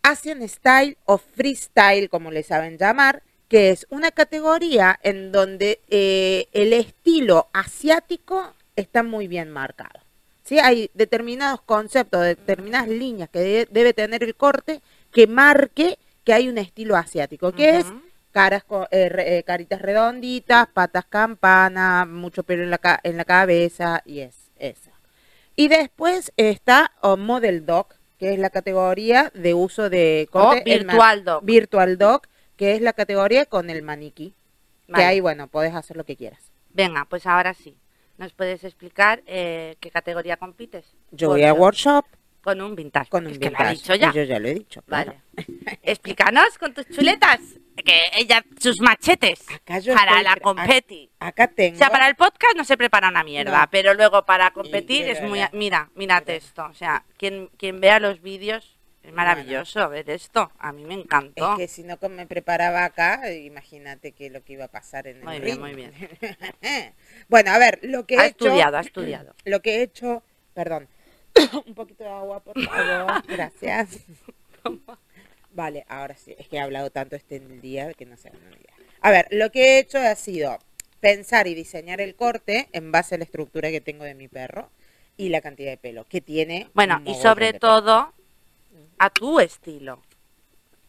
Asian 0.02 0.46
Style 0.48 0.96
o 1.04 1.18
Freestyle, 1.18 2.08
como 2.08 2.30
le 2.30 2.42
saben 2.42 2.78
llamar, 2.78 3.22
que 3.48 3.70
es 3.70 3.86
una 3.90 4.10
categoría 4.10 4.98
en 5.02 5.30
donde 5.32 5.80
eh, 5.88 6.48
el 6.52 6.72
estilo 6.72 7.48
asiático 7.52 8.54
está 8.76 9.02
muy 9.02 9.28
bien 9.28 9.50
marcado. 9.50 10.00
¿sí? 10.42 10.58
Hay 10.58 10.90
determinados 10.94 11.60
conceptos, 11.62 12.22
determinadas 12.22 12.88
líneas 12.88 13.28
que 13.30 13.38
de- 13.40 13.68
debe 13.70 13.92
tener 13.94 14.22
el 14.24 14.34
corte 14.36 14.80
que 15.12 15.26
marque 15.26 15.98
que 16.24 16.32
hay 16.32 16.48
un 16.48 16.58
estilo 16.58 16.96
asiático, 16.96 17.52
que 17.52 17.78
es. 17.78 17.86
Caras 18.36 18.64
co- 18.64 18.86
eh, 18.90 19.10
eh, 19.16 19.42
caritas 19.46 19.80
redonditas, 19.80 20.66
patas 20.68 21.06
campana, 21.06 22.04
mucho 22.04 22.42
pelo 22.42 22.62
en 22.64 22.70
la, 22.70 22.76
ca- 22.76 23.00
en 23.02 23.16
la 23.16 23.24
cabeza 23.24 24.02
y 24.04 24.20
es 24.20 24.50
esa. 24.58 24.90
Y 25.54 25.68
después 25.68 26.32
está 26.36 26.92
oh, 27.00 27.16
Model 27.16 27.64
Dog, 27.64 27.94
que 28.18 28.34
es 28.34 28.38
la 28.38 28.50
categoría 28.50 29.32
de 29.34 29.54
uso 29.54 29.88
de 29.88 30.28
corte 30.30 30.62
Virtual 30.66 31.24
Dog. 31.24 31.44
Virtual 31.46 31.96
Dog, 31.96 32.22
que 32.58 32.74
es 32.74 32.82
la 32.82 32.92
categoría 32.92 33.46
con 33.46 33.70
el 33.70 33.80
maniquí. 33.82 34.34
Vale. 34.86 35.02
Que 35.02 35.08
ahí, 35.08 35.20
bueno, 35.20 35.48
podés 35.48 35.74
hacer 35.74 35.96
lo 35.96 36.04
que 36.04 36.14
quieras. 36.16 36.52
Venga, 36.74 37.06
pues 37.08 37.26
ahora 37.26 37.54
sí. 37.54 37.78
¿Nos 38.18 38.34
puedes 38.34 38.64
explicar 38.64 39.22
eh, 39.26 39.76
qué 39.80 39.90
categoría 39.90 40.36
compites? 40.36 40.84
Yo 41.10 41.28
voy 41.30 41.44
a 41.44 41.54
Workshop. 41.54 42.04
Con 42.42 42.60
un 42.60 42.76
vintage. 42.76 43.08
con 43.08 43.26
un 43.26 43.32
es 43.32 43.38
que 43.38 43.50
lo 43.50 43.56
ha 43.56 43.70
vintage. 43.70 43.76
dicho 43.76 43.94
ya. 43.94 44.12
Yo 44.12 44.22
ya 44.24 44.38
lo 44.38 44.48
he 44.48 44.54
dicho. 44.54 44.82
claro. 44.82 45.14
Vale. 45.36 45.78
Explícanos 45.82 46.58
con 46.58 46.74
tus 46.74 46.86
chuletas. 46.88 47.40
Que 47.84 48.10
ella, 48.14 48.44
sus 48.58 48.80
machetes. 48.80 49.44
Para 49.94 50.22
la 50.22 50.36
competi. 50.36 51.10
Acá 51.18 51.48
tengo. 51.48 51.74
O 51.76 51.78
sea, 51.78 51.90
para 51.90 52.08
el 52.08 52.16
podcast 52.16 52.56
no 52.56 52.64
se 52.64 52.76
prepara 52.76 53.08
una 53.08 53.22
mierda, 53.22 53.60
No. 53.62 53.68
pero 53.70 53.94
luego 53.94 54.24
para 54.24 54.50
competir 54.52 55.08
es 55.08 55.22
muy... 55.22 55.40
Mira, 55.52 55.90
mírate 55.94 56.26
pero- 56.26 56.38
esto. 56.38 56.64
O 56.66 56.74
sea, 56.74 57.04
quien, 57.16 57.48
quien 57.58 57.80
vea 57.80 58.00
los 58.00 58.22
vídeos 58.22 58.76
es 59.02 59.12
maravilloso 59.12 59.88
ver 59.88 60.10
esto. 60.10 60.50
A 60.58 60.72
mí 60.72 60.84
me 60.84 60.94
encantó. 60.94 61.52
Es 61.52 61.58
que 61.58 61.68
si 61.68 61.84
no 61.84 61.96
me 62.08 62.26
preparaba 62.26 62.84
acá, 62.84 63.30
imagínate 63.32 64.12
que 64.12 64.30
lo 64.30 64.42
que 64.42 64.54
iba 64.54 64.64
a 64.64 64.68
pasar 64.68 65.06
en 65.06 65.18
el 65.18 65.24
Muy 65.24 65.38
bien, 65.40 65.60
muy 65.60 65.74
bien. 65.74 65.92
bueno, 67.28 67.52
a 67.52 67.58
ver, 67.58 67.78
lo 67.82 68.04
que 68.06 68.18
Ha 68.18 68.24
he 68.24 68.28
hecho, 68.30 68.46
estudiado, 68.46 68.78
ha 68.78 68.80
estudiado. 68.82 69.34
lo 69.44 69.60
que 69.62 69.76
he 69.76 69.82
hecho, 69.82 70.24
perdón, 70.54 70.88
un 71.66 71.74
poquito 71.74 72.02
de 72.02 72.10
agua, 72.10 72.40
por 72.42 72.60
favor, 72.60 73.22
gracias. 73.28 73.98
Vale, 75.56 75.86
ahora 75.88 76.14
sí, 76.16 76.34
es 76.38 76.48
que 76.48 76.56
he 76.56 76.60
hablado 76.60 76.90
tanto 76.90 77.16
este 77.16 77.36
el 77.36 77.62
día 77.62 77.92
que 77.94 78.04
no 78.04 78.16
se 78.18 78.28
dan 78.28 78.38
una 78.46 78.56
idea. 78.56 78.74
A 79.00 79.10
ver, 79.10 79.26
lo 79.30 79.50
que 79.50 79.62
he 79.64 79.78
hecho 79.78 79.96
ha 79.98 80.14
sido 80.14 80.58
pensar 81.00 81.46
y 81.46 81.54
diseñar 81.54 82.00
el 82.02 82.14
corte 82.14 82.68
en 82.72 82.92
base 82.92 83.14
a 83.14 83.18
la 83.18 83.24
estructura 83.24 83.70
que 83.70 83.80
tengo 83.80 84.04
de 84.04 84.14
mi 84.14 84.28
perro 84.28 84.68
y 85.16 85.30
la 85.30 85.40
cantidad 85.40 85.70
de 85.70 85.78
pelo 85.78 86.04
que 86.04 86.20
tiene. 86.20 86.68
Bueno, 86.74 87.00
y 87.06 87.14
sobre 87.14 87.54
pelo. 87.54 87.60
todo 87.60 88.12
a 88.98 89.10
tu 89.10 89.40
estilo. 89.40 90.02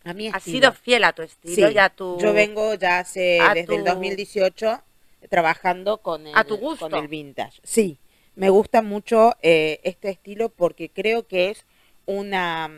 a 0.03 0.13
mi 0.13 0.27
Has 0.27 0.37
estilo. 0.37 0.57
sido 0.57 0.73
fiel 0.73 1.03
a 1.05 1.13
tu 1.13 1.21
estilo 1.21 1.69
Sí, 1.69 1.75
y 1.75 1.77
a 1.77 1.89
tu... 1.89 2.17
Yo 2.19 2.33
vengo 2.33 2.73
ya 2.73 2.99
hace, 2.99 3.39
desde 3.53 3.75
el 3.75 3.83
tu- 3.85 3.89
2018, 3.91 4.81
trabajando 5.29 5.99
con 5.99 6.27
el, 6.27 6.35
A 6.37 6.43
tu 6.43 6.57
gusto. 6.57 6.89
con 6.89 6.99
el 6.99 7.07
vintage. 7.07 7.59
Sí, 7.63 7.99
me 8.35 8.49
gusta 8.49 8.81
mucho 8.81 9.33
eh, 9.41 9.79
este 9.83 10.09
estilo 10.09 10.49
porque 10.49 10.89
creo 10.89 11.25
que 11.25 11.51
es 11.51 11.65
una 12.05 12.69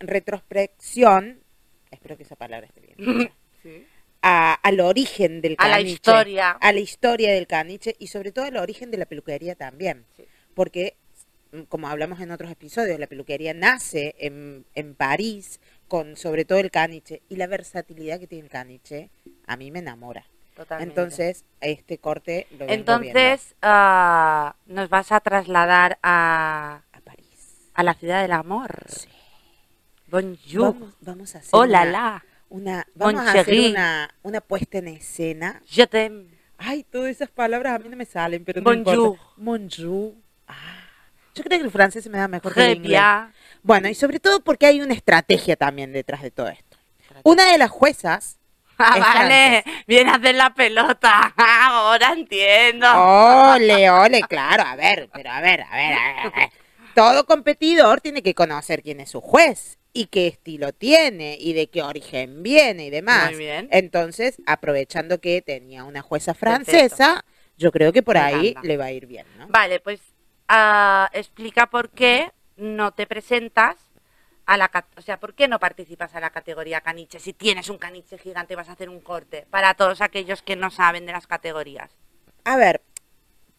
retrospección, 0.00 1.40
espero 1.90 2.16
que 2.16 2.22
esa 2.24 2.36
palabra 2.36 2.66
esté 2.66 2.80
bien, 2.80 3.30
a- 4.22 4.54
al 4.54 4.80
origen 4.80 5.40
del 5.40 5.54
A 5.58 5.68
la 5.68 5.76
caniche. 5.76 5.92
historia. 5.94 6.50
A 6.52 6.72
la 6.72 6.80
historia 6.80 7.32
del 7.32 7.46
caniche 7.46 7.94
y 7.98 8.08
sobre 8.08 8.32
todo 8.32 8.44
al 8.44 8.56
origen 8.56 8.90
de 8.90 8.98
la 8.98 9.06
peluquería 9.06 9.54
también. 9.54 10.04
Porque, 10.54 10.96
mm, 11.52 11.62
como 11.62 11.88
hablamos 11.88 12.20
en 12.20 12.30
otros 12.30 12.50
episodios, 12.50 12.98
la 12.98 13.06
peluquería 13.06 13.54
nace 13.54 14.14
en, 14.18 14.64
en 14.74 14.94
París 14.94 15.60
con 15.88 16.16
sobre 16.16 16.44
todo 16.44 16.58
el 16.58 16.70
caniche 16.70 17.22
y 17.28 17.36
la 17.36 17.46
versatilidad 17.46 18.18
que 18.18 18.26
tiene 18.26 18.44
el 18.44 18.50
caniche 18.50 19.10
a 19.46 19.56
mí 19.56 19.70
me 19.70 19.78
enamora. 19.80 20.26
Totalmente. 20.56 20.90
Entonces, 20.90 21.44
este 21.60 21.98
corte 21.98 22.46
lo 22.52 22.60
vengo 22.60 22.72
Entonces, 22.72 23.54
ah, 23.62 24.56
nos 24.66 24.88
vas 24.88 25.12
a 25.12 25.20
trasladar 25.20 25.98
a, 26.02 26.82
a 26.92 27.00
París. 27.02 27.68
a 27.74 27.82
la 27.82 27.92
ciudad 27.94 28.22
del 28.22 28.32
amor. 28.32 28.86
Sí. 28.88 29.08
Bonjour. 30.08 30.72
Vamos, 30.74 30.94
vamos 31.00 31.34
a 31.34 31.38
hacer 31.38 31.50
Hola, 31.52 31.82
una, 31.82 31.90
la. 31.90 32.24
una- 32.48 32.86
vamos 32.94 33.20
a 33.26 33.32
hacer 33.40 33.70
una, 33.70 34.14
una 34.22 34.40
puesta 34.40 34.78
en 34.78 34.88
escena. 34.88 35.62
Je 35.68 35.86
t'aime. 35.86 36.26
Ay, 36.58 36.84
todas 36.84 37.10
esas 37.10 37.28
palabras 37.30 37.74
a 37.74 37.78
mí 37.78 37.88
no 37.88 37.96
me 37.96 38.06
salen, 38.06 38.44
pero 38.44 38.60
no 38.60 38.70
Bonjour. 38.70 38.94
importa. 38.94 39.22
Bonjour. 39.36 40.12
Ah, 40.48 40.54
yo 41.34 41.42
creo 41.44 41.58
que 41.58 41.64
el 41.66 41.70
francés 41.70 42.04
se 42.04 42.08
me 42.10 42.18
da 42.18 42.28
mejor 42.28 42.54
que 42.54 42.64
el 42.64 42.76
inglés. 42.78 42.90
bien. 42.92 43.34
Bueno, 43.62 43.88
y 43.88 43.94
sobre 43.94 44.20
todo 44.20 44.40
porque 44.40 44.66
hay 44.66 44.80
una 44.80 44.94
estrategia 44.94 45.56
también 45.56 45.92
detrás 45.92 46.22
de 46.22 46.30
todo 46.30 46.48
esto. 46.48 46.76
Una 47.24 47.50
de 47.52 47.58
las 47.58 47.70
juezas. 47.70 48.38
Ah, 48.78 48.98
vale, 48.98 49.64
viene 49.86 50.10
a 50.10 50.16
hacer 50.16 50.34
la 50.34 50.52
pelota. 50.52 51.32
Ahora 51.38 52.12
entiendo. 52.12 52.86
Ole, 53.54 53.88
ole, 53.88 54.20
claro, 54.28 54.64
a 54.66 54.76
ver, 54.76 55.08
pero 55.14 55.30
a 55.30 55.40
ver, 55.40 55.62
a 55.62 55.74
ver, 55.74 55.92
a 55.94 56.06
ver, 56.12 56.18
a 56.26 56.30
ver. 56.38 56.50
Todo 56.94 57.24
competidor 57.24 58.02
tiene 58.02 58.22
que 58.22 58.34
conocer 58.34 58.82
quién 58.82 59.00
es 59.00 59.08
su 59.08 59.22
juez 59.22 59.78
y 59.96 60.06
qué 60.06 60.26
estilo 60.26 60.72
tiene 60.72 61.38
y 61.40 61.54
de 61.54 61.68
qué 61.68 61.82
origen 61.82 62.42
viene 62.42 62.86
y 62.86 62.90
demás. 62.90 63.30
Muy 63.30 63.38
bien. 63.38 63.68
Entonces, 63.72 64.36
aprovechando 64.46 65.20
que 65.20 65.40
tenía 65.40 65.84
una 65.84 66.02
jueza 66.02 66.34
francesa, 66.34 67.24
yo 67.56 67.72
creo 67.72 67.92
que 67.92 68.02
por 68.02 68.16
Me 68.16 68.20
ahí 68.20 68.48
encanta. 68.48 68.68
le 68.68 68.76
va 68.76 68.84
a 68.86 68.92
ir 68.92 69.06
bien, 69.06 69.26
¿no? 69.38 69.48
Vale, 69.48 69.80
pues 69.80 70.00
ah, 70.48 71.08
explica 71.12 71.68
por 71.68 71.90
qué 71.90 72.30
no 72.56 72.92
te 72.92 73.06
presentas 73.06 73.76
a 74.44 74.56
la 74.58 74.70
o 74.96 75.00
sea, 75.02 75.18
¿por 75.18 75.34
qué 75.34 75.48
no 75.48 75.58
participas 75.58 76.14
a 76.14 76.20
la 76.20 76.30
categoría 76.30 76.82
caniche? 76.82 77.18
Si 77.18 77.32
tienes 77.32 77.68
un 77.68 77.78
caniche 77.78 78.18
gigante 78.18 78.54
vas 78.54 78.68
a 78.68 78.72
hacer 78.72 78.88
un 78.90 79.00
corte 79.00 79.46
para 79.50 79.74
todos 79.74 80.00
aquellos 80.02 80.42
que 80.42 80.56
no 80.56 80.70
saben 80.70 81.06
de 81.06 81.12
las 81.12 81.26
categorías. 81.26 81.90
A 82.44 82.56
ver, 82.56 82.82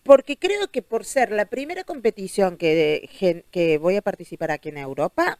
porque 0.04 0.38
creo 0.38 0.70
que 0.72 0.82
por 0.82 1.04
ser 1.04 1.32
la 1.32 1.46
primera 1.46 1.84
competición 1.84 2.58
que, 2.58 3.44
que 3.52 3.78
voy 3.78 3.98
a 3.98 4.02
participar 4.02 4.52
aquí 4.52 4.70
en 4.70 4.78
Europa, 4.78 5.40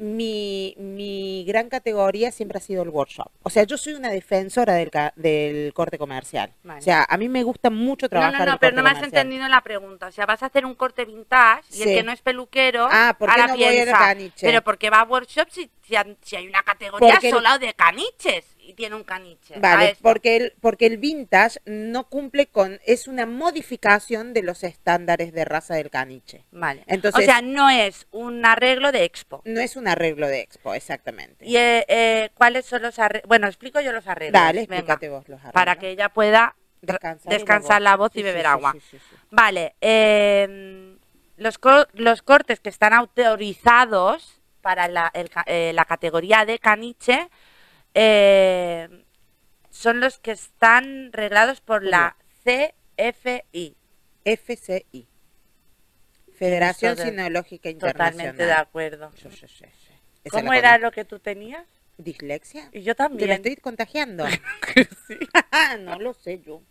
mi, 0.00 0.74
mi 0.78 1.44
gran 1.46 1.68
categoría 1.68 2.32
siempre 2.32 2.58
ha 2.58 2.60
sido 2.60 2.82
el 2.82 2.88
workshop. 2.88 3.28
O 3.42 3.50
sea, 3.50 3.62
yo 3.64 3.76
soy 3.76 3.94
una 3.94 4.10
defensora 4.10 4.74
del, 4.74 4.90
ca- 4.90 5.12
del 5.16 5.72
corte 5.72 5.98
comercial. 5.98 6.52
Vale. 6.62 6.80
O 6.80 6.82
sea, 6.82 7.06
a 7.08 7.16
mí 7.16 7.28
me 7.28 7.42
gusta 7.42 7.70
mucho 7.70 8.06
No, 8.06 8.10
trabajar 8.10 8.40
no, 8.40 8.44
no, 8.46 8.52
el 8.54 8.58
pero 8.58 8.70
corte 8.72 8.76
no 8.76 8.82
me 8.82 8.88
has 8.90 8.94
comercial. 8.96 9.22
entendido 9.26 9.48
la 9.48 9.60
pregunta. 9.62 10.06
O 10.08 10.12
sea, 10.12 10.26
vas 10.26 10.42
a 10.42 10.46
hacer 10.46 10.64
un 10.66 10.74
corte 10.74 11.04
vintage 11.04 11.62
y 11.72 11.82
el 11.82 11.88
que 11.88 12.02
no 12.02 12.12
es 12.12 12.22
peluquero 12.22 12.88
Ah, 12.90 13.14
¿por 13.18 13.28
qué 13.28 13.40
ahora 13.40 13.52
no 13.52 13.58
voy 13.58 13.68
piensa, 13.68 13.98
caniche? 13.98 14.46
pero 14.46 14.62
porque 14.62 14.90
va 14.90 15.00
a 15.00 15.04
workshop 15.04 15.48
si, 15.50 15.70
si, 15.82 16.36
hay 16.36 16.48
una 16.48 16.62
categoría 16.62 17.12
Porque 17.12 17.28
el- 17.28 17.34
sola 17.34 17.58
de 17.58 17.74
caniches 17.74 18.53
y 18.66 18.74
tiene 18.74 18.94
un 18.96 19.04
caniche. 19.04 19.58
Vale, 19.60 19.96
porque 20.02 20.36
el, 20.36 20.54
porque 20.60 20.86
el 20.86 20.98
vintage 20.98 21.60
no 21.66 22.08
cumple 22.08 22.46
con, 22.46 22.80
es 22.86 23.06
una 23.08 23.26
modificación 23.26 24.32
de 24.34 24.42
los 24.42 24.64
estándares 24.64 25.32
de 25.32 25.44
raza 25.44 25.74
del 25.74 25.90
caniche. 25.90 26.44
Vale. 26.50 26.82
Entonces- 26.86 27.22
o 27.22 27.24
sea, 27.24 27.42
no 27.42 27.70
es 27.70 28.06
un 28.10 28.44
arreglo 28.46 28.92
de 28.92 29.04
expo. 29.04 29.42
No 29.44 29.60
es 29.60 29.76
un 29.76 29.88
arreglo 29.88 30.26
de 30.28 30.40
expo, 30.40 30.74
exactamente. 30.74 31.44
¿Y 31.46 31.56
eh, 31.56 31.84
eh, 31.88 32.30
cuáles 32.34 32.66
son 32.66 32.82
los 32.82 32.98
arreglos? 32.98 33.28
Bueno, 33.28 33.46
explico 33.46 33.80
yo 33.80 33.92
los 33.92 34.06
arreglos. 34.06 34.40
Dale, 34.40 34.60
explícate 34.62 35.08
vos 35.08 35.28
los 35.28 35.38
arreglos. 35.38 35.52
Para 35.54 35.76
que 35.76 35.90
ella 35.90 36.08
pueda 36.08 36.56
Descansar, 36.82 37.32
descansar 37.32 37.82
la 37.82 37.96
voz 37.96 38.10
y 38.14 38.18
Sí, 38.18 38.22
beber 38.24 38.42
sí, 38.42 38.46
agua. 38.48 38.74
sí. 38.90 38.98
Vale, 39.30 39.74
eh, 39.80 40.96
los, 41.36 41.58
co- 41.58 41.86
los 41.94 42.22
cortes 42.22 42.60
que 42.60 42.68
están 42.68 42.92
autorizados 42.92 44.40
para 44.60 44.88
la, 44.88 45.10
el 45.14 45.30
eh, 45.46 45.72
la 45.74 45.84
categoría 45.84 46.44
de 46.44 46.58
caniche 46.58 47.28
eh, 47.94 48.88
son 49.70 50.00
los 50.00 50.18
que 50.18 50.32
están 50.32 51.12
reglados 51.12 51.60
por 51.60 51.82
la 51.82 52.16
CFI. 52.44 53.76
FCI. 54.24 55.08
Federación 56.36 56.96
Sinológica 56.96 57.68
Internacional. 57.68 58.12
Totalmente 58.12 58.46
de 58.46 58.52
acuerdo. 58.52 59.12
Sí, 59.16 59.28
sí, 59.30 59.46
sí, 59.46 59.64
sí. 59.64 59.92
Esa 60.24 60.40
¿Cómo 60.40 60.52
era 60.52 60.78
lo 60.78 60.90
que 60.90 61.04
tú 61.04 61.18
tenías? 61.18 61.66
¿Dislexia? 61.98 62.68
Y 62.72 62.82
yo 62.82 62.94
¿Te 62.94 63.02
la 63.02 63.08
también. 63.08 63.30
estoy 63.30 63.56
contagiando? 63.56 64.24
no 65.80 65.98
lo 65.98 66.14
sé 66.14 66.40
yo. 66.40 66.62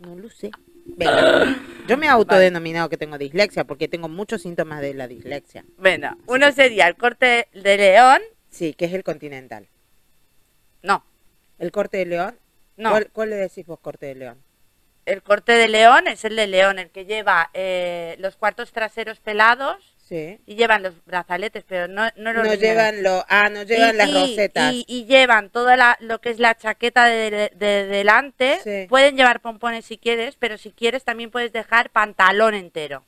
No 0.00 0.14
lo 0.16 0.28
sé. 0.28 0.50
Venga, 0.86 1.56
yo 1.88 1.96
me 1.96 2.06
he 2.06 2.08
autodenominado 2.10 2.88
que 2.90 2.98
tengo 2.98 3.16
dislexia 3.16 3.64
porque 3.64 3.88
tengo 3.88 4.08
muchos 4.08 4.42
síntomas 4.42 4.80
de 4.82 4.92
la 4.92 5.08
dislexia. 5.08 5.64
Bueno, 5.78 6.18
uno 6.26 6.52
sería 6.52 6.88
el 6.88 6.96
corte 6.96 7.48
de 7.54 7.76
león. 7.78 8.20
Sí, 8.50 8.74
que 8.74 8.84
es 8.84 8.92
el 8.92 9.02
continental. 9.02 9.68
No, 10.84 11.04
¿El 11.58 11.72
corte 11.72 11.96
de 11.98 12.06
león? 12.06 12.38
no. 12.76 12.90
¿Cuál, 12.90 13.08
cuál 13.12 13.30
le 13.30 13.36
decís 13.36 13.66
vos 13.66 13.80
corte 13.80 14.06
de 14.06 14.14
león? 14.14 14.38
El 15.06 15.22
corte 15.22 15.52
de 15.52 15.68
león 15.68 16.06
es 16.06 16.24
el 16.24 16.34
de 16.36 16.46
león, 16.46 16.78
el 16.78 16.90
que 16.90 17.04
lleva 17.04 17.50
eh, 17.54 18.16
los 18.20 18.36
cuartos 18.36 18.70
traseros 18.72 19.18
pelados 19.20 19.76
Sí. 20.08 20.38
y 20.46 20.54
llevan 20.56 20.82
los 20.82 20.94
brazaletes, 21.06 21.64
pero 21.66 21.88
no, 21.88 22.04
no 22.16 22.32
los 22.34 22.46
No 22.46 22.54
llevan 22.54 23.02
lo, 23.02 23.24
ah, 23.28 23.48
no 23.48 23.62
llevan 23.62 23.94
Y- 23.94 23.98
las 23.98 24.08
y- 24.08 24.12
rosetas. 24.12 24.72
Y, 24.74 24.84
y 24.86 25.04
llevan 25.06 25.48
toda 25.50 25.76
la, 25.78 25.96
lo 26.00 26.20
que 26.20 26.28
es 26.30 26.38
la 26.38 26.54
chaqueta 26.56 27.06
de, 27.06 27.30
de- 27.30 27.52
de 27.56 27.86
delante. 27.86 28.60
Sí. 28.62 28.86
Pueden 28.88 29.16
llevar 29.16 29.40
pompones 29.40 29.86
si 29.86 29.96
quieres, 29.96 30.36
pero 30.38 30.58
si 30.58 30.72
quieres 30.72 31.04
también 31.04 31.30
puedes 31.30 31.52
dejar 31.52 31.88
pantalón 31.90 32.52
entero. 32.54 33.02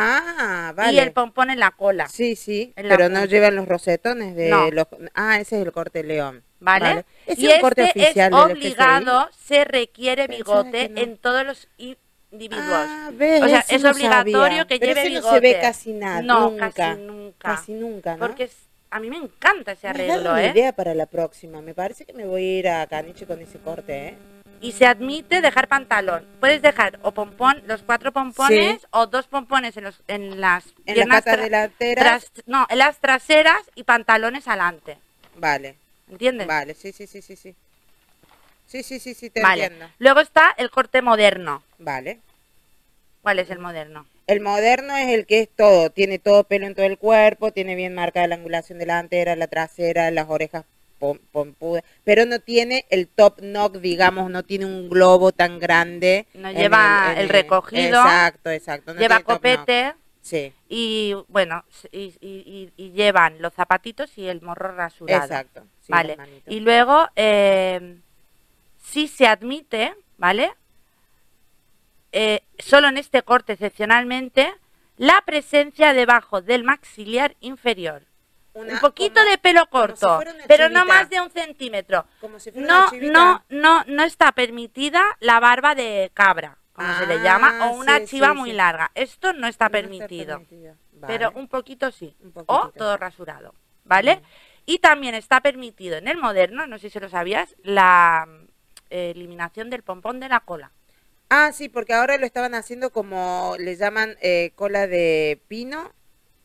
Ah, 0.00 0.72
vale. 0.76 0.92
Y 0.92 0.98
el 0.98 1.12
pompón 1.12 1.50
en 1.50 1.58
la 1.58 1.70
cola. 1.72 2.08
Sí, 2.08 2.36
sí, 2.36 2.72
pero 2.76 3.08
no 3.08 3.20
punta. 3.20 3.24
llevan 3.26 3.56
los 3.56 3.66
rosetones 3.68 4.34
de 4.36 4.48
No. 4.50 4.70
los... 4.70 4.86
Ah, 5.14 5.38
ese 5.40 5.60
es 5.60 5.66
el 5.66 5.72
corte 5.72 6.02
león. 6.04 6.42
¿Vale? 6.60 7.04
Y 7.26 7.46
es 7.46 7.54
un 7.56 7.60
corte 7.60 7.84
este 7.84 8.00
oficial 8.02 8.32
es 8.32 8.38
obligado, 8.38 9.28
se 9.46 9.64
requiere 9.64 10.26
bigote 10.26 10.88
no. 10.88 11.00
en 11.00 11.16
todos 11.16 11.44
los 11.46 11.68
individuos. 11.76 12.64
Ah, 12.66 13.10
ves, 13.12 13.42
O 13.42 13.48
sea, 13.48 13.64
es 13.68 13.82
no 13.82 13.90
obligatorio 13.90 14.42
sabía. 14.42 14.64
que 14.66 14.78
Pero 14.80 14.94
lleve 14.94 15.06
ese 15.06 15.20
no 15.20 15.22
se 15.30 15.34
ve 15.34 15.40
bigote. 15.48 15.60
casi 15.60 15.92
nada, 15.92 16.22
No, 16.22 16.50
nunca. 16.50 16.70
casi 16.72 17.00
nunca. 17.02 17.36
Casi 17.38 17.72
nunca, 17.74 18.16
¿no? 18.16 18.26
Porque 18.26 18.50
a 18.90 19.00
mí 19.00 19.08
me 19.10 19.16
encanta 19.18 19.72
ese 19.72 19.86
Me 19.86 19.90
arreglo, 19.90 20.30
una 20.32 20.44
¿eh? 20.44 20.50
idea 20.50 20.72
para 20.72 20.94
la 20.94 21.06
próxima. 21.06 21.60
Me 21.62 21.74
parece 21.74 22.04
que 22.04 22.12
me 22.12 22.24
voy 22.26 22.42
a 22.44 22.58
ir 22.58 22.68
a 22.68 22.86
Caniche 22.88 23.26
con 23.26 23.40
ese 23.40 23.58
corte, 23.58 24.08
¿eh? 24.08 24.18
Y 24.60 24.72
se 24.72 24.86
admite 24.86 25.40
dejar 25.40 25.68
pantalón. 25.68 26.26
Puedes 26.40 26.62
dejar 26.62 26.98
o 27.02 27.12
pompón, 27.12 27.62
los 27.66 27.82
cuatro 27.82 28.12
pompones 28.12 28.80
Sí. 28.80 28.86
o 28.90 29.06
dos 29.06 29.26
pompones 29.26 29.76
en, 29.76 29.84
los, 29.84 30.00
en 30.08 30.40
las 30.40 30.64
En 30.86 30.94
piernas 30.94 31.24
delanteras. 31.24 32.32
no, 32.46 32.66
en 32.68 32.78
las 32.78 32.98
traseras 32.98 33.60
y 33.74 33.84
pantalones 33.84 34.48
adelante. 34.48 34.98
Vale, 35.36 35.76
¿Entiendes? 36.10 36.46
vale, 36.46 36.74
sí, 36.74 36.92
sí, 36.92 37.06
sí, 37.06 37.22
sí, 37.22 37.36
sí. 37.36 37.54
Sí, 38.66 38.82
sí, 38.82 38.98
sí, 38.98 39.14
sí, 39.14 39.30
te 39.30 39.40
Vale. 39.42 39.64
entiendo. 39.64 39.90
Luego 39.98 40.20
está 40.20 40.54
el 40.58 40.70
corte 40.70 41.00
moderno. 41.02 41.62
Vale. 41.78 42.18
¿Cuál 43.22 43.38
es 43.38 43.50
el 43.50 43.58
moderno? 43.58 44.06
El 44.26 44.40
moderno 44.40 44.94
es 44.96 45.08
el 45.08 45.24
que 45.26 45.40
es 45.40 45.48
todo, 45.48 45.88
tiene 45.90 46.18
todo 46.18 46.44
pelo 46.44 46.66
en 46.66 46.74
todo 46.74 46.84
el 46.84 46.98
cuerpo, 46.98 47.50
tiene 47.52 47.74
bien 47.76 47.94
marcada 47.94 48.26
la 48.26 48.34
angulación 48.34 48.78
delantera, 48.78 49.36
la 49.36 49.46
trasera, 49.46 50.10
las 50.10 50.28
orejas 50.28 50.64
pom- 50.98 51.20
pompudas, 51.32 51.82
pero 52.04 52.24
no 52.26 52.38
tiene 52.40 52.84
el 52.90 53.08
top 53.08 53.40
knock, 53.40 53.76
digamos, 53.76 54.30
no 54.30 54.42
tiene 54.42 54.66
un 54.66 54.88
globo 54.88 55.32
tan 55.32 55.58
grande. 55.58 56.26
No 56.34 56.50
lleva 56.52 57.14
el 57.16 57.28
recogido, 57.28 58.00
Exacto, 58.00 58.50
exacto. 58.50 58.94
no 58.94 59.00
Lleva 59.00 59.20
copete 59.20 59.94
Sí, 60.20 60.52
y, 60.68 61.14
bueno, 61.28 61.64
y, 61.90 62.14
y- 62.20 62.70
y- 62.76 62.84
y 62.84 62.90
llevan 62.92 63.40
los 63.40 63.54
zapatitos 63.54 64.18
y 64.18 64.28
el 64.28 64.42
morro 64.42 64.74
rasurado. 64.74 65.22
exacto. 65.22 65.62
sí, 65.80 65.90
vale. 65.92 66.18
Y 66.46 66.60
luego, 66.60 67.08
eh, 67.16 67.98
si 68.82 69.08
se 69.08 69.26
admite, 69.26 69.94
¿vale? 70.18 70.52
Eh, 72.12 72.42
solo 72.58 72.88
en 72.88 72.96
este 72.96 73.22
corte, 73.22 73.54
excepcionalmente, 73.54 74.52
la 74.96 75.22
presencia 75.24 75.92
debajo 75.94 76.40
del 76.42 76.64
maxiliar 76.64 77.36
inferior. 77.40 78.02
Una- 78.54 78.74
un 78.74 78.80
poquito 78.80 79.14
como- 79.20 79.30
de 79.30 79.38
pelo 79.38 79.60
si 79.62 79.68
corto, 79.68 80.20
pero 80.48 80.68
no 80.68 80.84
más 80.84 81.08
de 81.10 81.20
un 81.20 81.30
centímetro. 81.30 82.06
Como 82.20 82.40
si 82.40 82.50
fuera 82.50 82.66
No, 82.66 82.90
una 82.92 83.12
no, 83.12 83.44
no, 83.48 83.84
no 83.86 84.02
está 84.02 84.32
permitida 84.32 85.02
la 85.20 85.38
barba 85.40 85.74
de 85.74 86.10
cabra, 86.14 86.58
como 86.72 86.92
se 86.98 87.06
le 87.06 87.20
llama, 87.22 87.58
Ah, 87.60 87.66
o 87.70 87.76
una 87.76 87.98
sí, 88.00 88.06
chiva 88.06 88.30
sí, 88.30 88.34
muy 88.36 88.50
sí. 88.50 88.56
larga. 88.56 88.90
Esto 88.94 89.32
no 89.32 89.46
está 89.46 89.68
No 89.68 89.68
está 89.68 89.70
permitido, 89.70 90.42
pero 91.06 91.30
un 91.34 91.48
poquito 91.48 91.90
sí, 91.92 92.16
Un 92.20 92.32
o 92.46 92.70
todo 92.70 92.96
rasurado, 92.96 93.54
¿vale? 93.84 94.16
Mm. 94.16 94.22
Y 94.66 94.78
también 94.80 95.14
está 95.14 95.40
permitido 95.40 95.96
en 95.96 96.08
el 96.08 96.18
moderno, 96.18 96.66
no 96.66 96.78
sé 96.78 96.90
si 96.90 96.98
lo 97.00 97.08
sabías, 97.08 97.54
la 97.62 98.26
eh, 98.90 99.12
eliminación 99.14 99.70
del 99.70 99.82
pompón 99.82 100.18
de 100.20 100.28
la 100.28 100.40
cola. 100.40 100.72
Ah, 101.30 101.52
sí, 101.52 101.68
porque 101.68 101.92
ahora 101.94 102.16
lo 102.16 102.24
estaban 102.26 102.54
haciendo 102.54 102.90
como 102.90 103.54
le 103.58 103.76
llaman 103.76 104.16
eh, 104.22 104.52
cola 104.56 104.86
de 104.86 105.40
pino, 105.48 105.92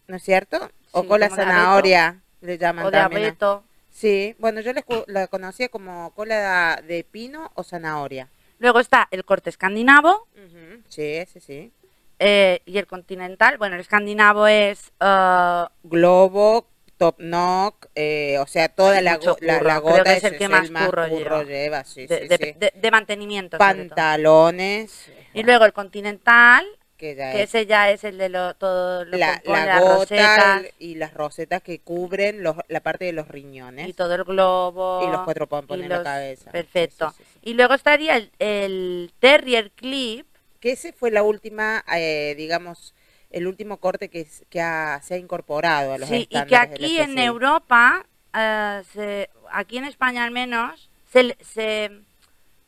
¿no 0.08 0.18
es 0.18 0.24
cierto? 0.24 0.70
O 0.96 1.02
Sí, 1.02 1.08
cola 1.08 1.26
abeto. 1.26 1.42
zanahoria, 1.42 2.22
le 2.42 2.58
llaman 2.58 2.86
O 2.86 2.92
de 2.92 2.98
también. 2.98 3.24
abeto. 3.26 3.64
Sí, 3.92 4.36
bueno, 4.40 4.62
yo 4.62 4.72
la, 5.08 5.28
conocía 5.28 5.70
como 5.70 6.12
cola 6.16 6.82
de 6.88 7.04
pino 7.04 7.52
o 7.56 7.64
zanahoria. 7.64 8.30
Luego 8.60 8.80
está 8.80 9.08
el 9.12 9.26
corte 9.26 9.50
escandinavo 9.50 10.28
Sí, 10.88 11.02
ese 11.04 11.40
sí. 11.40 11.72
eh, 12.20 12.62
y 12.66 12.78
el 12.78 12.88
continental. 12.88 13.58
Bueno, 13.58 13.76
el 13.76 13.82
escandinavo 13.82 14.48
es 14.48 14.92
eh, 15.00 15.64
Globo, 15.84 16.68
top 16.98 17.18
knock, 17.18 17.88
eh, 17.96 18.38
o 18.40 18.46
sea, 18.48 18.70
toda 18.70 19.02
la, 19.02 19.18
go- 19.18 19.36
Creo 19.36 19.82
gota 19.82 20.04
que 20.04 20.14
es 20.14 20.24
el 20.24 20.38
que 20.38 20.48
más 20.48 20.70
más 20.70 20.86
curro 20.88 21.10
curro 21.10 21.44
lleva. 21.44 21.44
lleva. 21.44 21.84
sí, 21.84 22.06
de, 22.08 22.20
sí, 22.22 22.28
de- 22.28 22.38
sí. 22.38 22.54
de- 22.58 22.74
de 22.76 22.92
mantenimiento. 22.92 23.58
Pantalones, 23.58 25.12
Y 25.34 25.44
luego 25.44 25.66
el 25.66 25.74
continental, 25.74 26.66
que 27.04 27.16
ya 27.16 27.32
que 27.34 27.44
es 27.44 27.50
ese 27.50 27.66
ya 27.66 27.92
es 27.92 28.04
el 28.06 28.18
de 28.18 28.30
lo, 28.30 28.54
todo 28.54 29.04
lo 29.04 29.18
la, 29.18 29.36
compone, 29.36 29.66
la 29.66 29.80
gota 29.82 29.96
rosetas 29.96 30.66
y 30.80 30.96
las 30.96 31.14
rosetas 31.14 31.62
que 31.62 31.80
cubren 31.80 32.44
los- 32.44 32.56
la 32.70 32.80
parte 32.80 33.04
de 33.06 33.12
los 33.12 33.28
riñones. 33.28 33.90
y 33.90 33.94
todo 33.94 34.16
el 34.16 34.24
globo. 34.24 35.06
Y 35.08 35.12
los 35.12 35.22
cuatro 35.22 35.48
pompones 35.48 35.84
en 35.84 35.90
la 35.90 36.04
cabeza. 36.04 36.52
Perfecto. 36.52 37.10
Sí, 37.10 37.16
sí, 37.18 37.24
sí, 37.26 37.40
sí. 37.44 37.50
Y 37.50 37.54
luego 37.56 37.74
estaría 37.74 38.16
el, 38.18 38.32
el 38.40 39.12
Terrier 39.20 39.72
Clip, 39.72 40.26
Que 40.62 40.72
ese 40.72 40.94
fue 40.94 41.12
la 41.12 41.24
última, 41.24 41.84
eh, 41.94 42.36
digamos, 42.38 42.94
el 43.32 43.48
último 43.48 43.78
corte 43.78 44.08
que, 44.10 44.26
que 44.50 44.62
ha- 44.62 45.02
se 45.04 45.16
ha 45.16 45.18
incorporado 45.18 45.94
a 45.94 45.98
los 45.98 46.08
sí, 46.08 46.26
y 46.30 46.42
que 46.46 46.56
aquí 46.56 47.00
en. 47.00 47.20
Europa, 47.20 48.06
eh, 48.34 48.82
se- 48.94 49.30
aquí 49.52 49.78
en 49.78 49.84
España 49.86 50.24
al 50.24 50.32
menos, 50.32 50.90
se, 51.12 51.36
se- 51.42 51.92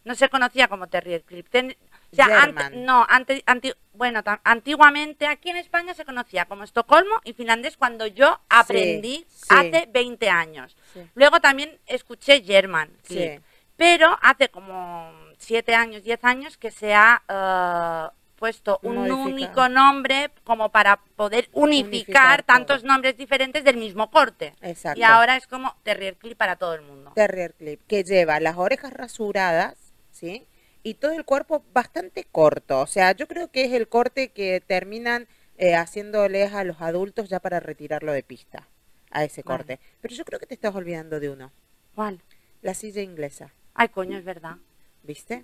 no 0.03 0.13
se 0.13 0.27
conocía 0.29 0.67
como 0.67 0.87
Terrier 0.87 1.21
Clip. 1.23 1.47
Ten- 1.49 1.75
sea, 2.15 2.69
no, 2.73 3.05
ante- 3.09 3.43
anti- 3.45 3.73
bueno, 3.93 4.21
antiguamente 4.43 5.27
aquí 5.27 5.49
en 5.49 5.57
España 5.57 5.93
se 5.93 6.05
conocía 6.05 6.45
como 6.45 6.63
Estocolmo 6.63 7.15
y 7.23 7.33
finlandés 7.33 7.77
cuando 7.77 8.07
yo 8.07 8.39
aprendí 8.49 9.25
sí. 9.29 9.45
hace 9.49 9.87
20 9.91 10.29
años. 10.29 10.75
Sí. 10.93 11.01
Luego 11.15 11.39
también 11.41 11.77
escuché 11.85 12.41
German 12.43 12.89
Clip. 13.03 13.37
Sí. 13.37 13.41
Pero 13.77 14.17
hace 14.21 14.49
como 14.49 15.11
7 15.37 15.75
años, 15.75 16.03
10 16.03 16.23
años 16.23 16.57
que 16.57 16.71
se 16.71 16.93
ha 16.93 17.21
eh, 17.27 18.15
puesto 18.37 18.79
un 18.83 18.95
Modificado. 18.95 19.23
único 19.23 19.69
nombre 19.69 20.31
como 20.45 20.69
para 20.69 20.97
poder 21.17 21.49
unificar, 21.53 21.87
Unificar 21.87 22.43
todo. 22.43 22.55
tantos 22.55 22.83
nombres 22.83 23.17
diferentes 23.17 23.63
del 23.63 23.77
mismo 23.77 24.09
corte. 24.11 24.53
Exacto. 24.61 24.99
Y 24.99 25.03
ahora 25.03 25.35
es 25.35 25.47
como 25.47 25.75
Terrier 25.83 26.15
Clip 26.15 26.37
para 26.37 26.55
todo 26.55 26.73
el 26.73 26.81
mundo. 26.83 27.11
Terrier 27.15 27.53
Clip, 27.53 27.81
que 27.87 28.03
lleva 28.03 28.39
las 28.39 28.55
orejas 28.57 28.93
rasuradas, 28.93 29.75
¿sí? 30.11 30.45
Y 30.85 30.93
todo 30.93 31.13
el 31.13 31.25
cuerpo 31.25 31.65
bastante 31.73 32.25
corto. 32.31 32.79
O 32.81 32.85
sea, 32.85 33.11
yo 33.13 33.27
creo 33.27 33.49
que 33.51 33.65
es 33.65 33.73
el 33.73 33.87
corte 33.87 34.29
que 34.29 34.61
terminan 34.61 35.27
eh, 35.57 35.73
haciéndoles 35.73 36.53
a 36.53 36.63
los 36.63 36.79
adultos 36.79 37.27
ya 37.27 37.39
para 37.39 37.59
retirarlo 37.59 38.11
de 38.13 38.21
pista, 38.21 38.67
a 39.09 39.23
ese 39.23 39.41
Vale. 39.41 39.57
corte. 39.57 39.79
Pero 39.99 40.13
yo 40.13 40.23
creo 40.25 40.39
que 40.39 40.45
te 40.45 40.53
estás 40.53 40.75
olvidando 40.75 41.19
de 41.19 41.29
uno, 41.31 41.51
¿Cuál? 41.95 42.21
la 42.61 42.75
silla 42.75 43.01
inglesa, 43.01 43.51
Ay, 43.73 43.89
coño, 43.89 44.15
es 44.17 44.23
verdad. 44.23 44.57
¿viste? 45.01 45.43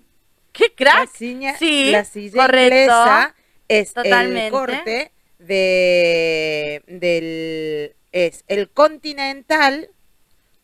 ¡Qué 0.52 0.66
La 0.68 0.74
crack! 0.76 1.10
silla, 1.12 1.56
Sí, 1.58 1.90
la 1.90 2.04
silla 2.04 2.46
correcto. 2.46 2.76
inglesa 2.76 3.34
es 3.68 3.94
Totalmente. 3.94 4.46
el 4.46 4.52
corte 4.52 5.12
de 5.40 6.82
del 6.86 7.96
es 8.12 8.44
el 8.46 8.70
continental 8.70 9.90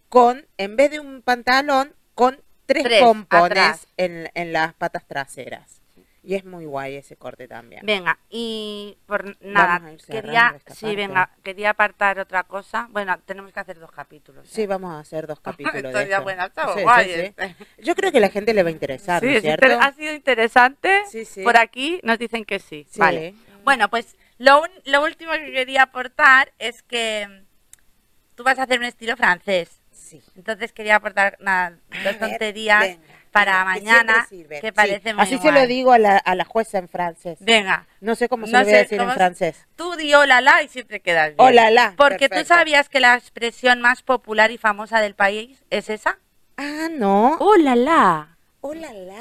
con 0.08 0.46
en 0.56 0.76
vez 0.76 0.90
de 0.92 1.00
un 1.00 1.22
pantalón 1.22 1.94
con 2.14 2.40
tres, 2.68 2.84
Tres, 2.84 3.02
pompones 3.02 3.86
en, 3.96 4.30
en 4.34 4.52
las 4.52 4.74
patas 4.74 5.04
traseras. 5.06 5.80
Y 6.22 6.34
es 6.34 6.44
muy 6.44 6.66
guay 6.66 6.96
ese 6.96 7.16
corte 7.16 7.48
también. 7.48 7.86
Venga, 7.86 8.18
y 8.28 8.98
por 9.06 9.34
nada, 9.40 9.80
quería, 10.06 10.54
sí, 10.74 10.94
venga, 10.94 11.30
quería 11.42 11.70
apartar 11.70 12.18
otra 12.18 12.42
cosa. 12.42 12.86
Bueno, 12.90 13.18
tenemos 13.24 13.50
que 13.52 13.60
hacer 13.60 13.78
dos 13.78 13.90
capítulos. 13.90 14.44
¿eh? 14.44 14.50
Sí, 14.52 14.66
vamos 14.66 14.92
a 14.92 14.98
hacer 14.98 15.26
dos 15.26 15.40
capítulos 15.42 15.84
de 15.84 15.88
Estoy 15.88 16.04
ya 16.08 16.16
esto. 16.16 16.22
buena, 16.24 16.44
está 16.46 16.74
Sí, 16.74 16.82
guay 16.82 17.34
sí. 17.38 17.54
Yo 17.78 17.94
creo 17.94 18.12
que 18.12 18.20
la 18.20 18.28
gente 18.28 18.52
le 18.52 18.62
va 18.62 18.68
a 18.68 18.72
interesar, 18.72 19.22
¿no 19.22 19.30
es 19.30 19.40
cierto? 19.40 19.66
ha 19.80 19.92
sido 19.92 20.12
interesante. 20.12 21.04
Por 21.42 21.56
aquí 21.56 22.00
nos 22.02 22.18
dicen 22.18 22.44
que 22.44 22.58
sí. 22.58 22.86
Vale. 22.96 23.34
Bueno, 23.64 23.88
pues 23.88 24.14
lo, 24.36 24.60
un- 24.62 24.82
lo 24.84 25.02
último 25.04 25.32
que 25.32 25.50
quería 25.52 25.84
aportar 25.84 26.52
es 26.58 26.82
que 26.82 27.44
tú 28.34 28.42
vas 28.44 28.58
a 28.58 28.64
hacer 28.64 28.78
un 28.80 28.84
estilo 28.84 29.16
francés. 29.16 29.77
Sí. 29.98 30.22
Entonces 30.36 30.72
quería 30.72 30.96
aportar 30.96 31.36
una, 31.40 31.70
dos 31.70 31.98
A 31.98 32.02
ver, 32.04 32.18
tonterías 32.18 32.80
venga, 32.80 33.02
para 33.32 33.52
venga, 33.64 33.74
que 33.74 33.80
mañana 33.80 34.12
siempre 34.28 34.28
sirven. 34.38 34.60
que 34.60 34.66
Sí, 34.68 34.72
parece 34.72 35.14
muy 35.14 35.22
Así 35.22 35.34
se 35.38 35.50
guay. 35.50 35.54
lo 35.54 35.66
digo 35.66 35.92
a 35.92 35.98
la, 35.98 36.16
a 36.16 36.34
la 36.34 36.44
jueza 36.44 36.78
en 36.78 36.88
francés. 36.88 37.38
Venga, 37.40 37.86
No 38.00 38.14
sé 38.14 38.28
cómo 38.28 38.46
se 38.46 38.52
No 38.52 38.58
lo 38.60 38.64
voy 38.64 38.74
a 38.74 38.78
decir 38.78 39.00
en 39.00 39.10
francés. 39.12 39.66
tú 39.76 39.96
di 39.96 40.14
hola 40.14 40.40
la 40.40 40.62
y 40.62 40.68
siempre 40.68 41.00
quedas 41.00 41.28
bien. 41.28 41.36
Hola 41.38 41.70
la. 41.70 41.94
Porque 41.96 42.28
tú 42.28 42.36
perfecto. 42.36 42.54
sabías 42.54 42.88
que 42.88 43.00
la 43.00 43.16
expresión 43.16 43.80
más 43.80 44.02
popular 44.02 44.50
y 44.50 44.56
famosa 44.58 45.00
del 45.00 45.14
país 45.14 45.62
es 45.70 45.90
esa. 45.90 46.18
Ah, 46.56 46.88
no. 46.90 47.36
Hola 47.40 47.76
la. 47.76 48.36
Hola 48.60 48.92
la. 48.92 49.16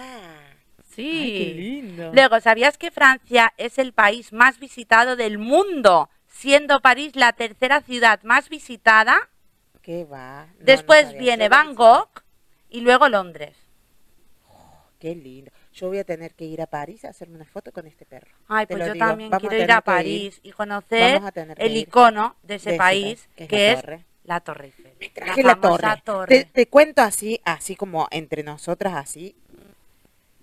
Sí. 0.96 1.10
Ay, 1.24 1.38
qué 1.38 1.54
lindo. 1.60 2.12
Luego, 2.14 2.40
¿sabías 2.40 2.78
que 2.78 2.92
Francia 2.92 3.54
es 3.58 3.78
el 3.78 3.94
país 3.94 4.32
más 4.34 4.58
visitado 4.60 5.16
del 5.16 5.38
mundo? 5.38 6.10
Siendo 6.28 6.80
París 6.82 7.16
la 7.16 7.34
tercera 7.34 7.82
ciudad 7.82 8.20
más 8.24 8.50
visitada. 8.50 9.30
¿Qué 9.88 10.04
va? 10.04 10.48
No, 10.48 10.60
no 10.60 10.66
Después 10.66 11.04
sabía. 11.04 11.18
viene 11.18 11.48
Bangkok 11.48 12.22
y 12.70 12.82
luego 12.82 13.08
Londres. 13.08 13.56
Qué 15.00 15.16
lindo. 15.16 15.50
Yo 15.72 15.88
voy 15.88 16.00
a 16.00 16.04
tener 16.04 16.34
que 16.34 16.44
ir 16.44 16.62
a 16.62 16.66
París 16.66 17.06
a 17.06 17.10
hacerme 17.12 17.38
una 17.38 17.46
foto 17.46 17.72
con 17.72 17.88
este 17.88 18.06
perro. 18.06 18.36
Ay, 18.50 18.66
Te 18.66 18.76
pues 18.76 18.86
yo 18.86 18.94
digo, 18.94 19.06
también 19.06 19.30
vamos 19.30 19.48
quiero 19.48 19.64
ir 19.64 19.72
a 19.72 19.78
ir. 19.78 19.84
París 19.84 20.42
y 20.44 20.52
conocer 20.52 21.22
el 21.56 21.78
icono 21.78 22.36
de 22.44 22.56
ese 22.56 22.72
De 22.72 22.78
país, 22.78 23.30
que 23.38 23.72
es, 23.72 23.82
la 24.26 24.42
Torre 24.42 24.66
Eiffel. 24.66 25.14
Traje 25.14 25.42
la, 25.42 25.56
famosa 25.56 25.96
torre. 26.04 26.36
Te, 26.36 26.44
te 26.52 26.68
cuento 26.68 27.02
así, 27.02 27.40
así 27.46 27.78
como 27.78 28.10
entre 28.12 28.44
nosotras, 28.44 28.94
así. 28.94 29.38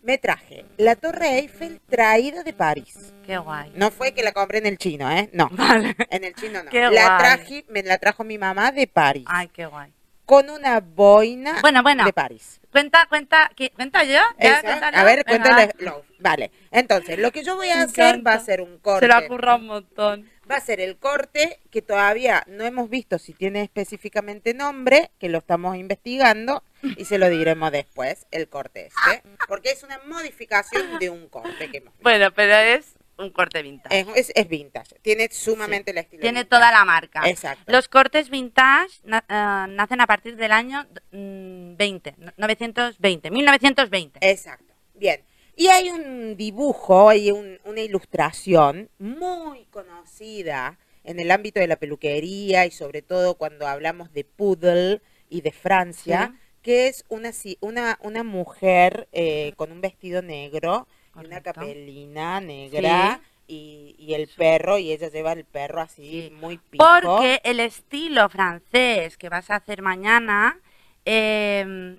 Me 0.04 0.18
traje 0.18 0.66
la 0.76 0.96
Torre 0.96 1.38
Eiffel 1.38 1.80
traída 1.88 2.42
de 2.42 2.52
París. 2.52 3.14
Qué 3.24 3.38
guay. 3.38 3.72
No 3.74 3.90
fue 3.90 4.12
que 4.12 4.22
la 4.22 4.32
compré 4.32 4.58
en 4.58 4.66
el 4.66 4.76
chino, 4.76 5.10
¿eh? 5.10 5.30
No. 5.32 5.48
Vale. 5.52 5.96
En 6.10 6.24
el 6.24 6.34
chino 6.34 6.62
no. 6.62 6.70
Qué 6.70 6.82
la 6.82 6.90
guay. 6.90 7.18
traje, 7.18 7.64
me 7.70 7.82
la 7.82 7.96
trajo 7.96 8.22
mi 8.22 8.36
mamá 8.36 8.70
de 8.70 8.86
París. 8.86 9.24
Ay, 9.26 9.48
qué 9.48 9.64
guay. 9.64 9.93
Con 10.26 10.48
una 10.50 10.80
boina 10.80 11.58
Bueno, 11.60 11.82
bueno. 11.82 12.04
de 12.04 12.12
París. 12.12 12.60
Cuenta, 12.70 13.06
cuenta, 13.08 13.50
¿qué- 13.54 13.70
¿cuenta 13.70 14.02
yo? 14.04 14.18
¿Ya 14.40 14.58
A 14.92 15.04
ver, 15.04 15.24
cuéntale. 15.24 15.66
va. 15.66 15.72
lo- 15.78 16.04
Vale, 16.18 16.50
entonces, 16.70 17.18
lo 17.18 17.30
que 17.30 17.44
yo 17.44 17.54
voy 17.56 17.68
a 17.68 17.82
hacer 17.82 18.26
va 18.26 18.32
a 18.32 18.40
ser 18.40 18.60
un 18.62 18.76
Se 18.76 18.80
corte. 18.80 19.06
lo 19.08 19.14
ha 19.14 19.26
currado 19.26 19.58
un 19.58 19.66
montón. 19.66 20.30
Va 20.50 20.56
a 20.56 20.60
ser 20.60 20.80
el 20.80 20.96
corte 20.96 21.60
que 21.70 21.82
todavía 21.82 22.42
no 22.46 22.64
hemos 22.64 22.88
visto 22.90 23.18
si 23.18 23.32
tiene 23.34 23.62
específicamente 23.62 24.54
nombre, 24.54 25.10
que 25.18 25.28
lo 25.28 25.38
estamos 25.38 25.76
investigando 25.76 26.62
y 26.96 27.04
se 27.04 27.18
lo 27.18 27.28
diremos 27.28 27.70
después, 27.72 28.26
el 28.30 28.48
corte 28.48 28.86
este, 28.88 29.22
porque 29.48 29.70
es 29.70 29.82
una 29.84 29.98
modificación 30.06 30.98
de 30.98 31.10
un 31.10 31.28
corte 31.28 31.70
que 31.70 31.78
hemos 31.78 31.92
visto. 31.94 32.02
Bueno, 32.02 32.30
pero 32.32 32.54
es 32.54 32.94
un 33.18 33.30
corte 33.30 33.62
vintage. 33.62 34.00
Es, 34.00 34.06
es- 34.16 34.32
es 34.34 34.48
vintage, 34.48 34.96
tiene 35.02 35.28
sumamente 35.30 35.92
el 35.92 35.98
estilo. 35.98 36.20
Tiene 36.22 36.40
vintage. 36.40 36.50
toda 36.60 36.72
la 36.72 36.84
marca. 36.84 37.22
Exacto. 37.28 37.70
Los 37.72 37.88
cortes 37.88 38.28
vintage 38.30 39.00
na- 39.04 39.24
eh, 39.28 39.72
nacen 39.72 40.00
a 40.00 40.06
partir 40.06 40.36
del 40.36 40.52
año 40.52 40.86
mm, 41.12 41.76
20, 41.76 42.14
no- 42.18 42.32
920, 42.36 43.30
1920. 43.30 44.18
Exacto. 44.22 44.74
Bien. 44.94 45.22
Y 45.56 45.68
hay 45.68 45.90
un 45.90 46.36
dibujo, 46.36 47.08
hay 47.08 47.30
un- 47.30 47.60
una 47.64 47.80
ilustración 47.80 48.90
muy 48.98 49.66
conocida 49.66 50.78
en 51.04 51.20
el 51.20 51.30
ámbito 51.30 51.60
de 51.60 51.68
la 51.68 51.76
peluquería 51.76 52.66
y 52.66 52.70
sobre 52.70 53.02
todo 53.02 53.36
cuando 53.36 53.66
hablamos 53.66 54.12
de 54.12 54.24
poodle 54.24 55.00
y 55.28 55.42
de 55.42 55.52
Francia, 55.52 56.32
Sí. 56.32 56.40
que 56.62 56.88
es 56.88 57.04
una, 57.08 57.30
una, 57.60 57.98
una 58.02 58.22
mujer 58.24 59.06
eh, 59.12 59.52
con 59.56 59.70
un 59.70 59.80
vestido 59.80 60.22
negro 60.22 60.88
una 61.16 61.40
capelina 61.40 62.40
negra 62.40 63.20
y, 63.46 63.94
y 63.98 64.14
el 64.14 64.28
perro, 64.28 64.78
y 64.78 64.92
ella 64.92 65.10
lleva 65.10 65.32
el 65.32 65.44
perro 65.44 65.80
así 65.80 66.28
Sí. 66.28 66.34
muy 66.40 66.58
pico. 66.58 66.84
Porque 66.84 67.40
el 67.44 67.60
estilo 67.60 68.28
francés 68.28 69.16
que 69.16 69.28
vas 69.28 69.50
a 69.50 69.56
hacer 69.56 69.82
mañana 69.82 70.58
eh, 71.04 71.98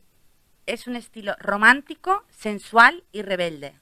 es 0.65 0.87
un 0.87 0.95
estilo 0.95 1.35
romántico, 1.39 2.23
sensual 2.29 3.03
y 3.11 3.21
rebelde. 3.21 3.75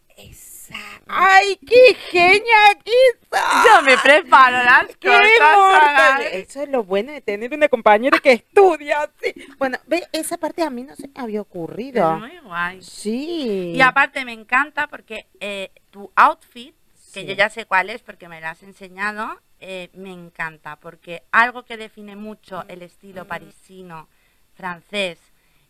¡Ay, 1.07 1.57
qué 1.67 1.95
genia 2.09 2.57
sos! 2.85 3.65
Yo 3.65 3.81
me 3.83 3.97
preparo 3.97 4.63
las 4.63 4.87
¡Qué 4.97 5.09
cosas. 5.39 6.21
Eso 6.31 6.63
es 6.63 6.69
lo 6.69 6.83
bueno 6.83 7.11
de 7.11 7.21
tener 7.21 7.53
una 7.53 7.67
compañera 7.67 8.19
que 8.19 8.33
estudia 8.33 9.01
así. 9.03 9.33
Bueno, 9.57 9.77
ve, 9.87 10.07
esa 10.11 10.37
parte 10.37 10.63
a 10.63 10.69
mí 10.69 10.83
no 10.83 10.95
se 10.95 11.07
me 11.07 11.13
había 11.21 11.41
ocurrido. 11.41 12.13
Es 12.13 12.19
muy 12.19 12.39
guay. 12.39 12.81
Sí. 12.81 13.73
Y 13.75 13.81
aparte 13.81 14.23
me 14.25 14.33
encanta 14.33 14.87
porque 14.87 15.27
eh, 15.39 15.71
tu 15.91 16.11
outfit, 16.15 16.75
que 17.13 17.21
Sí. 17.21 17.25
yo 17.27 17.33
ya 17.33 17.49
sé 17.49 17.65
cuál 17.65 17.89
es 17.89 18.01
porque 18.01 18.27
me 18.27 18.41
lo 18.41 18.47
has 18.47 18.63
enseñado, 18.63 19.39
eh, 19.59 19.89
me 19.93 20.11
encanta. 20.11 20.77
Porque 20.77 21.23
algo 21.31 21.63
que 21.63 21.77
define 21.77 22.15
mucho 22.15 22.63
el 22.67 22.81
estilo 22.81 23.25
parisino, 23.27 24.07
francés 24.55 25.19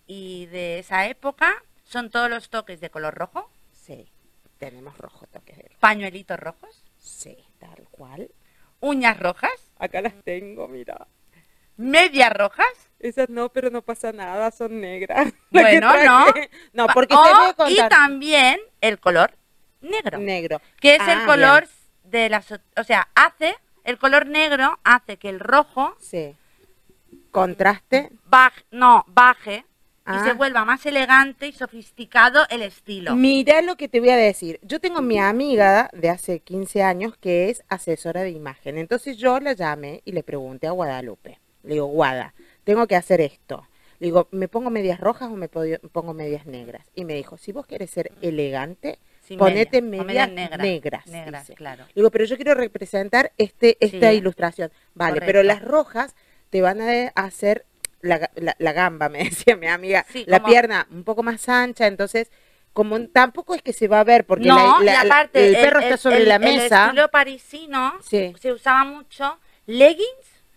y 0.07 0.45
de 0.47 0.79
esa 0.79 1.07
época 1.07 1.53
son 1.85 2.09
todos 2.09 2.29
los 2.29 2.49
toques 2.49 2.79
de 2.81 2.89
color 2.89 3.13
rojo, 3.13 3.49
tenemos 4.69 4.97
rojo 4.97 5.25
toques 5.27 5.57
de 5.57 5.69
pañuelitos 5.79 6.39
rojos, 6.39 6.83
Sí, 6.97 7.37
tal 7.59 7.87
cual. 7.91 8.29
uñas 8.79 9.19
rojas, 9.19 9.51
Acá 9.77 10.01
las 10.01 10.13
tengo, 10.23 10.67
mira. 10.67 11.07
medias 11.77 12.31
rojas. 12.31 12.67
Esas 12.99 13.29
no, 13.29 13.49
pero 13.49 13.69
no 13.69 13.81
pasa 13.81 14.11
nada, 14.13 14.49
son 14.51 14.79
negras. 14.79 15.33
Bueno, 15.51 15.91
no. 16.05 16.25
No, 16.73 16.87
porque 16.93 17.15
O- 17.15 17.23
te 17.23 17.63
voy 17.63 17.79
a 17.79 17.85
y 17.85 17.89
también 17.89 18.59
el 18.81 18.99
color 18.99 19.37
negro. 19.81 20.17
Negro. 20.19 20.61
que 20.79 20.95
es 20.95 21.01
Ah, 21.01 21.13
el 21.13 21.25
color 21.25 21.67
de 22.05 22.29
las 22.29 22.49
o 22.51 22.83
sea 22.85 23.09
hace 23.15 23.55
el 23.83 23.97
color 23.97 24.27
negro 24.27 24.79
hace 24.85 25.17
que 25.17 25.27
el 25.29 25.39
rojo 25.41 25.95
Sí. 25.99 26.35
Contraste. 27.31 28.11
baje 28.25 28.63
no 28.71 29.03
baje 29.07 29.65
Ah. 30.05 30.21
y 30.21 30.27
se 30.27 30.33
vuelva 30.33 30.65
más 30.65 30.85
elegante 30.85 31.47
y 31.47 31.53
sofisticado 31.53 32.43
el 32.49 32.61
estilo 32.61 33.15
Mira 33.15 33.61
lo 33.61 33.77
que 33.77 33.87
te 33.87 34.01
voy 34.01 34.09
a 34.09 34.17
decir. 34.17 34.59
Yo 34.61 34.81
tengo 34.81 35.01
mi 35.01 35.17
amiga 35.17 35.89
de 35.93 36.09
hace 36.09 36.39
15 36.41 36.83
años 36.83 37.15
que 37.17 37.49
es 37.49 37.63
asesora 37.69 38.21
de 38.21 38.31
imagen. 38.31 38.77
Entonces 38.77 39.17
yo 39.17 39.39
la 39.39 39.53
llamé 39.53 40.01
y 40.03 40.11
le 40.11 40.23
pregunté 40.23 40.67
a 40.67 40.71
Guadalupe. 40.71 41.39
Le 41.63 41.75
digo, 41.75 41.85
Guada, 41.85 42.33
tengo 42.65 42.85
que 42.87 42.97
hacer 42.97 43.21
esto. 43.21 43.65
Le 43.99 44.07
digo, 44.07 44.27
¿me 44.31 44.49
pongo 44.49 44.69
medias 44.69 44.99
rojas 44.99 45.29
o 45.31 45.35
me 45.37 45.47
pongo 45.47 46.13
medias 46.13 46.45
negras? 46.45 46.85
Y 46.93 47.05
me 47.05 47.13
dijo, 47.13 47.37
si 47.37 47.53
vos 47.53 47.65
querés 47.65 47.89
ser 47.89 48.11
elegante, 48.21 48.99
Sí, 49.21 49.37
ponete 49.37 49.81
media, 49.81 50.27
medias, 50.27 50.59
negras. 50.59 51.07
negras 51.07 51.49
claro 51.55 51.85
Le 51.87 51.93
digo, 51.95 52.11
pero 52.11 52.25
yo 52.25 52.35
quiero 52.35 52.55
representar 52.55 53.31
este, 53.37 53.77
esta 53.79 54.11
Sí. 54.11 54.17
ilustración. 54.17 54.69
Vale, 54.95 55.13
Correcto. 55.13 55.25
pero 55.27 55.43
las 55.43 55.61
rojas 55.61 56.13
te 56.49 56.61
van 56.61 56.81
a 56.81 57.07
hacer 57.15 57.65
la, 58.03 58.29
la- 58.35 58.55
la 58.59 58.71
gamba, 58.73 59.09
me 59.09 59.23
decía 59.23 59.55
mi 59.55 59.67
amiga, 59.67 60.05
Sí, 60.13 60.23
la 60.27 60.39
como- 60.39 60.51
pierna 60.51 60.87
un 60.91 61.03
poco 61.03 61.23
más 61.23 61.49
ancha, 61.49 61.87
entonces 61.87 62.29
como 62.73 62.99
tampoco 63.07 63.53
es 63.55 63.61
que 63.61 63.73
se 63.73 63.87
va 63.87 63.99
a 63.99 64.03
ver 64.03 64.25
porque 64.25 64.45
no 64.47 64.79
la- 64.79 64.85
la- 64.85 65.03
y 65.03 65.05
aparte 65.07 65.47
el 65.47 65.55
perro 65.55 65.79
está 65.79 65.97
sobre 65.97 66.17
el- 66.17 66.27
la 66.29 66.35
el 66.35 66.41
mesa. 66.41 66.85
estilo 66.85 67.07
parisino 67.09 67.93
Sí. 68.01 68.33
se 68.39 68.51
usaba 68.51 68.83
mucho 68.83 69.39
leggings 69.65 70.05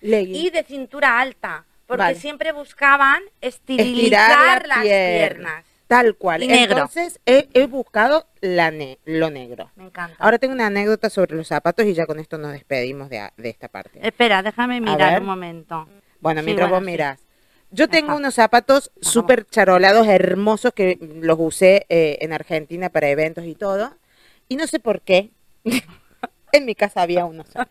legging. 0.02 0.34
y 0.34 0.50
de 0.50 0.62
cintura 0.64 1.18
alta 1.20 1.64
porque 1.86 2.02
Vale. 2.02 2.18
siempre 2.18 2.52
buscaban 2.52 3.22
estilizar 3.40 4.66
la 4.66 4.76
las 4.76 4.82
pierna. 4.82 5.28
piernas 5.28 5.64
Tal 5.86 6.16
cual. 6.16 6.42
y 6.42 6.48
negro. 6.48 6.72
Entonces 6.78 7.20
he, 7.26 7.48
he 7.54 7.66
buscado 7.66 8.26
la 8.40 8.70
ne- 8.72 8.98
lo 9.04 9.30
negro. 9.30 9.70
me 9.76 9.84
encanta 9.84 10.16
Ahora 10.18 10.38
tengo 10.38 10.52
una 10.54 10.66
anécdota 10.66 11.10
sobre 11.10 11.36
los 11.36 11.46
zapatos 11.46 11.84
y 11.86 11.94
ya 11.94 12.06
con 12.06 12.18
esto 12.18 12.38
nos 12.38 12.52
despedimos 12.52 13.08
de, 13.08 13.30
de 13.36 13.48
esta 13.50 13.68
parte. 13.68 14.00
espera 14.02 14.42
déjame 14.42 14.80
mirar 14.80 15.20
un 15.20 15.26
momento 15.26 15.88
Bueno, 16.18 16.40
Sí, 16.40 16.46
mientras 16.46 16.70
bueno, 16.70 16.80
vos 16.80 16.86
sí. 16.86 16.90
mirás. 16.92 17.20
Yo 17.76 17.88
tengo 17.88 18.12
Ajá. 18.12 18.16
unos 18.16 18.34
zapatos 18.34 18.90
súper 19.02 19.46
charolados, 19.46 20.08
hermosos, 20.08 20.72
que 20.72 20.98
los 21.20 21.36
usé 21.38 21.84
eh, 21.90 22.16
en 22.22 22.32
Argentina 22.32 22.88
para 22.88 23.10
eventos 23.10 23.44
y 23.44 23.54
todo. 23.54 23.94
Y 24.48 24.56
no 24.56 24.66
sé 24.66 24.80
por 24.80 25.02
qué. 25.02 25.30
en 26.52 26.64
mi 26.64 26.74
casa 26.74 27.02
había 27.02 27.26
uno 27.26 27.44
solo. 27.44 27.68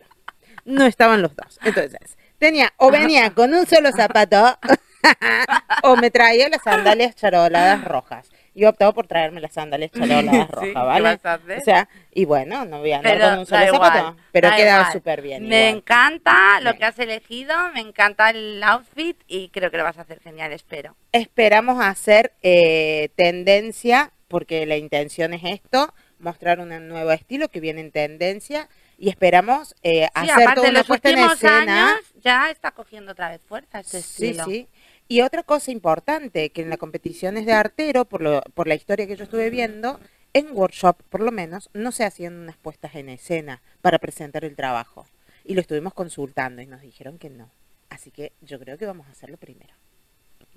No 0.64 0.86
estaban 0.86 1.22
los 1.22 1.34
dos. 1.34 1.58
Entonces, 1.64 2.16
tenía 2.38 2.72
o 2.76 2.92
venía 2.92 3.34
con 3.34 3.52
un 3.52 3.66
solo 3.66 3.90
zapato 3.90 4.56
o 5.82 5.96
me 5.96 6.12
traía 6.12 6.48
las 6.48 6.62
sandalias 6.62 7.16
charoladas 7.16 7.84
rojas. 7.84 8.28
Yo 8.56 8.66
he 8.66 8.70
optado 8.70 8.94
por 8.94 9.06
traerme 9.06 9.40
las 9.40 9.52
sandalias 9.52 9.92
charoladas 9.92 10.48
Sí, 10.60 10.72
rojas, 10.72 10.72
¿qué 10.72 10.72
¿vale? 10.74 11.20
O 11.58 11.60
sea, 11.60 11.88
y 12.12 12.24
bueno, 12.24 12.64
no 12.64 12.80
voy 12.80 12.92
a 12.92 12.96
andar 12.98 13.12
Pero 13.18 13.28
con 13.30 13.38
un 13.40 13.46
solo 13.46 13.60
da 13.60 13.70
zapato, 13.70 13.98
igual, 13.98 14.16
pero 14.32 14.48
da 14.48 14.56
quedaba 14.56 14.80
igual. 14.80 14.92
súper 14.92 15.22
bien. 15.22 15.46
Me 15.46 15.68
igual. 15.68 15.76
encanta 15.78 16.60
lo 16.62 16.70
Bien. 16.70 16.78
que 16.78 16.84
has 16.86 16.98
elegido, 16.98 17.54
me 17.74 17.80
encanta 17.80 18.30
el 18.30 18.62
outfit 18.64 19.20
y 19.28 19.50
creo 19.50 19.70
que 19.70 19.76
lo 19.76 19.84
vas 19.84 19.98
a 19.98 20.02
hacer 20.02 20.20
genial, 20.20 20.52
espero. 20.52 20.96
esperamos 21.12 21.84
hacer 21.84 22.32
eh, 22.42 23.10
tendencia, 23.16 24.12
porque 24.28 24.66
la 24.66 24.76
intención 24.76 25.34
es 25.34 25.44
esto, 25.44 25.92
mostrar 26.18 26.58
un 26.60 26.88
nuevo 26.88 27.12
estilo 27.12 27.48
que 27.48 27.60
viene 27.60 27.82
en 27.82 27.92
tendencia 27.92 28.68
y 28.98 29.10
esperamos 29.10 29.74
eh, 29.82 30.06
Sí, 30.06 30.30
hacer 30.30 30.42
aparte 30.42 30.54
toda 30.54 30.70
una 30.70 30.78
los 30.80 30.86
puesta 30.86 31.10
en 31.10 31.18
escena. 31.18 31.90
años 31.90 32.00
ya 32.22 32.50
está 32.50 32.70
cogiendo 32.70 33.12
otra 33.12 33.28
vez 33.28 33.42
fuerza 33.46 33.80
este 33.80 34.00
Sí, 34.00 34.28
estilo. 34.30 34.44
sí. 34.46 34.68
Y 35.08 35.20
otra 35.20 35.44
cosa 35.44 35.70
importante, 35.70 36.50
que 36.50 36.62
en 36.62 36.70
las 36.70 36.78
competiciones 36.78 37.46
de 37.46 37.52
artero, 37.52 38.04
por, 38.06 38.22
lo, 38.22 38.42
por 38.54 38.66
la 38.66 38.74
historia 38.74 39.06
que 39.06 39.16
yo 39.16 39.24
estuve 39.24 39.50
viendo, 39.50 40.00
en 40.32 40.48
workshop, 40.50 41.02
por 41.08 41.20
lo 41.20 41.30
menos, 41.30 41.70
no 41.72 41.92
se 41.92 42.04
hacían 42.04 42.34
unas 42.34 42.56
puestas 42.56 42.94
en 42.96 43.08
escena 43.08 43.62
para 43.82 43.98
presentar 43.98 44.44
el 44.44 44.56
trabajo. 44.56 45.06
Y 45.44 45.54
lo 45.54 45.60
estuvimos 45.60 45.94
consultando 45.94 46.60
y 46.60 46.66
nos 46.66 46.80
dijeron 46.80 47.18
que 47.18 47.30
no. 47.30 47.50
Así 47.88 48.10
que 48.10 48.32
yo 48.42 48.58
creo 48.58 48.78
que 48.78 48.86
vamos 48.86 49.06
a 49.06 49.12
hacerlo 49.12 49.36
primero. 49.36 49.72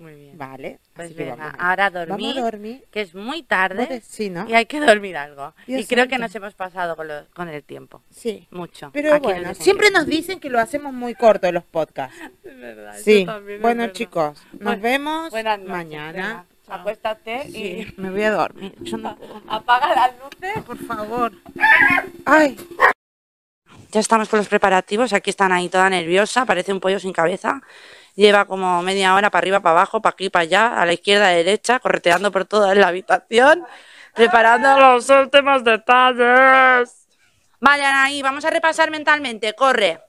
Muy 0.00 0.14
bien. 0.14 0.38
¿Vale? 0.38 0.80
Pues 0.94 1.08
Así 1.08 1.14
que 1.14 1.28
vamos 1.30 1.52
ahora 1.58 1.86
a 1.86 1.90
Vamos 1.90 2.08
dormir, 2.08 2.38
a 2.38 2.42
dormir. 2.42 2.84
que 2.90 3.02
es 3.02 3.14
muy 3.14 3.42
tarde 3.42 3.86
de- 3.86 4.00
Sí, 4.00 4.30
¿no? 4.30 4.48
y 4.48 4.54
hay 4.54 4.64
que 4.64 4.80
dormir 4.80 5.14
algo. 5.16 5.52
Dios 5.66 5.82
y 5.82 5.86
creo 5.86 6.08
que 6.08 6.16
nos 6.18 6.34
hemos 6.34 6.54
pasado 6.54 6.96
con, 6.96 7.06
lo- 7.06 7.26
con 7.34 7.48
el 7.50 7.62
tiempo, 7.62 8.02
Sí. 8.10 8.48
mucho. 8.50 8.90
Pero 8.94 9.12
Aquí 9.14 9.24
bueno, 9.24 9.54
siempre 9.54 9.90
nos 9.90 10.06
dicen 10.06 10.40
que 10.40 10.48
lo 10.48 10.58
hacemos 10.58 10.94
muy 10.94 11.14
corto 11.14 11.52
los 11.52 11.64
podcasts. 11.64 12.16
Es 12.42 12.58
verdad, 12.58 12.96
Sí. 12.98 13.26
también 13.26 13.60
Bueno, 13.60 13.82
verdad. 13.82 13.94
chicos, 13.94 14.42
nos 14.52 14.60
Bueno, 14.62 14.82
vemos 14.82 15.32
noches, 15.32 15.68
mañana. 15.68 16.46
Acuéstate 16.66 17.50
Sí, 17.50 17.92
me 17.96 18.10
voy 18.10 18.22
a 18.22 18.30
dormir. 18.30 18.74
Yo 18.80 18.96
no 18.96 19.16
puedo 19.16 19.38
y 19.38 19.42
apaga 19.48 19.94
las 19.94 20.12
luces. 20.18 20.62
por 20.64 20.78
favor. 20.78 21.32
Ay, 22.24 22.56
Ya 23.92 23.98
estamos 23.98 24.28
con 24.28 24.38
los 24.38 24.46
preparativos. 24.48 25.12
Aquí 25.12 25.30
están 25.30 25.50
ahí 25.50 25.68
toda 25.68 25.90
nerviosa, 25.90 26.46
parece 26.46 26.72
un 26.72 26.78
pollo 26.78 27.00
sin 27.00 27.12
cabeza. 27.12 27.60
Lleva 28.20 28.44
como 28.44 28.82
media 28.82 29.14
hora 29.14 29.30
para 29.30 29.40
arriba, 29.40 29.60
para 29.60 29.78
abajo, 29.78 30.02
para 30.02 30.12
aquí, 30.12 30.28
para 30.28 30.42
allá, 30.42 30.74
a 30.74 30.84
la 30.84 30.92
izquierda, 30.92 31.28
a 31.28 31.30
la 31.30 31.36
derecha, 31.36 31.78
correteando 31.78 32.30
por 32.30 32.44
toda 32.44 32.74
la 32.74 32.88
habitación, 32.88 33.64
preparando 34.14 34.78
los 34.78 35.08
últimos 35.08 35.64
detalles. 35.64 37.06
Vale, 37.60 37.82
Anaí, 37.82 38.20
vamos 38.20 38.44
a 38.44 38.50
repasar 38.50 38.90
mentalmente. 38.90 39.54
Corre. 39.54 40.02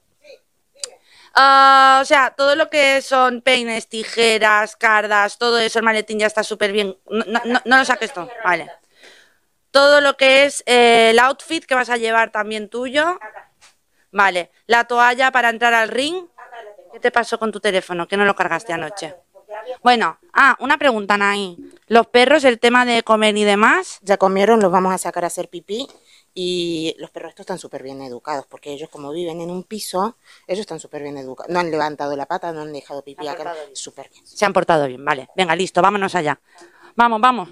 Ah, 1.36 2.00
o 2.02 2.06
sea, 2.06 2.32
todo 2.32 2.58
lo 2.58 2.70
que 2.70 3.02
son 3.02 3.42
peines, 3.42 3.88
tijeras, 3.88 4.76
cardas, 4.76 5.38
todo 5.38 5.58
eso, 5.58 5.80
el 5.80 5.86
maletín 5.86 6.20
ya 6.20 6.28
está 6.28 6.44
súper 6.44 6.74
bien. 6.74 6.98
No, 7.08 7.62
lo 7.64 7.86
saques 7.86 8.14
tú. 8.14 8.28
Vale. 8.44 8.70
Todo 9.72 10.02
lo 10.02 10.18
que 10.18 10.44
es 10.44 10.64
eh, 10.66 11.12
el 11.12 11.20
outfit 11.20 11.64
que 11.64 11.76
vas 11.76 11.90
a 11.90 11.96
llevar 11.96 12.30
también 12.30 12.68
tuyo. 12.68 13.18
Vale. 14.12 14.52
La 14.68 14.84
toalla 14.84 15.32
para 15.32 15.50
entrar 15.50 15.74
al 15.74 15.88
ring. 15.88 16.26
¿Qué 16.92 17.00
te 17.00 17.12
pasó 17.12 17.40
con 17.40 17.52
tu 17.52 17.60
teléfono? 17.60 18.08
Que 18.08 18.18
no 18.18 18.26
lo 18.26 18.36
cargaste 18.36 18.74
anoche. 18.74 19.16
Bueno, 19.84 20.18
ah, 20.34 20.58
una 20.60 20.78
pregunta, 20.78 21.18
Nay. 21.18 21.58
Los 21.88 22.08
perros, 22.08 22.44
el 22.44 22.60
tema 22.60 22.86
de 22.86 23.04
comer 23.04 23.38
y 23.38 23.44
demás. 23.44 24.00
Ya 24.02 24.18
comieron, 24.18 24.60
los 24.62 24.72
vamos 24.72 24.94
a 24.94 24.98
sacar 24.98 25.24
a 25.24 25.28
hacer 25.28 25.50
pipí. 25.50 25.88
Y 26.34 26.96
los 26.98 27.10
perros 27.10 27.30
estos 27.30 27.44
están 27.44 27.60
súper 27.60 27.84
bien 27.84 28.02
educados, 28.02 28.46
porque 28.48 28.72
ellos 28.72 28.90
como 28.90 29.12
viven 29.12 29.42
en 29.42 29.52
un 29.52 29.64
piso, 29.64 30.16
ellos 30.48 30.62
están 30.62 30.80
súper 30.80 31.04
bien 31.04 31.18
educados. 31.18 31.52
No 31.52 31.60
han 31.60 31.70
levantado 31.70 32.16
la 32.16 32.26
pata, 32.26 32.54
no 32.54 32.62
han 32.62 32.72
dejado 32.72 33.04
pipí 33.04 33.28
acá. 33.28 33.54
Súper 33.74 34.10
bien. 34.10 34.26
Se 34.26 34.46
han 34.46 34.54
portado 34.54 34.88
bien, 34.88 35.04
vale. 35.04 35.28
Venga, 35.36 35.56
listo, 35.56 35.82
vámonos 35.82 36.16
allá. 36.16 36.40
Vamos, 36.96 37.20
vamos. 37.20 37.50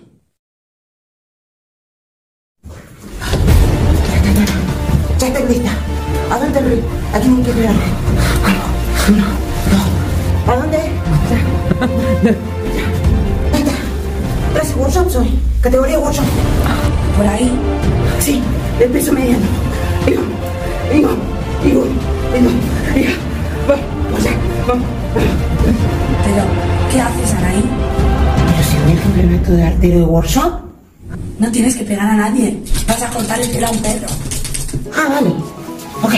Ya 5.18 5.28
está 5.28 5.40
lista. 5.42 5.72
¿A 6.32 6.40
dónde 6.40 6.62
voy? 6.62 6.84
Aquí 7.14 7.28
hay 7.28 7.44
que 7.44 8.29
pegar. 9.14 9.26
Uno, 9.26 9.26
dos. 9.72 10.54
¿A 10.56 10.60
dónde? 10.60 10.78
Ya. 11.30 12.30
Ahí 13.54 13.62
está. 13.62 13.74
Clase 14.54 14.76
workshop 14.76 15.10
soy. 15.10 15.40
Categoría 15.62 16.00
workshop. 16.00 16.26
Por 17.18 17.28
ahí. 17.28 17.52
Sí, 18.20 18.42
el 18.80 18.90
peso 18.90 19.14
mediano. 19.14 19.46
Digo, 20.06 20.22
digo, 20.92 21.10
digo, 21.64 21.84
digo, 22.34 22.50
digo. 22.96 23.12
Vamos, 23.68 24.24
vamos. 24.68 24.88
Pero, 26.26 26.44
¿qué 26.92 27.02
haces, 27.02 27.34
Anaí? 27.36 27.64
Pero 28.48 28.64
si 28.64 28.78
hoy 28.78 28.92
el 28.92 29.02
campeonato 29.02 29.52
de 29.52 29.64
artero 29.64 29.98
de 30.00 30.06
workshop. 30.06 30.54
No 31.40 31.52
tienes 31.52 31.76
que 31.76 31.86
pegar 31.86 32.10
a 32.10 32.16
nadie. 32.16 32.62
Vas 32.88 33.02
a 33.02 33.10
cortar 33.10 33.40
el 33.40 33.50
pelo 33.50 33.68
a 33.68 33.72
un 33.72 33.80
perro. 33.80 34.08
Ah, 34.94 35.08
vale. 35.10 35.30
Ok, 36.04 36.14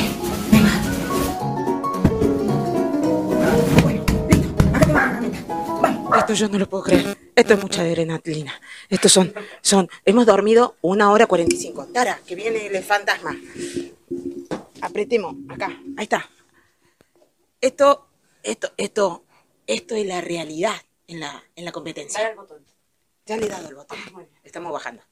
Yo 6.34 6.48
no 6.48 6.60
lo 6.60 6.70
puedo 6.70 6.84
creer. 6.84 7.18
Esto 7.36 7.54
es 7.56 7.62
mucha 7.62 7.82
adrenalina. 7.82 8.54
Estos 8.90 9.12
son, 9.12 9.34
son, 9.62 9.90
hemos 10.06 10.26
dormido 10.26 10.76
una 10.82 11.12
hora 11.12 11.28
45. 11.28 11.88
Tara, 11.88 12.20
que 12.26 12.36
viene 12.36 12.68
el 12.68 12.84
fantasma. 12.84 13.38
Apretemos, 14.82 15.36
acá, 15.50 15.68
ahí 15.98 16.04
está. 16.04 16.30
Esto, 17.60 18.08
esto, 18.44 18.72
esto, 18.78 19.24
esto 19.68 19.96
es 19.96 20.06
la 20.06 20.22
realidad 20.22 20.76
en 21.08 21.20
la, 21.20 21.44
en 21.56 21.66
la 21.66 21.72
competencia. 21.72 22.34
Ya 23.26 23.38
le 23.38 23.46
he 23.46 23.50
dado 23.50 23.70
el 23.70 23.76
botón. 23.76 23.98
Estamos 24.44 24.72
bajando. 24.72 25.04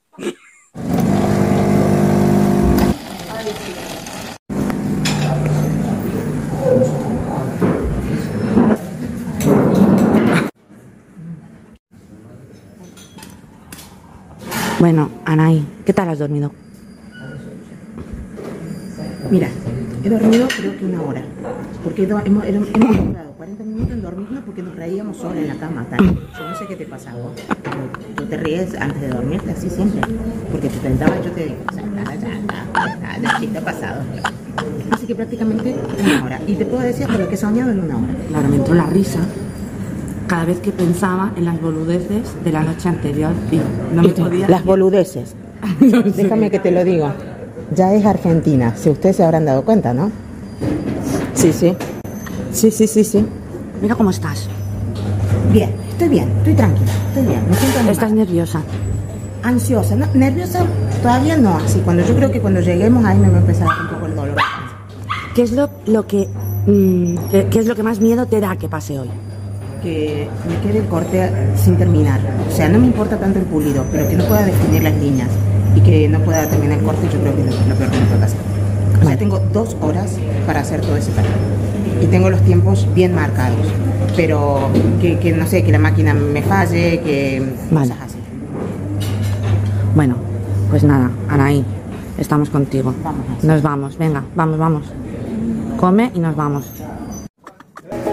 Bueno, 14.79 15.09
Anaí, 15.25 15.67
¿qué 15.85 15.91
tal 15.91 16.07
has 16.07 16.19
dormido? 16.19 16.53
Mira, 19.29 19.49
he 20.01 20.09
dormido 20.09 20.47
creo 20.47 20.77
que 20.77 20.85
una 20.85 21.01
hora. 21.01 21.21
Porque 21.83 22.03
hemos, 22.03 22.25
hemos, 22.25 22.45
hemos 22.45 22.95
demorado 22.95 23.31
40 23.33 23.63
minutos 23.65 23.91
en 23.91 24.01
dormirnos 24.01 24.43
porque 24.45 24.63
nos 24.63 24.77
reíamos 24.77 25.17
sola 25.17 25.41
en 25.41 25.49
la 25.49 25.55
cama. 25.55 25.85
Tani. 25.89 26.17
Yo 26.37 26.49
no 26.49 26.55
sé 26.55 26.65
qué 26.65 26.77
te 26.77 26.85
pasa 26.85 27.11
a 27.11 27.15
vos. 27.15 27.33
pero 27.61 27.75
Tú 28.15 28.25
te 28.27 28.37
ríes 28.37 28.73
antes 28.75 29.01
de 29.01 29.09
dormirte 29.09 29.51
así 29.51 29.69
siempre. 29.69 29.99
Porque 30.49 30.69
te 30.69 30.77
tentaba 30.77 31.21
yo 31.21 31.31
te 31.31 31.43
digo, 31.43 31.57
ya, 31.75 31.81
nada, 31.81 32.95
nada, 32.95 33.37
¿qué 33.37 33.47
te 33.47 33.57
ha 33.57 33.61
pasado? 33.61 34.01
Así 34.91 35.05
que 35.05 35.15
prácticamente 35.15 35.75
una 36.01 36.23
hora. 36.23 36.39
Y 36.47 36.55
te 36.55 36.65
puedo 36.65 36.83
decir 36.83 37.03
hasta 37.03 37.17
lo 37.17 37.27
que 37.27 37.35
he 37.35 37.37
soñado 37.37 37.71
en 37.71 37.81
una 37.81 37.97
hora. 37.97 38.15
Claro, 38.29 38.47
me 38.47 38.55
entró 38.55 38.73
la 38.75 38.85
risa 38.85 39.19
cada 40.29 40.45
vez 40.45 40.59
que 40.59 40.71
pensaba 40.71 41.33
en 41.35 41.45
las 41.45 41.59
boludeces 41.59 42.21
de 42.43 42.51
la 42.51 42.61
noche 42.61 42.87
anterior 42.87 43.31
y 43.51 43.59
no 43.95 44.03
me 44.03 44.09
podía... 44.09 44.47
Las 44.47 44.63
boludeces. 44.63 45.35
Déjame 46.15 46.51
que 46.51 46.59
te 46.59 46.71
lo 46.71 46.83
digo. 46.83 47.11
Ya 47.75 47.93
es 47.93 48.05
Argentina. 48.05 48.73
Si 48.77 48.89
ustedes 48.89 49.15
se 49.17 49.23
habrán 49.23 49.45
dado 49.45 49.63
cuenta, 49.65 49.93
¿no? 49.93 50.11
Sí, 51.33 51.51
sí. 51.51 51.75
Sí, 52.51 52.69
sí, 52.71 52.87
sí, 52.87 53.03
sí. 53.03 53.25
Mira 53.81 53.95
cómo 53.95 54.11
estás. 54.11 54.47
Bien, 55.51 55.71
estoy 55.89 56.09
bien, 56.09 56.29
estoy 56.37 56.53
tranquila, 56.53 56.91
estoy 57.09 57.25
bien. 57.25 57.41
Me 57.49 57.55
siento 57.55 57.79
animada. 57.79 57.91
Estás 57.91 58.11
nerviosa. 58.11 58.61
ansiosa, 59.41 59.95
no, 59.95 60.05
nerviosa 60.13 60.65
todavía 61.01 61.37
no, 61.37 61.55
así 61.55 61.79
cuando 61.79 62.03
yo 62.05 62.13
creo 62.15 62.31
que 62.31 62.39
cuando 62.39 62.59
lleguemos 62.59 63.03
ahí 63.05 63.17
me 63.17 63.29
va 63.29 63.37
a 63.37 63.41
empezar 63.41 63.67
un 63.67 63.89
poco 63.89 64.05
el 64.05 64.15
dolor. 64.15 64.35
¿Qué 65.33 65.41
es 65.41 65.53
lo, 65.53 65.69
lo 65.87 66.05
que... 66.05 66.27
mm, 66.67 67.15
qué, 67.31 67.47
qué 67.49 67.59
es 67.59 67.65
lo 67.65 67.75
que 67.75 67.83
más 67.83 67.99
miedo 67.99 68.25
te 68.27 68.39
da 68.41 68.57
que 68.57 68.67
pase 68.67 68.99
hoy? 68.99 69.09
Que 69.81 70.27
me 70.47 70.59
quede 70.67 70.79
el 70.79 70.87
corte 70.87 71.29
sin 71.55 71.77
terminar. 71.77 72.19
O 72.51 72.55
sea, 72.55 72.67
no 72.69 72.79
me 72.79 72.87
importa 72.87 73.17
tanto 73.17 73.39
el 73.39 73.45
pulido, 73.45 73.85
pero 73.91 74.07
que 74.07 74.15
no 74.15 74.25
pueda 74.25 74.45
definir 74.45 74.83
las 74.83 74.93
líneas 74.95 75.29
y 75.75 75.81
que 75.81 76.07
no 76.09 76.19
pueda 76.19 76.45
terminar 76.47 76.79
el 76.79 76.83
corte, 76.83 77.07
yo 77.11 77.19
creo 77.19 77.35
que 77.35 77.41
es 77.47 77.67
lo 77.67 77.75
peor 77.75 77.91
que 77.91 77.97
me 77.97 78.05
puede 78.05 78.19
pasar. 78.21 78.39
O 79.01 79.05
sea, 79.05 79.17
tengo 79.17 79.39
dos 79.53 79.77
horas 79.81 80.17
para 80.45 80.59
hacer 80.61 80.81
todo 80.81 80.97
ese 80.97 81.11
trabajo. 81.11 81.33
Y 82.01 82.05
tengo 82.07 82.29
los 82.29 82.41
tiempos 82.41 82.87
bien 82.93 83.13
marcados. 83.15 83.67
Pero 84.15 84.69
que, 85.01 85.17
que 85.19 85.31
no 85.31 85.45
sé, 85.47 85.63
que 85.63 85.71
la 85.71 85.79
máquina 85.79 86.13
me 86.13 86.41
falle, 86.41 86.99
que 87.01 87.41
Vale. 87.71 87.89
cosas 87.89 88.05
así. 88.07 88.17
Bueno, 89.95 90.15
pues 90.69 90.83
nada, 90.83 91.09
Anaí, 91.29 91.63
estamos 92.17 92.49
contigo. 92.49 92.93
Vamos 93.03 93.25
hacer. 93.37 93.49
Nos 93.49 93.61
vamos, 93.61 93.97
venga, 93.97 94.23
vamos, 94.35 94.57
vamos. 94.57 94.83
Come 95.77 96.11
y 96.13 96.19
nos 96.19 96.35
vamos. 96.35 96.65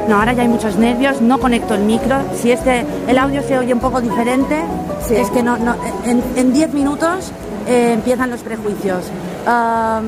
No, 0.09 0.19
ahora 0.19 0.33
ya 0.33 0.43
hay 0.43 0.49
muchos 0.49 0.77
nervios, 0.77 1.21
no 1.21 1.39
conecto 1.39 1.75
el 1.75 1.83
micro. 1.83 2.17
Si 2.41 2.53
este, 2.53 2.87
el 3.09 3.19
audio 3.19 3.43
se 3.43 3.59
oye 3.59 3.75
un 3.75 3.81
poco 3.81 4.01
diferente, 4.01 4.63
es 5.11 5.31
que 5.31 5.43
no, 5.43 5.57
no, 5.57 5.75
en, 6.05 6.23
en 6.37 6.53
10 6.53 6.75
minutos 6.75 7.33
eh, 7.67 7.93
empiezan 7.95 8.31
los 8.31 8.41
prejuicios. 8.41 9.05
Ah, 9.47 10.01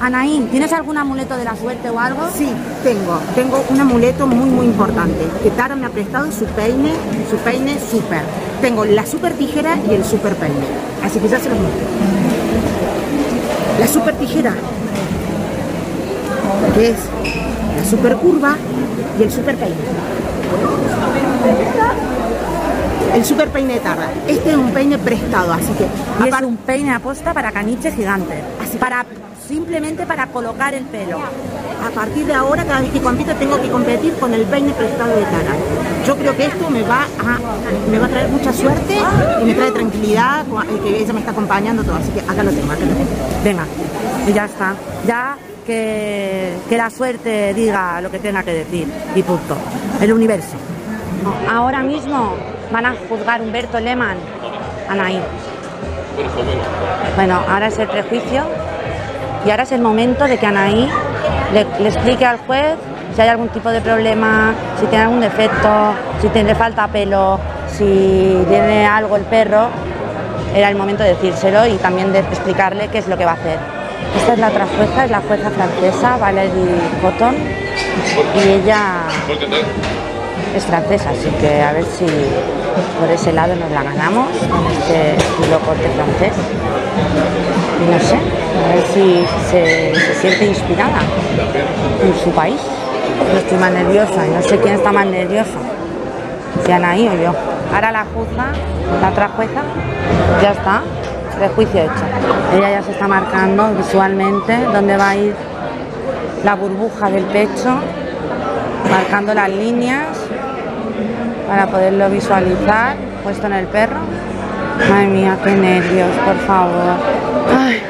Anaí, 0.00 0.46
¿tienes 0.50 0.72
algún 0.74 0.98
amuleto 0.98 1.36
de 1.38 1.44
la 1.44 1.56
suerte 1.56 1.88
o 1.88 1.98
algo? 1.98 2.28
Sí, 2.36 2.48
tengo. 2.84 3.18
Tengo 3.34 3.64
un 3.70 3.80
amuleto 3.80 4.26
muy, 4.26 4.50
muy 4.50 4.66
importante. 4.66 5.26
Que 5.42 5.50
Tara 5.50 5.74
me 5.74 5.86
ha 5.86 5.88
prestado 5.88 6.30
su 6.30 6.44
peine, 6.44 6.92
su 7.30 7.36
peine 7.38 7.78
super. 7.90 8.20
Tengo 8.60 8.84
la 8.84 9.06
super 9.06 9.32
tijera 9.32 9.78
y 9.90 9.94
el 9.94 10.04
super 10.04 10.34
peine. 10.34 10.66
Así 11.02 11.18
que 11.18 11.28
ya 11.28 11.38
se 11.38 11.48
los 11.48 11.58
muestro. 11.58 11.86
La 13.80 13.86
super 13.86 14.14
tijera, 14.16 14.54
que 16.74 16.90
es 16.90 16.96
la 17.76 17.84
super 17.84 18.16
curva 18.16 18.56
y 19.18 19.22
el 19.22 19.30
super 19.30 19.56
peine. 19.56 19.76
El 23.14 23.24
super 23.24 23.48
peine 23.48 23.74
de 23.74 23.80
Tara. 23.80 24.10
Este 24.28 24.50
es 24.50 24.56
un 24.56 24.70
peine 24.72 24.98
prestado, 24.98 25.52
así 25.52 25.72
que 25.72 25.86
Y 26.24 26.28
es 26.28 26.42
un 26.42 26.56
peine 26.58 26.92
aposta 26.92 27.32
para 27.32 27.50
caniche 27.50 27.90
gigante. 27.92 28.42
Así. 28.62 28.76
Para, 28.76 29.06
simplemente 29.48 30.04
para 30.06 30.26
colocar 30.26 30.74
el 30.74 30.84
pelo. 30.84 31.18
A 31.18 31.90
partir 31.90 32.26
de 32.26 32.34
ahora, 32.34 32.64
cada 32.64 32.80
vez 32.80 32.90
que 32.90 33.00
compito, 33.00 33.34
tengo 33.36 33.60
que 33.60 33.70
competir 33.70 34.12
con 34.14 34.34
el 34.34 34.42
peine 34.42 34.72
prestado 34.72 35.16
de 35.16 35.22
Tara. 35.22 35.54
Yo 36.06 36.16
creo 36.16 36.36
que 36.36 36.46
esto 36.46 36.68
me 36.68 36.82
va 36.82 37.02
a, 37.02 37.90
me 37.90 37.98
va 37.98 38.06
a 38.06 38.08
traer 38.08 38.28
mucha 38.28 38.52
suerte 38.52 38.98
y 39.40 39.44
me 39.44 39.54
trae 39.54 39.70
tranquilidad, 39.70 40.40
eh, 40.42 40.80
que 40.82 41.00
ella 41.00 41.12
me 41.12 41.20
está 41.20 41.32
acompañando 41.32 41.82
todo. 41.84 41.96
Así 41.96 42.10
que 42.10 42.20
acá 42.20 42.42
lo 42.42 42.50
tengo, 42.50 42.72
acá 42.72 42.84
lo 42.84 42.92
tengo. 42.92 43.10
Venga, 43.44 43.64
y 44.26 44.32
ya 44.32 44.44
está. 44.44 44.74
Ya 45.06 45.36
que, 45.66 46.54
la 46.70 46.90
suerte 46.90 47.52
diga 47.52 48.00
lo 48.00 48.10
que 48.10 48.18
tenga 48.18 48.42
que 48.42 48.52
decir. 48.52 48.88
Y 49.14 49.22
punto. 49.22 49.56
El 50.00 50.12
universo. 50.12 50.56
Ahora 51.50 51.82
mismo 51.82 52.34
van 52.72 52.86
a 52.86 52.94
juzgar 53.08 53.42
Humberto 53.42 53.80
Lehmann. 53.80 54.18
Anaí. 54.88 55.20
Bueno, 57.16 57.42
ahora 57.48 57.66
es 57.66 57.78
el 57.78 57.88
prejuicio 57.88 58.44
y 59.44 59.50
ahora 59.50 59.64
es 59.64 59.72
el 59.72 59.80
momento 59.80 60.24
de 60.24 60.38
que 60.38 60.46
Anaí 60.46 60.88
le, 61.52 61.66
le 61.80 61.88
explique 61.88 62.24
al 62.24 62.38
juez 62.38 62.76
si 63.14 63.22
hay 63.22 63.28
algún 63.28 63.48
tipo 63.48 63.70
de 63.70 63.80
problema, 63.80 64.54
si 64.78 64.86
tiene 64.86 65.04
algún 65.04 65.20
defecto, 65.20 65.94
si 66.20 66.28
le 66.28 66.54
falta 66.54 66.86
pelo, 66.88 67.40
si 67.68 68.44
tiene 68.48 68.86
algo 68.86 69.16
el 69.16 69.24
perro. 69.24 69.68
Era 70.54 70.68
el 70.68 70.76
momento 70.76 71.02
de 71.02 71.10
decírselo 71.10 71.66
y 71.66 71.76
también 71.76 72.12
de 72.12 72.20
explicarle 72.20 72.88
qué 72.88 72.98
es 72.98 73.08
lo 73.08 73.16
que 73.16 73.24
va 73.24 73.32
a 73.32 73.34
hacer. 73.34 73.75
Esta 74.16 74.32
es 74.32 74.38
la 74.38 74.48
otra 74.48 74.66
jueza, 74.66 75.04
es 75.04 75.10
la 75.10 75.20
jueza 75.20 75.50
francesa, 75.50 76.16
Valérie 76.16 76.80
Cotton, 77.02 77.34
y 78.34 78.48
ella 78.48 79.04
es 80.54 80.64
francesa, 80.64 81.10
así 81.10 81.28
que 81.40 81.62
a 81.62 81.72
ver 81.72 81.84
si 81.84 82.06
por 82.98 83.10
ese 83.10 83.32
lado 83.32 83.54
nos 83.56 83.70
la 83.70 83.82
ganamos 83.82 84.28
con 84.50 84.66
este 84.66 85.16
estilo 85.16 85.58
corte 85.60 85.88
francés. 85.90 86.32
Y 87.82 87.90
no 87.90 87.98
sé, 88.00 88.16
a 88.16 88.74
ver 88.74 88.86
si 88.92 89.26
se, 89.50 90.14
siente 90.20 90.46
inspirada 90.46 91.00
en 92.02 92.24
su 92.24 92.30
país. 92.30 92.60
Yo 93.32 93.38
estoy 93.38 93.58
más 93.58 93.72
nerviosa 93.72 94.26
y 94.26 94.30
no 94.30 94.42
sé 94.42 94.58
quién 94.58 94.74
está 94.74 94.92
más 94.92 95.06
nervioso, 95.06 95.58
si 96.64 96.72
Anaí 96.72 97.08
o 97.08 97.14
yo. 97.14 97.32
Ahora 97.74 97.92
la 97.92 98.04
juzga, 98.04 98.46
la 99.00 99.08
otra 99.08 99.28
jueza, 99.28 99.62
ya 100.42 100.52
está, 100.52 100.82
prejuicio 101.36 101.82
hecho. 101.82 102.04
Ella 102.54 102.70
ya 102.70 102.82
se 102.82 102.92
está 102.92 103.06
marcando 103.06 103.74
visualmente 103.74 104.58
dónde 104.72 104.96
va 104.96 105.10
a 105.10 105.16
ir 105.16 105.34
la 106.44 106.54
burbuja 106.54 107.10
del 107.10 107.24
pecho, 107.24 107.78
marcando 108.90 109.34
las 109.34 109.48
líneas 109.48 110.16
para 111.48 111.66
poderlo 111.66 112.08
visualizar 112.10 112.96
puesto 113.22 113.46
en 113.46 113.52
el 113.52 113.66
perro. 113.66 114.00
Madre 114.90 115.06
mía, 115.06 115.38
qué 115.42 115.50
nervios, 115.52 116.10
por 116.24 116.38
favor. 116.46 116.96
Ay. 117.58 117.82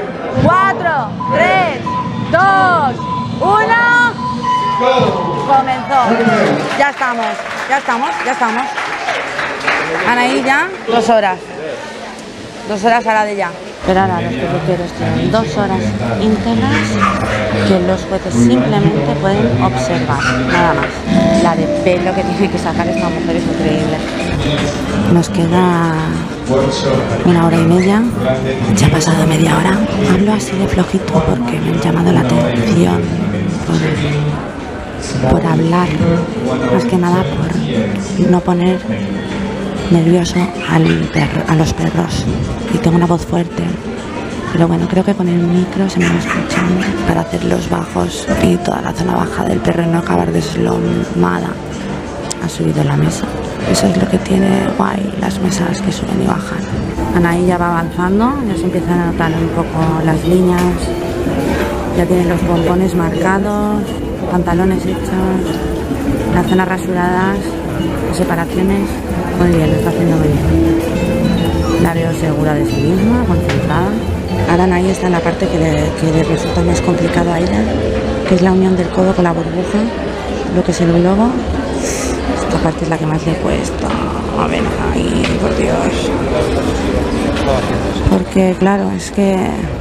Cuatro, 0.42 1.09
tres, 1.34 1.80
dos, 2.30 2.97
uno. 3.40 3.97
Comenzó. 5.47 5.99
Ya 6.78 6.90
estamos, 6.90 7.26
ya 7.68 7.78
estamos, 7.78 8.11
ya 8.24 8.32
estamos. 8.32 8.62
Anaí 10.09 10.42
ya, 10.42 10.68
dos 10.88 11.09
horas. 11.09 11.38
Dos 12.68 12.84
horas 12.84 13.06
a 13.06 13.14
la 13.14 13.24
de 13.24 13.36
ya. 13.36 13.50
Pero 13.86 14.00
ahora 14.00 14.20
los 14.20 14.32
peluqueros 14.32 14.90
tienen 14.98 15.30
dos 15.30 15.56
horas 15.56 15.80
íntegras 16.20 16.74
que 17.68 17.78
los 17.86 18.02
jueces 18.02 18.34
simplemente 18.34 19.14
pueden 19.20 19.62
observar, 19.62 20.18
nada 20.52 20.74
más. 20.74 21.42
La 21.44 21.54
de 21.54 21.66
pelo 21.84 22.12
que 22.12 22.22
tiene 22.24 22.50
que 22.50 22.58
sacar 22.58 22.88
esta 22.88 23.08
mujer 23.08 23.36
es 23.36 23.44
increíble. 23.44 23.96
Nos 25.12 25.28
queda 25.28 25.94
una 27.24 27.46
hora 27.46 27.56
y 27.56 27.66
media. 27.66 28.02
Ya 28.76 28.88
ha 28.88 28.90
pasado 28.90 29.24
media 29.28 29.56
hora. 29.56 29.78
Hablo 30.12 30.32
así 30.32 30.56
de 30.56 30.66
flojito 30.66 31.12
porque 31.12 31.60
me 31.60 31.70
han 31.70 31.80
llamado 31.80 32.10
la 32.12 32.20
atención 32.20 33.00
por, 35.22 35.30
por 35.30 35.46
hablar, 35.46 35.88
más 36.72 36.84
que 36.84 36.96
nada 36.96 37.22
por 37.22 38.30
no 38.30 38.40
poner 38.40 38.80
nervioso 39.91 40.37
al 40.70 40.84
perro, 41.12 41.43
a 41.49 41.55
los 41.55 41.72
perros 41.72 42.24
y 42.74 42.78
tengo 42.78 42.97
una 42.97 43.07
voz 43.07 43.24
fuerte. 43.24 43.62
Pero 44.53 44.68
bueno, 44.68 44.87
creo 44.89 45.05
que 45.05 45.14
con 45.14 45.28
el 45.28 45.39
micro 45.39 45.89
se 45.89 45.99
me 45.99 46.09
va 46.09 46.18
escuchando 46.18 46.87
para 47.07 47.20
hacer 47.20 47.45
los 47.45 47.68
bajos 47.68 48.26
y 48.43 48.57
toda 48.57 48.80
la 48.80 48.93
zona 48.93 49.14
baja 49.14 49.45
del 49.45 49.59
perro 49.59 49.87
no 49.87 49.99
acabar 49.99 50.32
deslomada. 50.32 51.51
Ha 52.43 52.49
subido 52.49 52.82
la 52.84 52.97
mesa. 52.97 53.26
Eso 53.70 53.87
es 53.87 53.97
lo 53.97 54.09
que 54.09 54.18
tiene 54.18 54.49
guay 54.78 55.12
las 55.20 55.41
mesas 55.41 55.80
que 55.82 55.93
suben 55.93 56.22
y 56.22 56.26
bajan. 56.26 56.59
Anaí 57.14 57.47
ya 57.47 57.59
va 57.59 57.68
avanzando, 57.68 58.34
ya 58.47 58.57
se 58.57 58.64
empiezan 58.64 59.01
a 59.01 59.07
notar 59.07 59.32
un 59.32 59.49
poco 59.49 60.05
las 60.05 60.24
líneas. 60.26 60.62
Ya 61.97 62.07
tiene 62.07 62.24
los 62.26 62.47
bombones 62.47 62.95
marcados, 62.95 63.82
pantalones 64.30 64.84
hechos, 64.84 65.43
las 66.34 66.47
zonas 66.47 66.68
rasuradas, 66.68 67.39
las 68.09 68.16
separaciones. 68.16 68.89
Muy 69.39 69.49
bien, 69.51 69.70
lo 69.70 69.76
está 69.76 69.91
haciendo 69.91 70.16
muy 70.16 70.28
bien. 70.28 71.82
La 71.82 71.93
veo 71.93 72.12
segura 72.14 72.55
de 72.55 72.64
sí 72.64 72.80
misma, 72.80 73.24
concentrada. 73.26 73.91
Ahora 74.51 74.64
Anaí 74.64 74.89
está 74.89 75.11
la 75.11 75.20
parte 75.20 75.47
que 75.47 75.59
le, 75.59 76.22
resulta 76.24 76.62
más 76.62 76.80
complicado 76.80 77.32
a 77.32 77.39
ella, 77.39 77.62
que 78.28 78.34
es 78.37 78.43
la 78.43 78.53
unión 78.53 78.76
del 78.76 78.89
codo 78.89 79.14
con 79.14 79.24
la 79.24 79.32
burbuja, 79.32 79.78
lo 80.55 80.64
que 80.64 80.70
es 80.70 80.80
el 80.80 80.93
globo. 80.93 81.28
Esta 82.34 82.59
parte 82.62 82.84
es 82.84 82.91
la 82.91 82.97
que 82.97 83.07
más 83.07 83.26
le 83.26 83.34
cuesta. 83.34 83.89
A 84.39 84.47
ver, 84.47 84.62
ahí, 84.93 85.22
por 85.41 85.55
Dios. 85.57 86.11
Porque, 88.11 88.57
claro, 88.59 88.91
es 88.97 89.11
que 89.11 89.37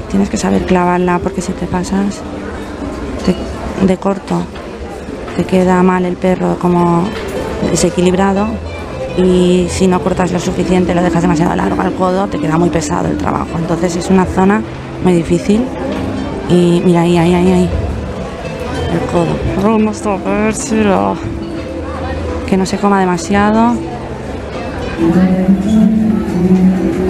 tienes 0.10 0.30
que 0.30 0.38
saber 0.38 0.66
clavarla, 0.66 1.20
porque 1.20 1.42
si 1.42 1.54
te 1.54 1.66
pasas 1.66 2.22
de 3.82 3.98
corto, 3.98 4.42
te 5.38 5.44
queda 5.44 5.82
mal 5.84 6.06
el 6.06 6.16
perro 6.16 6.58
como 6.60 7.04
desequilibrado 7.70 8.48
y 9.18 9.68
si 9.70 9.88
no 9.88 10.02
cortas 10.02 10.32
lo 10.32 10.40
suficiente, 10.40 10.94
lo 10.94 11.02
dejas 11.02 11.22
demasiado 11.22 11.56
largo 11.56 11.82
al 11.82 11.94
codo, 11.94 12.28
te 12.28 12.38
queda 12.40 12.58
muy 12.58 12.70
pesado 12.70 13.08
el 13.08 13.18
trabajo. 13.18 13.58
Entonces 13.58 13.96
es 13.96 14.10
una 14.10 14.26
zona 14.26 14.62
muy 15.04 15.14
difícil 15.14 15.64
y 16.50 16.82
mira 16.84 17.02
ahí, 17.02 17.18
ahí, 17.18 17.34
ahí, 17.34 17.52
ahí. 17.52 17.70
El 18.92 19.00
codo. 19.12 19.36
Que 22.48 22.58
no 22.58 22.66
se 22.66 22.78
coma 22.78 23.00
demasiado. 23.00 23.74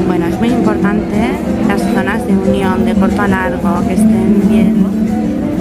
Bueno, 0.07 0.27
es 0.27 0.39
muy 0.39 0.49
importante 0.49 1.31
las 1.67 1.81
zonas 1.81 2.25
de 2.25 2.33
unión 2.33 2.85
de 2.85 2.93
corto 2.95 3.21
a 3.21 3.27
largo, 3.27 3.87
que 3.87 3.93
estén 3.93 4.49
bien 4.49 4.75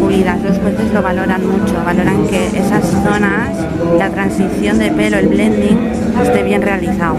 pulidas. 0.04 0.42
Los 0.42 0.58
jueces 0.58 0.92
lo 0.92 1.02
valoran 1.02 1.46
mucho, 1.46 1.74
valoran 1.84 2.26
que 2.26 2.46
esas 2.46 2.84
zonas, 3.02 3.50
la 3.98 4.10
transición 4.10 4.78
de 4.78 4.90
pelo, 4.90 5.18
el 5.18 5.28
blending, 5.28 5.78
esté 6.22 6.42
bien 6.42 6.62
realizado. 6.62 7.16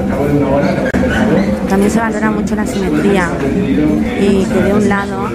También 1.69 1.91
se 1.91 1.99
valora 1.99 2.31
mucho 2.31 2.55
la 2.55 2.65
simetría 2.65 3.29
y 4.19 4.45
que 4.45 4.61
de 4.61 4.73
un 4.73 4.87
lado 4.87 5.29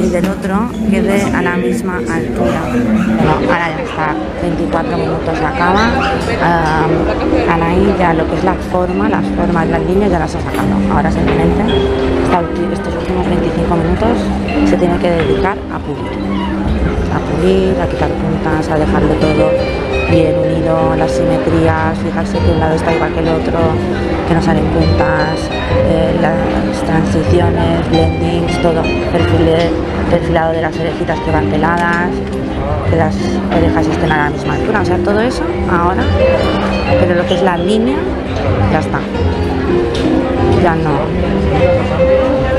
y 0.00 0.08
del 0.10 0.28
otro 0.28 0.70
quede 0.90 1.22
a 1.22 1.42
la 1.42 1.56
misma 1.56 1.96
altura. 1.98 2.60
Bueno, 2.70 3.52
ahora 3.52 3.68
ya 3.76 3.82
está, 3.82 4.14
24 4.42 4.96
minutos 4.96 5.38
acaba. 5.38 5.90
Ah, 6.42 6.86
Anaí 7.50 7.94
ya 7.98 8.14
lo 8.14 8.28
que 8.28 8.36
es 8.36 8.44
la 8.44 8.54
forma, 8.54 9.08
las 9.08 9.26
formas, 9.36 9.68
las 9.68 9.84
líneas 9.86 10.10
ya 10.10 10.18
las 10.20 10.34
ha 10.34 10.40
sacado. 10.40 10.94
Ahora 10.94 11.10
simplemente 11.10 11.62
estos 12.72 12.94
últimos 12.94 13.26
25 13.28 13.76
minutos 13.76 14.18
se 14.68 14.76
tiene 14.76 14.96
que 14.98 15.10
dedicar 15.10 15.56
a 15.72 15.78
pulir 15.78 16.45
a 17.16 17.20
pulir, 17.20 17.74
a 17.80 17.86
quitar 17.86 18.08
puntas, 18.10 18.68
a 18.68 18.76
dejarlo 18.78 19.14
todo 19.14 19.50
bien 20.10 20.34
unido, 20.38 20.94
las 20.96 21.10
simetrías, 21.10 21.98
fijarse 21.98 22.38
que 22.38 22.50
un 22.52 22.60
lado 22.60 22.74
está 22.76 22.92
igual 22.94 23.12
que 23.12 23.20
el 23.20 23.28
otro, 23.28 23.58
que 24.28 24.34
no 24.34 24.42
salen 24.42 24.64
puntas, 24.66 25.50
eh, 25.90 26.14
las 26.22 26.82
transiciones, 26.84 27.88
blendings, 27.90 28.62
todo, 28.62 28.82
perfile- 29.12 29.70
perfilado 30.10 30.52
de 30.52 30.62
las 30.62 30.78
orejitas 30.78 31.18
que 31.20 31.30
van 31.32 31.46
peladas, 31.46 32.10
que 32.90 32.96
las 32.96 33.16
orejas 33.56 33.86
estén 33.86 34.12
a 34.12 34.16
la 34.24 34.30
misma 34.30 34.54
altura, 34.54 34.80
o 34.80 34.84
sea, 34.84 34.96
todo 34.98 35.20
eso 35.20 35.42
ahora, 35.70 36.02
pero 37.00 37.14
lo 37.16 37.26
que 37.26 37.34
es 37.34 37.42
la 37.42 37.56
línea, 37.56 37.96
ya 38.72 38.78
está. 38.78 39.00
Ya 40.62 40.74
no. 40.76 40.90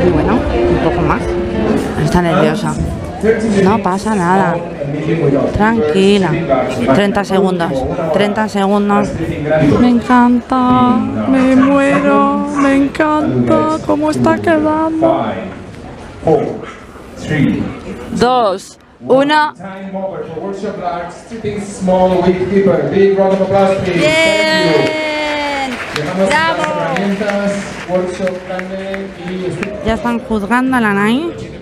Y 0.06 0.10
bueno, 0.12 0.34
un 0.34 0.78
poco 0.90 1.02
más. 1.02 1.22
Está 2.04 2.22
nerviosa. 2.22 2.74
No 3.64 3.82
pasa 3.82 4.16
nada. 4.16 4.56
Tranquila. 5.54 6.32
30 6.94 7.24
segundos. 7.24 7.72
30 8.14 8.50
segundos. 8.50 9.10
Me 9.80 9.90
encanta. 9.90 10.98
Me 11.30 11.56
muero. 11.56 12.48
Me 12.62 12.76
encanta. 12.76 13.78
¿Cómo 13.86 14.12
está 14.12 14.38
quedando? 14.38 15.26
Dos. 18.12 18.78
Una. 19.00 19.54
Bien. 23.94 25.72
Bravo. 26.28 26.64
Ya 29.86 29.94
están 29.94 30.20
juzgando 30.20 30.78
a 30.78 30.82
la 30.82 30.94
Nai. 30.94 31.57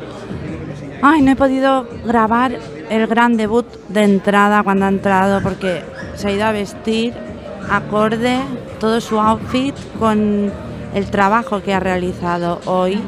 Ay, 1.02 1.22
no 1.22 1.32
he 1.32 1.36
podido 1.36 1.88
grabar 2.06 2.52
el 2.90 3.08
gran 3.08 3.38
debut 3.38 3.66
de 3.90 4.04
entrada 4.04 4.64
cuando 4.64 4.86
ha 4.86 4.90
entrado 4.90 5.42
porque 5.42 5.84
se 6.16 6.28
ha 6.28 6.32
ido 6.32 6.46
a 6.46 6.52
vestir 6.52 7.14
acorde 7.70 8.40
todo 8.80 9.02
su 9.02 9.20
outfit 9.20 9.76
con 10.00 10.52
el 10.94 11.10
trabajo 11.10 11.62
que 11.62 11.74
ha 11.74 11.80
realizado 11.80 12.62
hoy. 12.66 13.02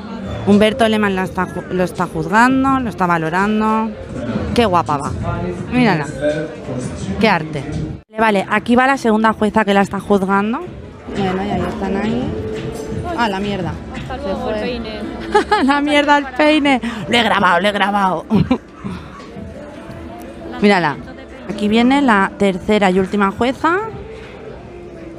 Humberto 0.45 0.87
Lehmann 0.87 1.17
está 1.19 1.47
lo 1.71 1.83
está 1.83 2.07
juzgando, 2.07 2.79
lo 2.79 2.89
está 2.89 3.05
valorando. 3.05 3.91
Qué 4.53 4.65
guapa 4.65 4.97
va. 4.97 5.11
Mírala. 5.71 6.05
Qué 7.19 7.29
arte. 7.29 7.63
Vale, 8.17 8.45
aquí 8.49 8.75
va 8.75 8.87
la 8.87 8.97
segunda 8.97 9.33
jueza 9.33 9.63
que 9.63 9.73
la 9.73 9.81
está 9.81 9.99
juzgando. 9.99 10.59
Bueno, 11.15 11.43
y 11.43 11.49
ahí 11.49 11.61
están 11.61 11.97
ahí. 11.97 12.23
Ah, 13.17 13.29
la 13.29 13.39
mierda. 13.39 13.73
Hasta 13.95 14.17
luego, 14.17 14.49
el 14.51 14.59
peine. 14.59 15.06
la 15.63 15.81
mierda 15.81 16.17
el 16.17 16.25
peine. 16.27 16.81
Lo 17.09 17.17
he 17.17 17.23
grabado, 17.23 17.59
lo 17.59 17.67
he 17.67 17.71
grabado. 17.71 18.25
Mírala. 20.61 20.97
Aquí 21.49 21.67
viene 21.67 22.01
la 22.01 22.31
tercera 22.37 22.89
y 22.91 22.99
última 22.99 23.31
jueza. 23.31 23.77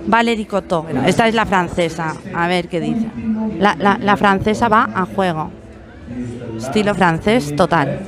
Valerie 0.06 0.46
Cotó. 0.46 0.82
Bueno, 0.82 1.04
esta 1.04 1.28
es 1.28 1.34
la 1.34 1.46
francesa. 1.46 2.14
A 2.34 2.48
ver 2.48 2.68
qué 2.68 2.80
dice. 2.80 3.08
La, 3.58 3.74
la- 3.78 3.98
la 4.00 4.16
francesa 4.16 4.68
va 4.68 4.88
a 4.94 5.04
juego. 5.06 5.50
Estilo 6.58 6.94
francés 6.94 7.54
total. 7.54 8.00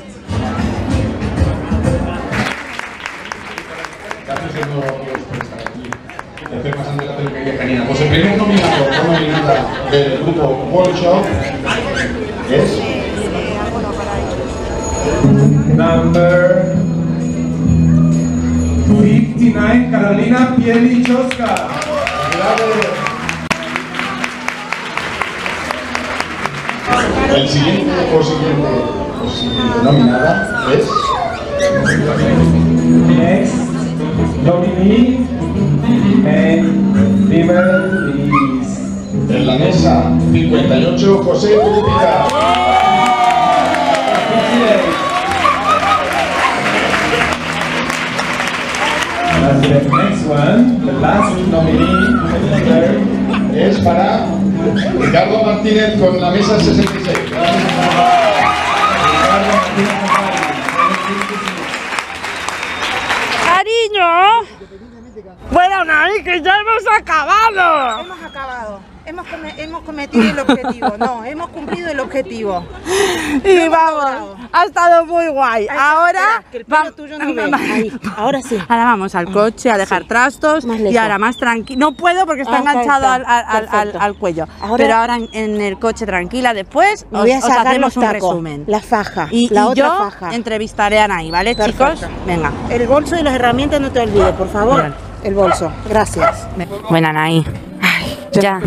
Pues 7.70 8.00
el 8.00 8.08
primer 8.08 8.36
nominado 8.36 8.84
nominada 9.06 9.90
del 9.92 10.18
grupo 10.24 10.68
Workshop 10.72 11.24
es. 12.50 12.80
Number 15.76 16.74
59, 18.88 19.88
Carolina 19.92 20.56
Pielichowska. 20.56 21.68
El 27.36 27.48
siguiente 27.48 27.92
o 28.12 28.22
siguiente, 28.24 28.68
nominada 29.84 30.66
es. 30.72 30.88
Next, 33.16 33.54
Dominique 34.44 35.30
and 36.26 37.19
Please. 37.30 37.46
En 39.28 39.46
la 39.46 39.56
mesa 39.56 40.18
58, 40.32 41.22
José 41.22 41.58
Pulpita. 41.60 42.26
And 49.42 49.62
the 49.62 49.68
next 49.70 50.26
one, 50.26 50.84
the 50.84 50.92
last 50.94 51.36
nominee. 51.46 52.18
Es 53.54 53.78
para 53.78 54.26
Ricardo 54.98 55.44
Martínez 55.44 56.00
con 56.00 56.20
la 56.20 56.30
mesa 56.32 56.58
66. 56.58 57.16
Cariño. 63.44 64.49
Bueno, 65.52 65.84
Nay, 65.84 66.22
que 66.22 66.40
ya 66.42 66.52
hemos 66.60 66.84
acabado. 66.98 68.00
Hemos 68.02 68.22
acabado. 68.22 68.80
Hemos, 69.06 69.26
come- 69.26 69.54
hemos 69.56 69.82
cometido 69.82 70.30
el 70.30 70.38
objetivo. 70.38 70.94
No, 70.98 71.24
hemos 71.24 71.48
cumplido 71.48 71.90
el 71.90 71.98
objetivo. 71.98 72.64
Y 73.44 73.68
vamos, 73.68 74.36
ha 74.52 74.64
estado 74.66 75.06
muy 75.06 75.26
guay. 75.28 75.66
Ahora, 75.68 76.20
Espera, 76.20 76.44
que 76.52 76.56
el 76.58 76.64
va- 76.72 76.90
tuyo 76.92 77.18
no 77.18 77.34
ve. 77.34 77.50
Ahí, 77.72 77.92
ahora 78.16 78.40
sí. 78.42 78.56
Ahora 78.68 78.84
vamos 78.84 79.14
al 79.16 79.32
coche 79.32 79.70
a 79.70 79.78
dejar 79.78 80.04
trastos 80.04 80.64
Más 80.66 80.78
y 80.78 80.96
ahora 80.96 81.18
más 81.18 81.36
tranquilo. 81.38 81.80
No 81.80 81.96
puedo 81.96 82.24
porque 82.26 82.42
está 82.42 82.56
Ah, 82.56 82.60
enganchado 82.60 83.00
está. 83.00 83.14
al, 83.14 83.24
al- 83.26 83.68
al- 83.72 83.96
al- 84.00 84.14
cuello. 84.14 84.46
Ahora- 84.60 84.76
Pero 84.84 84.94
ahora 84.94 85.16
en, 85.16 85.28
en 85.32 85.60
el 85.60 85.78
coche 85.80 86.06
tranquila 86.06 86.54
después 86.54 87.06
Me 87.10 87.18
voy 87.20 87.32
a 87.32 87.38
os, 87.38 87.44
os 87.44 87.50
sacar 87.50 87.66
hacemos 87.68 87.96
los 87.96 88.04
un 88.04 88.12
resumen. 88.12 88.64
la 88.68 88.80
faja, 88.80 89.26
y, 89.32 89.48
la 89.48 89.62
y 89.62 89.64
otra 89.64 89.74
yo 89.74 89.98
faja. 89.98 90.34
entrevistaré 90.34 91.00
a 91.00 91.04
Anaí, 91.06 91.30
¿vale, 91.32 91.56
Perfecto. 91.56 91.94
chicos? 91.94 92.08
Venga. 92.26 92.52
El 92.68 92.86
bolso 92.86 93.16
y 93.16 93.22
las 93.22 93.34
herramientas 93.34 93.80
no 93.80 93.90
te 93.90 94.00
olvides, 94.00 94.34
por 94.34 94.48
favor. 94.50 94.82
Bien. 94.82 95.09
El 95.22 95.34
bolso. 95.34 95.70
Gracias. 95.88 96.46
Bueno, 96.88 97.08
Anaí. 97.08 97.44
Ya, 98.32 98.60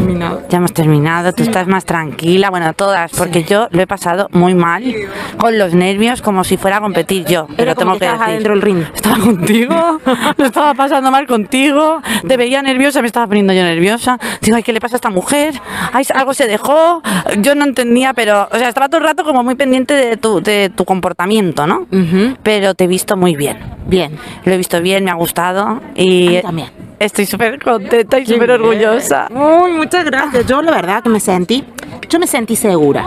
ya 0.49 0.57
hemos 0.57 0.73
terminado, 0.73 1.33
tú 1.33 1.43
estás 1.43 1.67
más 1.67 1.85
tranquila, 1.85 2.49
bueno, 2.49 2.73
todas, 2.73 3.11
porque 3.11 3.43
yo 3.43 3.67
lo 3.71 3.81
he 3.81 3.87
pasado 3.87 4.27
muy 4.31 4.55
mal, 4.55 4.83
con 5.37 5.57
los 5.57 5.73
nervios, 5.73 6.21
como 6.21 6.43
si 6.43 6.57
fuera 6.57 6.77
a 6.77 6.81
competir 6.81 7.25
yo. 7.25 7.47
Pero 7.55 7.75
como 7.75 7.97
tengo 7.97 8.13
que 8.13 8.19
decir, 8.19 8.23
adentro 8.23 8.53
del 8.53 8.61
ring. 8.61 8.83
Estaba 8.93 9.17
contigo, 9.19 9.99
lo 10.37 10.45
estaba 10.45 10.73
pasando 10.73 11.11
mal 11.11 11.27
contigo, 11.27 12.01
te 12.27 12.37
veía 12.37 12.61
nerviosa, 12.61 13.01
me 13.01 13.07
estaba 13.07 13.27
poniendo 13.27 13.53
yo 13.53 13.63
nerviosa. 13.63 14.19
Digo, 14.41 14.57
ay, 14.57 14.63
¿qué 14.63 14.73
le 14.73 14.81
pasa 14.81 14.95
a 14.95 14.97
esta 14.97 15.09
mujer? 15.09 15.53
Ay, 15.93 16.05
algo 16.13 16.33
se 16.33 16.47
dejó. 16.47 17.01
Yo 17.39 17.55
no 17.55 17.63
entendía, 17.63 18.13
pero, 18.13 18.49
o 18.51 18.57
sea, 18.57 18.69
estaba 18.69 18.89
todo 18.89 18.99
el 18.99 19.07
rato 19.07 19.23
como 19.23 19.43
muy 19.43 19.55
pendiente 19.55 19.93
de 19.93 20.17
tu, 20.17 20.41
de 20.41 20.69
tu 20.69 20.85
comportamiento, 20.85 21.67
¿no? 21.67 21.87
Pero 22.43 22.73
te 22.75 22.85
he 22.85 22.87
visto 22.87 23.15
muy 23.15 23.35
bien. 23.35 23.57
Bien. 23.87 24.17
Lo 24.45 24.53
he 24.53 24.57
visto 24.57 24.81
bien, 24.81 25.03
me 25.03 25.11
ha 25.11 25.15
gustado 25.15 25.81
y 25.95 26.27
A 26.27 26.31
mí 26.31 26.41
también. 26.41 26.82
Estoy 26.99 27.25
súper 27.25 27.61
contenta 27.61 28.19
y 28.19 28.25
súper 28.25 28.51
orgullosa. 28.51 29.27
Uy, 29.31 29.71
muchas 29.71 30.05
gracias. 30.05 30.45
Yo 30.45 30.61
la 30.61 30.71
verdad 30.71 31.03
que 31.03 31.09
me 31.09 31.19
sentí, 31.19 31.63
yo 32.09 32.19
me 32.19 32.27
sentí 32.27 32.55
segura. 32.55 33.03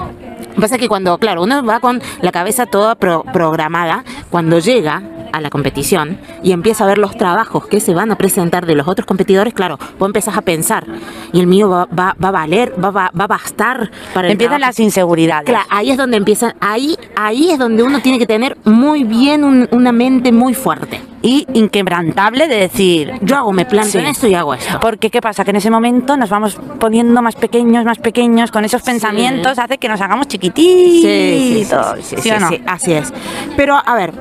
Lo 0.49 0.55
que 0.55 0.61
Pasa 0.61 0.75
es 0.77 0.81
que 0.81 0.89
cuando, 0.89 1.19
claro, 1.19 1.43
uno 1.43 1.65
va 1.65 1.81
con 1.81 2.01
la 2.23 2.33
cabeza 2.33 2.67
toda 2.67 2.95
pro- 2.95 3.25
programada, 3.33 4.05
cuando 4.31 4.59
llega 4.59 5.03
a 5.33 5.41
la 5.43 5.51
competición 5.51 6.19
y 6.43 6.53
empieza 6.53 6.85
a 6.85 6.87
ver 6.87 6.97
los 6.97 7.15
trabajos 7.19 7.67
que 7.67 7.79
se 7.81 7.93
van 7.93 8.11
a 8.11 8.17
presentar 8.17 8.65
de 8.65 8.75
los 8.75 8.89
otros 8.89 9.05
competidores, 9.07 9.53
claro, 9.53 9.79
vos 9.99 10.07
empezás 10.09 10.35
a 10.39 10.41
pensar, 10.41 10.87
y 11.33 11.41
el 11.41 11.47
mío 11.47 11.69
va, 11.69 11.85
va- 11.87 12.17
va 12.23 12.29
a 12.29 12.33
valer, 12.33 12.73
va, 12.83 12.91
va- 12.91 13.11
va 13.19 13.25
a 13.25 13.27
bastar 13.27 13.91
para 14.15 14.29
el 14.29 14.33
Empiezan 14.33 14.53
trabajo. 14.59 14.69
las 14.71 14.81
inseguridades. 14.81 15.45
Claro, 15.45 15.67
ahí 15.69 15.91
es 15.91 15.99
donde 15.99 16.17
empiezan, 16.17 16.55
ahí, 16.61 16.97
ahí 17.17 17.51
es 17.51 17.59
donde 17.59 17.83
uno 17.83 18.01
tiene 18.01 18.19
que 18.19 18.27
tener 18.27 18.57
muy 18.65 19.05
bien 19.05 19.45
un- 19.45 19.69
una 19.73 19.93
mente 19.93 20.33
muy 20.33 20.55
fuerte. 20.55 21.03
Y 21.23 21.47
inquebrantable 21.55 22.47
de 22.47 22.57
decir, 22.57 23.13
Yo 23.23 23.37
hago, 23.37 23.53
me 23.53 23.65
planto 23.65 23.99
Sí. 23.99 23.99
esto 23.99 24.27
y 24.29 24.35
hago 24.35 24.55
esto. 24.55 24.79
Porque 24.81 25.11
qué 25.11 25.21
pasa, 25.21 25.45
que 25.45 25.51
en 25.51 25.57
ese 25.57 25.71
momento 25.71 26.17
nos 26.17 26.31
vamos 26.31 26.59
poniendo 26.79 27.21
más 27.23 27.35
pequeños, 27.35 27.85
más 27.85 27.99
pequeños, 27.99 28.51
con 28.51 28.65
esos 28.65 28.83
pensamientos 28.83 29.59
hace 29.59 29.79
que 29.79 29.89
nos 29.89 30.01
hagamos 30.01 30.29
chiquititos. 30.29 30.65
Sí, 30.71 31.01
sí, 31.03 31.65
sí, 31.65 32.03
sí, 32.03 32.17
¿Sí 32.17 32.23
sí, 32.31 32.31
no? 32.39 32.49
sí, 32.49 32.63
así 32.67 32.93
es. 32.93 33.13
Pero 33.57 33.77
a 33.85 33.95
ver, 33.95 34.13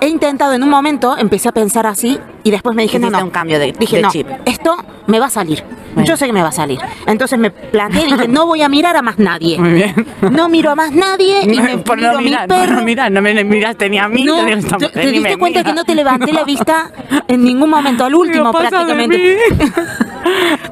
he 0.00 0.08
intentado 0.08 0.52
en 0.52 0.62
un 0.62 0.68
momento, 0.70 1.16
empecé 1.18 1.48
a 1.48 1.52
pensar 1.52 1.86
así 1.86 2.18
y 2.44 2.50
después 2.50 2.76
me 2.76 2.82
dije, 2.82 2.98
no, 2.98 3.10
no, 3.10 3.22
un 3.24 3.30
cambio 3.30 3.58
de- 3.58 3.72
dije, 3.72 3.96
de 3.96 4.02
no, 4.02 4.10
chip. 4.10 4.26
esto 4.44 4.76
me 5.06 5.18
va 5.18 5.26
a 5.26 5.30
salir. 5.30 5.62
Bueno. 5.94 6.08
Yo 6.08 6.16
sé 6.18 6.26
que 6.26 6.32
me 6.34 6.42
va 6.42 6.48
a 6.48 6.52
salir. 6.52 6.78
Entonces 7.06 7.38
me 7.38 7.50
planteé 7.50 8.02
y 8.06 8.12
dije, 8.12 8.28
no 8.28 8.44
voy 8.44 8.60
a 8.60 8.68
mirar 8.68 8.94
a 8.96 9.00
más 9.02 9.18
nadie. 9.18 9.58
Muy 9.58 9.72
bien. 9.72 10.06
No 10.30 10.46
miro 10.50 10.70
a 10.70 10.74
más 10.74 10.92
nadie 10.92 11.42
y 11.44 11.46
me 11.58 11.78
por 11.78 11.96
miro 11.96 12.12
no 12.12 12.18
a 12.18 12.20
mi 12.20 12.26
mirar, 12.26 12.48
por 12.48 12.58
perro. 12.58 12.74
no 12.74 12.82
mirar, 12.82 13.10
no 13.10 13.22
me 13.22 13.42
miraste 13.44 13.88
ni 13.88 13.96
a 13.98 14.06
mí, 14.06 14.24
No, 14.24 14.44
te 14.44 14.56
te, 14.56 14.88
te 14.90 15.10
diste 15.10 15.38
cuenta 15.38 15.60
mira. 15.60 15.70
que 15.70 15.72
no 15.74 15.84
te 15.84 15.94
levanté 16.26 16.32
la 16.32 16.44
vista 16.44 16.90
en 17.28 17.44
ningún 17.44 17.70
momento, 17.70 18.04
al 18.04 18.14
último 18.14 18.52
¿Qué 18.52 18.58
pasa 18.58 18.84
de 18.84 18.94
prácticamente. 18.94 19.38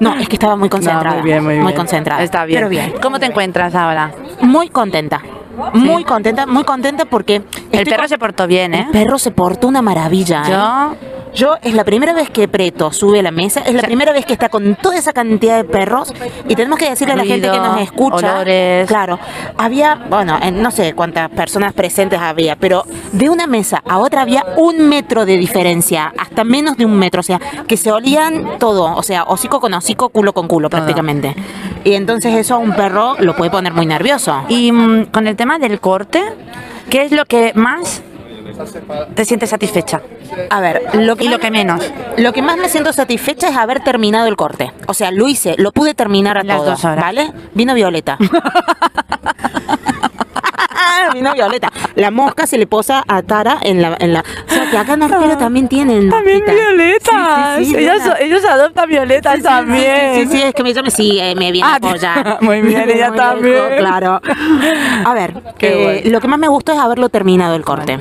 No, 0.01 0.15
es 0.17 0.29
que 0.29 0.35
estaba 0.35 0.57
muy 0.57 0.69
concentrada. 0.69 1.17
No, 1.17 1.23
muy 1.23 1.31
bien, 1.31 1.45
muy 1.45 1.59
bien. 1.59 1.73
concentrada. 1.73 2.23
Está 2.23 2.45
bien. 2.45 2.59
Pero 2.59 2.69
bien. 2.69 2.95
¿Cómo 3.01 3.21
te 3.21 3.27
encuentras 3.27 3.75
ahora? 3.75 4.11
Muy 4.41 4.69
contenta. 4.69 5.23
Muy 5.75 6.05
contenta, 6.05 6.47
muy 6.47 6.65
contenta 6.65 7.05
porque 7.05 7.43
El 7.73 7.85
perro 7.87 8.09
se 8.09 8.19
portó 8.19 8.47
bien, 8.47 8.75
¿eh? 8.75 8.85
El 8.87 8.91
perro 8.93 9.19
se 9.19 9.31
portó 9.31 9.69
una 9.69 9.83
maravilla. 9.83 10.43
¿eh? 10.47 10.51
Yo 10.51 10.97
Yo 11.35 11.57
es 11.63 11.75
la 11.75 11.83
primera 11.83 12.13
vez 12.13 12.31
que 12.31 12.47
Preto 12.47 12.93
sube 12.93 13.19
a 13.19 13.23
la 13.23 13.33
mesa, 13.33 13.61
es 13.67 13.75
la 13.75 13.83
primera 13.83 14.13
vez 14.13 14.25
que 14.25 14.33
está 14.33 14.49
con 14.49 14.77
toda 14.77 14.97
esa 14.97 15.13
cantidad 15.13 15.57
de 15.57 15.65
perros 15.65 16.15
y 16.49 16.55
tenemos 16.55 16.79
que 16.79 16.89
decirle 16.89 17.15
a 17.15 17.17
la 17.17 17.25
gente 17.25 17.49
que 17.49 17.57
Ruido, 17.59 17.73
nos 17.73 17.81
escucha. 17.81 18.17
olores. 18.37 18.87
Claro, 18.87 19.19
había, 19.59 19.97
bueno, 20.09 20.39
en- 20.41 20.63
no 20.63 20.71
sé 20.71 20.95
cuántas 20.95 21.29
personas 21.31 21.73
presentes 21.73 22.21
había, 22.21 22.55
pero 22.55 22.85
de 23.11 23.29
una 23.31 23.49
mesa 23.49 23.83
a 23.85 23.99
otra 23.99 24.23
había 24.23 24.45
un 24.59 24.89
metro 24.89 25.27
de 25.27 25.37
diferencia, 25.37 26.13
hasta 26.17 26.45
menos 26.45 26.77
de 26.77 26.87
un 26.87 26.97
metro, 26.97 27.19
o 27.19 27.25
sea, 27.25 27.41
que 27.67 27.77
se 27.77 27.91
olían 27.91 28.61
todo, 28.61 28.95
o 28.97 29.03
sea, 29.03 29.25
hocico 29.25 29.59
con 29.61 29.75
hocico, 29.75 30.11
culo 30.11 30.33
con 30.35 30.47
culo 30.47 30.69
Todo. 30.71 30.79
prácticamente. 30.83 31.35
Y 31.83 31.95
entonces 31.95 32.33
eso 32.37 32.55
a 32.55 32.59
un 32.59 32.75
perro 32.77 33.17
lo 33.19 33.35
puede 33.35 33.51
poner 33.51 33.73
muy 33.73 33.87
nervioso. 33.87 34.41
Y 34.49 34.71
mm, 34.71 35.07
con 35.07 35.27
el 35.27 35.35
tema 35.35 35.44
del 35.45 35.81
corte, 35.81 36.23
¿qué 36.91 37.03
es 37.03 37.13
lo 37.13 37.27
que 37.27 37.53
más 37.55 38.03
te 39.15 39.25
sientes 39.25 39.51
satisfecha? 39.51 40.01
A 40.51 40.61
ver, 40.61 40.83
lo 40.95 41.17
que 41.17 41.25
Y 41.25 41.29
lo 41.29 41.39
que 41.39 41.51
menos. 41.51 41.81
Lo 42.17 42.33
que 42.33 42.43
más 42.43 42.57
me 42.57 42.69
siento 42.69 42.93
satisfecha 42.93 43.49
es 43.49 43.57
haber 43.57 43.85
terminado 43.85 44.27
el 44.27 44.37
corte. 44.37 44.73
O 44.87 44.95
sea, 44.95 45.11
lo 45.11 45.29
hice, 45.29 45.55
lo 45.59 45.71
pude 45.73 45.95
terminar 45.95 46.39
a 46.39 46.43
Las 46.43 46.59
todo, 46.59 46.71
dos 46.71 46.85
horas. 46.85 47.05
¿vale? 47.05 47.33
Vino 47.55 47.75
Violeta. 47.75 48.19
Violeta. 51.23 51.73
La 51.95 52.11
mosca 52.11 52.47
se 52.47 52.59
le 52.59 52.67
posa 52.67 53.05
a 53.07 53.23
Tara 53.23 53.59
en 53.63 53.81
la... 53.83 53.97
En 54.01 54.13
la 54.13 54.21
o 54.21 54.53
sea, 54.53 54.71
que 54.71 54.77
acá 54.79 54.95
en 54.95 55.03
Artero 55.05 55.37
también 55.39 55.69
tienen 55.69 56.09
También 56.11 56.41
mosquitas. 56.41 56.67
violetas. 56.69 57.59
Sí, 57.59 57.65
sí, 57.67 57.71
sí, 57.73 57.77
ellos, 57.79 58.03
ellos 58.21 58.45
adoptan 58.45 58.89
violetas 58.89 59.43
también. 59.43 60.15
Sí, 60.29 60.37
sí, 60.37 60.43
es 60.43 60.55
que 60.55 60.63
me 60.63 60.73
llame, 60.75 60.91
sí, 60.91 61.19
eh, 61.21 61.35
me 61.35 61.53
viene 61.53 61.67
Ah, 61.69 61.79
a 61.81 62.39
muy 62.41 62.61
bien, 62.63 62.89
ella 62.91 63.09
Muy 63.11 63.19
también. 63.19 63.63
Claro. 63.79 64.21
A 65.05 65.15
ver, 65.15 65.35
eh, 65.61 66.01
bueno. 66.03 66.11
lo 66.13 66.21
que 66.21 66.29
más 66.29 66.39
me 66.39 66.49
gustó 66.49 66.73
es 66.73 66.79
haberlo 66.79 67.09
terminado 67.09 67.55
el 67.55 67.65
corte. 67.65 68.01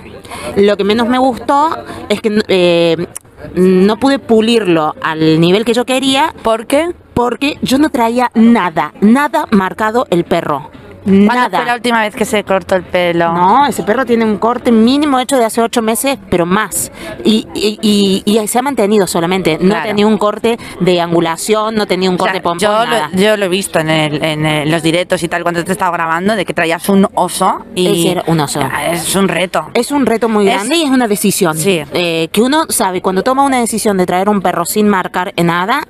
Lo 0.55 0.77
que 0.77 0.83
menos 0.83 1.07
me 1.07 1.17
gustó 1.17 1.77
es 2.09 2.21
que 2.21 2.41
eh, 2.47 3.07
no 3.55 3.97
pude 3.97 4.19
pulirlo 4.19 4.95
al 5.01 5.39
nivel 5.39 5.65
que 5.65 5.73
yo 5.73 5.85
quería 5.85 6.33
¿Por 6.43 6.65
qué? 6.65 6.91
porque 7.13 7.57
yo 7.61 7.77
no 7.77 7.89
traía 7.89 8.31
nada, 8.33 8.93
nada 9.01 9.45
marcado 9.51 10.07
el 10.09 10.23
perro. 10.23 10.71
¿Cuándo 11.03 11.27
fue 11.27 11.35
la 11.35 11.49
Nada. 11.49 11.75
última 11.75 12.01
vez 12.01 12.15
que 12.15 12.25
se 12.25 12.43
cortó 12.43 12.75
el 12.75 12.83
pelo? 12.83 13.33
No, 13.33 13.65
ese 13.65 13.83
perro 13.83 14.05
tiene 14.05 14.25
un 14.25 14.37
corte 14.37 14.71
mínimo 14.71 15.19
hecho 15.19 15.37
de 15.37 15.45
hace 15.45 15.61
ocho 15.61 15.81
meses, 15.81 16.17
pero 16.29 16.45
más. 16.45 16.91
Y, 17.23 17.47
y, 17.53 17.79
y- 17.81 18.23
y 18.39 18.47
se 18.47 18.59
ha 18.59 18.61
mantenido 18.61 19.05
solamente. 19.07 19.57
No 19.59 19.69
Claro. 19.69 19.85
tenía 19.87 20.07
un 20.07 20.17
corte 20.17 20.57
de 20.79 21.01
angulación, 21.01 21.75
no 21.75 21.85
tenía 21.87 22.09
un 22.09 22.15
O 22.15 22.17
sea, 22.19 22.27
corte 22.27 22.41
pompón, 22.41 22.59
yo, 22.59 22.69
nada. 22.85 23.09
lo, 23.13 23.19
yo 23.19 23.37
lo 23.37 23.45
he 23.45 23.49
visto 23.49 23.79
en, 23.79 23.89
el- 23.89 24.23
en 24.23 24.45
el- 24.45 24.71
los 24.71 24.81
directos 24.83 25.21
y 25.23 25.27
tal 25.27 25.43
cuando 25.43 25.63
te 25.63 25.71
estaba 25.71 25.91
grabando 25.95 26.35
de 26.35 26.45
que 26.45 26.53
traías 26.53 26.87
un 26.89 27.07
oso 27.15 27.65
y 27.75 28.07
era 28.07 28.23
un 28.27 28.39
oso. 28.39 28.59
Ya, 28.61 28.93
es 28.93 29.15
un 29.15 29.27
reto. 29.27 29.67
Es 29.73 29.91
un 29.91 30.05
reto 30.05 30.29
muy 30.29 30.47
Es- 30.47 30.53
grande 30.55 30.75
y 30.77 30.83
es 30.83 30.89
una 30.89 31.07
decisión. 31.07 31.57
Sí. 31.57 31.81
Eh, 31.93 32.29
que 32.31 32.41
uno 32.41 32.65
sabe, 32.69 33.01
cuando 33.01 33.23
toma 33.23 33.43
una 33.43 33.59
decisión 33.59 33.97
de 33.97 34.05
traer 34.05 34.29
un 34.29 34.41
perro 34.41 34.65
sin 34.65 34.87
marcar 34.87 35.33
en 35.35 35.47
nada, 35.47 35.81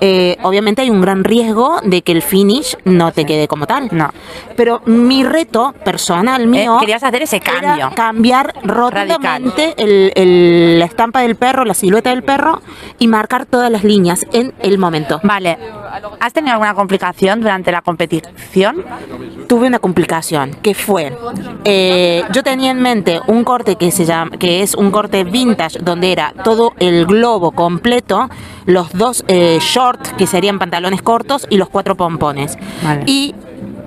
eh, 0.00 0.36
obviamente 0.42 0.82
hay 0.82 0.90
un 0.90 1.00
gran 1.00 1.24
riesgo 1.24 1.80
de 1.82 2.02
que 2.02 2.12
el 2.12 2.22
finish 2.22 2.76
no 2.84 3.12
te 3.12 3.24
quede 3.26 3.48
como 3.48 3.66
tal. 3.66 3.88
No. 3.92 4.10
Pero 4.60 4.82
mi 4.84 5.24
reto 5.24 5.72
personal 5.86 6.46
mío. 6.46 6.74
Eh, 6.76 6.80
querías 6.80 7.02
hacer 7.02 7.22
ese 7.22 7.36
era 7.36 7.60
cambio. 7.62 7.90
cambiar 7.96 8.52
rotundamente 8.62 9.72
el- 9.78 10.12
el- 10.14 10.78
la 10.78 10.84
estampa 10.84 11.22
del 11.22 11.34
perro, 11.36 11.64
la 11.64 11.72
silueta 11.72 12.10
del 12.10 12.22
perro 12.22 12.60
y 12.98 13.08
marcar 13.08 13.46
todas 13.46 13.70
las 13.70 13.84
líneas 13.84 14.26
en 14.34 14.52
el 14.58 14.76
momento. 14.76 15.18
Vale. 15.22 15.56
¿Has 16.20 16.34
tenido 16.34 16.52
alguna 16.52 16.74
complicación 16.74 17.40
durante 17.40 17.72
la 17.72 17.80
competición? 17.80 18.84
tuve 19.48 19.66
una 19.66 19.78
complicación 19.80 20.54
que 20.62 20.74
fue 20.74 21.12
eh, 21.64 22.22
yo 22.32 22.42
tenía 22.44 22.70
en 22.70 22.80
mente 22.80 23.20
un 23.26 23.42
corte 23.42 23.74
que 23.74 23.90
se 23.90 24.04
llama 24.04 24.36
que 24.38 24.62
es 24.62 24.74
un 24.76 24.92
corte 24.92 25.24
vintage 25.24 25.80
donde 25.80 26.12
era 26.12 26.32
todo 26.44 26.72
el 26.78 27.04
globo 27.06 27.50
completo 27.50 28.30
los 28.66 28.92
dos 28.92 29.24
eh, 29.26 29.58
short 29.60 30.06
que 30.16 30.28
serían 30.28 30.60
pantalones 30.60 31.02
cortos 31.02 31.48
y 31.50 31.56
los 31.56 31.68
cuatro 31.68 31.96
pompones 31.96 32.56
Vale. 32.84 33.02
y 33.06 33.34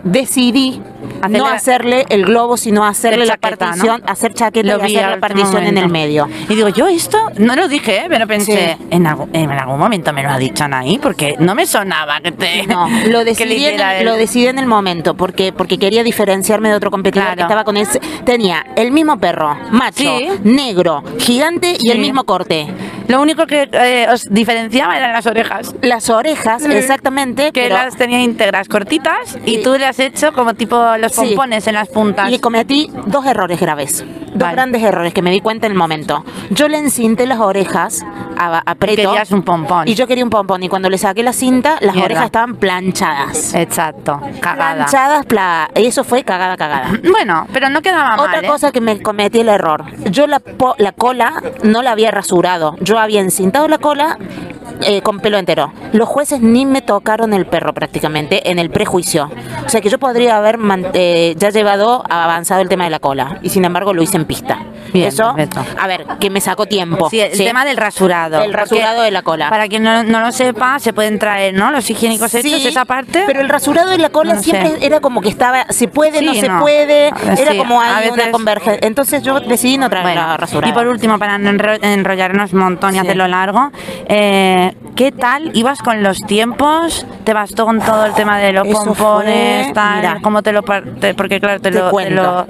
decidí 0.03 0.81
Hacerle- 1.21 1.37
no 1.37 1.47
hacerle 1.47 2.05
el 2.09 2.25
globo, 2.25 2.57
sino 2.57 2.85
hacerle 2.85 3.25
la 3.25 3.33
chaqueta, 3.37 3.57
partición, 3.67 4.01
¿no? 4.05 4.11
hacer 4.11 4.33
chaqueta 4.33 4.77
Lo 4.77 4.83
y 4.87 4.95
hacer 4.97 5.09
la 5.09 5.19
partición 5.19 5.63
en 5.65 5.77
el 5.77 5.89
medio. 5.89 6.27
Y 6.49 6.55
digo, 6.55 6.69
yo 6.69 6.87
esto 6.87 7.17
no 7.37 7.55
lo 7.55 7.67
dije, 7.67 8.05
pero 8.09 8.27
pensé, 8.27 8.75
Sí. 8.79 8.85
en, 8.89 9.07
algún, 9.07 9.29
en 9.33 9.49
algún 9.51 9.79
momento 9.79 10.11
me 10.13 10.23
lo 10.23 10.29
ha 10.29 10.37
dicho 10.37 10.63
Anaí, 10.65 10.97
porque 10.99 11.35
no 11.39 11.55
me 11.55 11.65
sonaba 11.65 12.19
que 12.21 12.31
te. 12.31 12.67
No, 12.67 12.87
lo 13.09 13.23
decidí, 13.25 13.65
en 13.65 13.79
el, 13.79 14.05
lo 14.05 14.13
decidí 14.15 14.47
en 14.47 14.59
el 14.59 14.65
momento 14.67 15.13
porque 15.15 15.51
porque 15.53 15.77
quería 15.77 16.03
diferenciarme 16.03 16.69
de 16.69 16.75
otro 16.75 16.91
competidor 16.91 17.25
Claro. 17.25 17.37
que 17.37 17.41
estaba 17.43 17.63
con 17.63 17.77
ese 17.77 17.99
tenía 18.25 18.65
el 18.75 18.91
mismo 18.91 19.17
perro 19.17 19.55
macho 19.71 20.03
Sí. 20.03 20.27
negro 20.43 21.03
gigante 21.19 21.77
y 21.79 21.91
el 21.91 21.99
mismo 21.99 22.23
corte 22.25 22.67
Lo 23.07 23.21
único 23.21 23.45
que 23.45 23.69
eh, 23.71 24.07
os 24.11 24.27
diferenciaba 24.29 24.97
eran 24.97 25.11
las 25.13 25.25
orejas. 25.25 25.73
las 25.81 26.09
orejas 26.09 26.63
exactamente 26.65 27.51
Que 27.51 27.63
pero- 27.63 27.75
las 27.75 27.95
tenía 27.97 28.19
íntegras, 28.21 28.67
cortitas, 28.67 29.37
y 29.45 29.61
tú 29.61 29.75
le 29.77 29.85
has 29.85 29.99
hecho 29.99 30.33
como 30.33 30.53
tipo 30.53 30.77
los 30.97 31.11
Sí. 31.13 31.21
pompones 31.21 31.67
en 31.67 31.73
las 31.75 31.89
puntas. 31.89 32.31
Y 32.31 32.39
cometí 32.39 32.89
dos 33.07 33.25
errores 33.25 33.59
graves. 33.59 34.03
Dos 34.33 34.39
Vale. 34.39 34.53
grandes 34.55 34.81
errores 34.83 35.13
que 35.13 35.21
me 35.21 35.31
di 35.31 35.41
cuenta 35.41 35.67
en 35.67 35.73
el 35.73 35.77
momento. 35.77 36.23
Yo 36.49 36.67
le 36.67 36.77
encinté 36.79 37.27
las 37.27 37.39
orejas 37.39 38.03
a, 38.37 38.57
a 38.65 38.75
Preto. 38.75 38.95
querías 39.09 39.31
un 39.31 39.43
pompón. 39.43 39.87
Y 39.87 39.93
yo 39.95 40.07
quería 40.07 40.23
un 40.23 40.29
pompón. 40.29 40.63
Y 40.63 40.69
cuando 40.69 40.89
le 40.89 40.97
saqué 40.97 41.21
la 41.23 41.33
cinta, 41.33 41.77
las 41.81 41.93
Mierda. 41.93 42.05
orejas 42.05 42.25
estaban 42.25 42.55
planchadas. 42.55 43.53
Exacto, 43.53 44.19
cagada. 44.41 44.75
Planchadas, 44.75 45.25
pla- 45.25 45.69
eso 45.75 46.03
fue 46.03 46.23
cagada, 46.23 46.57
cagada. 46.57 46.89
Bueno, 47.13 47.47
pero 47.53 47.69
no 47.69 47.81
quedaba 47.81 48.17
mal. 48.17 48.19
Otra 48.21 48.39
¿eh? 48.39 48.47
cosa 48.47 48.71
que 48.71 48.81
me 48.81 49.01
cometí 49.01 49.39
el 49.39 49.49
error. 49.49 49.85
Yo 50.09 50.25
la, 50.27 50.39
po- 50.39 50.75
la 50.79 50.91
cola 50.93 51.33
no 51.63 51.81
la 51.83 51.91
había 51.91 52.09
rasurado. 52.11 52.75
Yo 52.81 52.97
había 52.99 53.21
encintado 53.21 53.67
la 53.67 53.77
cola 53.77 54.17
eh, 54.81 55.01
con 55.01 55.19
pelo 55.19 55.37
entero. 55.37 55.71
Los 55.91 56.07
jueces 56.07 56.41
ni 56.41 56.65
me 56.65 56.81
tocaron 56.81 57.33
el 57.33 57.45
perro 57.45 57.73
prácticamente 57.73 58.49
en 58.51 58.59
el 58.59 58.69
prejuicio. 58.69 59.29
O 59.65 59.69
sea 59.69 59.81
que 59.81 59.89
yo 59.89 59.99
podría 59.99 60.37
haber 60.37 60.59
eh, 60.93 61.35
ya 61.37 61.49
llevado 61.49 62.03
avanzado 62.09 62.61
el 62.61 62.69
tema 62.69 62.85
de 62.85 62.89
la 62.89 62.99
cola. 62.99 63.39
Y 63.41 63.49
sin 63.49 63.65
embargo 63.65 63.93
lo 63.93 64.01
hice 64.01 64.17
en 64.17 64.25
pista. 64.25 64.59
Bien, 64.93 65.07
Eso, 65.07 65.33
perfecto. 65.35 65.65
a 65.79 65.87
ver, 65.87 66.05
que 66.19 66.29
me 66.29 66.39
sacó 66.39 66.65
tiempo. 66.67 67.09
Sí, 67.09 67.19
el 67.19 67.33
Sí. 67.33 67.43
tema 67.45 67.65
del 67.65 67.77
rasurado. 67.77 68.41
El 68.43 68.53
rasurado 68.53 69.01
de 69.01 69.09
la 69.11 69.23
cola. 69.23 69.49
Para 69.49 69.67
quien 69.67 69.83
no, 69.83 70.03
no 70.03 70.19
lo 70.21 70.31
sepa, 70.31 70.77
se 70.79 70.93
pueden 70.93 71.17
traer, 71.19 71.53
¿no? 71.55 71.71
Los 71.71 71.89
higiénicos 71.89 72.33
hechos, 72.33 72.51
Sí, 72.61 72.67
esa 72.67 72.85
parte. 72.85 73.23
Pero 73.25 73.41
el 73.41 73.49
rasurado 73.49 73.89
de 73.89 73.97
la 73.97 74.09
cola 74.09 74.35
No 74.35 74.43
sé. 74.43 74.51
siempre 74.51 74.73
era 74.85 74.99
como 74.99 75.21
que 75.21 75.29
estaba, 75.29 75.65
se 75.69 75.87
puede, 75.87 76.21
no 76.21 76.33
Sí, 76.33 76.41
se 76.41 76.47
no. 76.49 76.59
puede, 76.59 77.07
era 77.07 77.57
como 77.57 77.81
ahí 77.81 78.09
una 78.09 78.31
convergencia. 78.31 78.87
Entonces 78.87 79.23
yo 79.23 79.39
decidí 79.39 79.77
no 79.77 79.89
traer 79.89 80.15
la 80.15 80.37
rasurada. 80.37 80.69
y 80.69 80.73
por 80.73 80.87
último, 80.87 81.17
para 81.17 81.37
no 81.37 81.49
enro- 81.49 81.79
enrollarnos 81.81 82.53
un 82.53 82.59
montón 82.59 82.95
y 82.95 82.99
hacerlo 82.99 83.27
largo, 83.27 83.71
eh, 84.07 84.75
¿qué 84.95 85.11
tal 85.11 85.51
ibas 85.55 85.79
con 85.81 86.03
los 86.03 86.19
tiempos? 86.19 87.05
¿Te 87.23 87.33
bastó 87.33 87.65
con 87.65 87.79
todo 87.81 88.05
el 88.05 88.13
tema 88.13 88.37
de 88.37 88.53
los 88.53 88.67
Eso 88.67 88.83
pompones? 88.85 89.65
fue- 89.65 89.73
tal? 89.73 89.95
mira. 89.97 90.17
¿Cómo 90.21 90.43
te 90.43 90.51
lo 90.51 90.61
te- 90.61 91.13
Porque 91.15 91.39
claro, 91.39 91.59
te, 91.59 91.71
Te 91.71 91.79
lo, 91.79 91.91
te 91.91 92.09
lo- 92.11 92.45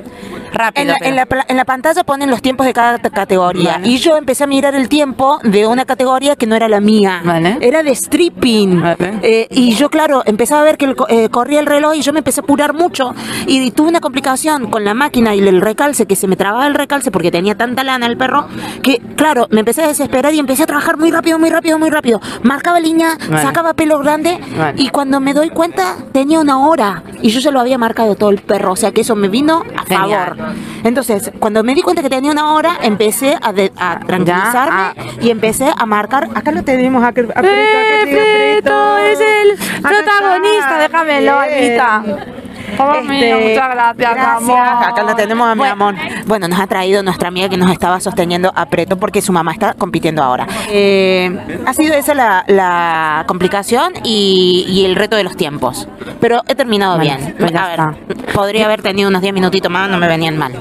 rápido. 0.51 0.81
En 0.83 0.87
la, 0.87 0.97
en, 1.01 1.15
la, 1.15 1.45
en 1.47 1.57
la 1.57 1.65
pantalla 1.65 2.03
ponen 2.03 2.29
los 2.33 2.41
tiempos 2.41 2.65
de 2.65 2.73
cada 2.73 2.97
categoría. 2.97 3.73
Vale. 3.73 3.87
Y 3.87 3.97
yo 3.97 4.17
empecé 4.17 4.43
a 4.43 4.47
mirar 4.47 4.73
el 4.73 4.89
tiempo 4.89 5.39
de 5.43 5.67
una 5.67 5.85
categoría 5.85 6.35
que 6.35 6.47
no 6.47 6.55
era 6.55 6.67
la 6.67 6.79
mía. 6.79 7.21
Vale. 7.23 7.59
Era 7.61 7.83
de 7.83 7.93
stripping. 7.93 8.81
Vale. 8.81 9.19
Eh, 9.21 9.47
y 9.51 9.75
yo, 9.75 9.91
claro, 9.91 10.23
empezaba 10.25 10.61
a 10.61 10.63
ver 10.63 10.77
que 10.77 10.85
el 10.85 10.95
eh, 11.09 11.29
corría 11.29 11.59
el 11.59 11.67
reloj 11.67 11.93
y 11.93 12.01
yo 12.01 12.11
me 12.11 12.19
empecé 12.19 12.41
a 12.41 12.43
apurar 12.43 12.73
mucho. 12.73 13.13
Y 13.45 13.69
tuve 13.69 13.89
una 13.89 13.99
complicación 13.99 14.71
con 14.71 14.83
la 14.83 14.95
máquina 14.95 15.35
y 15.35 15.41
el 15.47 15.61
recalce, 15.61 16.07
que 16.07 16.15
se 16.15 16.25
me 16.25 16.35
trababa 16.35 16.65
el 16.65 16.73
recalce 16.73 17.11
porque 17.11 17.29
tenía 17.29 17.55
tanta 17.55 17.83
lana 17.83 18.07
el 18.07 18.17
perro, 18.17 18.47
que, 18.81 18.99
claro, 19.15 19.45
me 19.51 19.59
empecé 19.59 19.83
a 19.83 19.87
desesperar 19.87 20.33
y 20.33 20.39
empecé 20.39 20.63
a 20.63 20.65
trabajar 20.65 20.97
muy 20.97 21.11
rápido, 21.11 21.37
muy 21.37 21.51
rápido, 21.51 21.77
muy 21.77 21.91
rápido. 21.91 22.19
Marcaba 22.41 22.79
línea, 22.79 23.15
sacaba 23.43 23.75
pelo 23.75 23.99
grande 23.99 24.39
y 24.75 24.89
cuando 24.89 25.19
me 25.19 25.35
doy 25.35 25.51
cuenta 25.51 25.97
tenía 26.11 26.39
una 26.39 26.67
hora 26.67 27.03
y 27.21 27.29
yo 27.29 27.39
ya 27.39 27.51
lo 27.51 27.59
había 27.59 27.77
marcado 27.77 28.15
todo 28.15 28.31
el 28.31 28.39
perro. 28.39 28.71
O 28.71 28.75
sea 28.75 28.91
que 28.91 29.01
eso 29.01 29.15
me 29.15 29.27
vino 29.27 29.63
a. 29.77 29.82
favor. 29.97 30.37
Entonces, 30.83 31.31
cuando 31.39 31.63
me 31.63 31.73
di 31.75 31.81
cuenta 31.81 32.01
que 32.01 32.09
tenía 32.09 32.31
una 32.31 32.53
hora, 32.53 32.77
empecé 32.81 33.37
a, 33.41 33.53
de- 33.53 33.71
a 33.77 33.99
tranquilizarme 33.99 34.75
ah. 34.75 34.93
y 35.21 35.29
empecé 35.29 35.71
a 35.75 35.85
marcar. 35.85 36.29
Acá 36.35 36.51
lo 36.51 36.63
tenemos, 36.63 37.03
a, 37.03 37.07
a 37.07 37.11
Preto. 37.13 38.97
Es 38.97 39.19
el 39.19 39.81
protagonista, 39.81 40.77
déjamelo, 40.79 41.39
bien. 41.47 42.42
Oh, 42.79 43.01
mío, 43.01 43.39
muchas 43.39 43.69
gracias, 43.69 44.41
mi 44.41 44.51
amor. 44.53 44.59
Acá 44.59 45.03
lo 45.03 45.15
tenemos 45.15 45.47
a 45.47 45.55
mi 45.55 45.59
Bueno. 45.59 45.73
amor. 45.73 45.95
Bueno, 46.25 46.47
nos 46.47 46.59
ha 46.59 46.67
traído 46.67 47.03
nuestra 47.03 47.27
amiga 47.27 47.49
que 47.49 47.57
nos 47.57 47.71
estaba 47.71 47.99
sosteniendo 47.99 48.51
a 48.55 48.65
Preto 48.67 48.97
porque 48.97 49.21
su 49.21 49.31
mamá 49.31 49.51
está 49.51 49.73
compitiendo 49.73 50.23
ahora. 50.23 50.47
Eh, 50.69 51.61
ha 51.65 51.73
sido 51.73 51.93
esa 51.95 52.13
la, 52.13 52.43
la 52.47 53.23
complicación 53.27 53.93
y, 54.03 54.65
y 54.67 54.85
el 54.85 54.95
reto 54.95 55.15
de 55.15 55.23
los 55.23 55.35
tiempos. 55.37 55.87
Pero 56.19 56.41
he 56.47 56.55
terminado 56.55 56.97
Bueno, 56.97 57.15
bien. 57.17 57.35
pues 57.37 57.53
a 57.55 57.67
ver, 57.67 58.33
podría 58.33 58.65
haber 58.65 58.81
tenido 58.81 59.09
unos 59.09 59.21
10 59.21 59.33
minutitos 59.33 59.71
más, 59.71 59.89
no 59.89 59.97
me 59.97 60.07
venían 60.07 60.37
mal. 60.37 60.53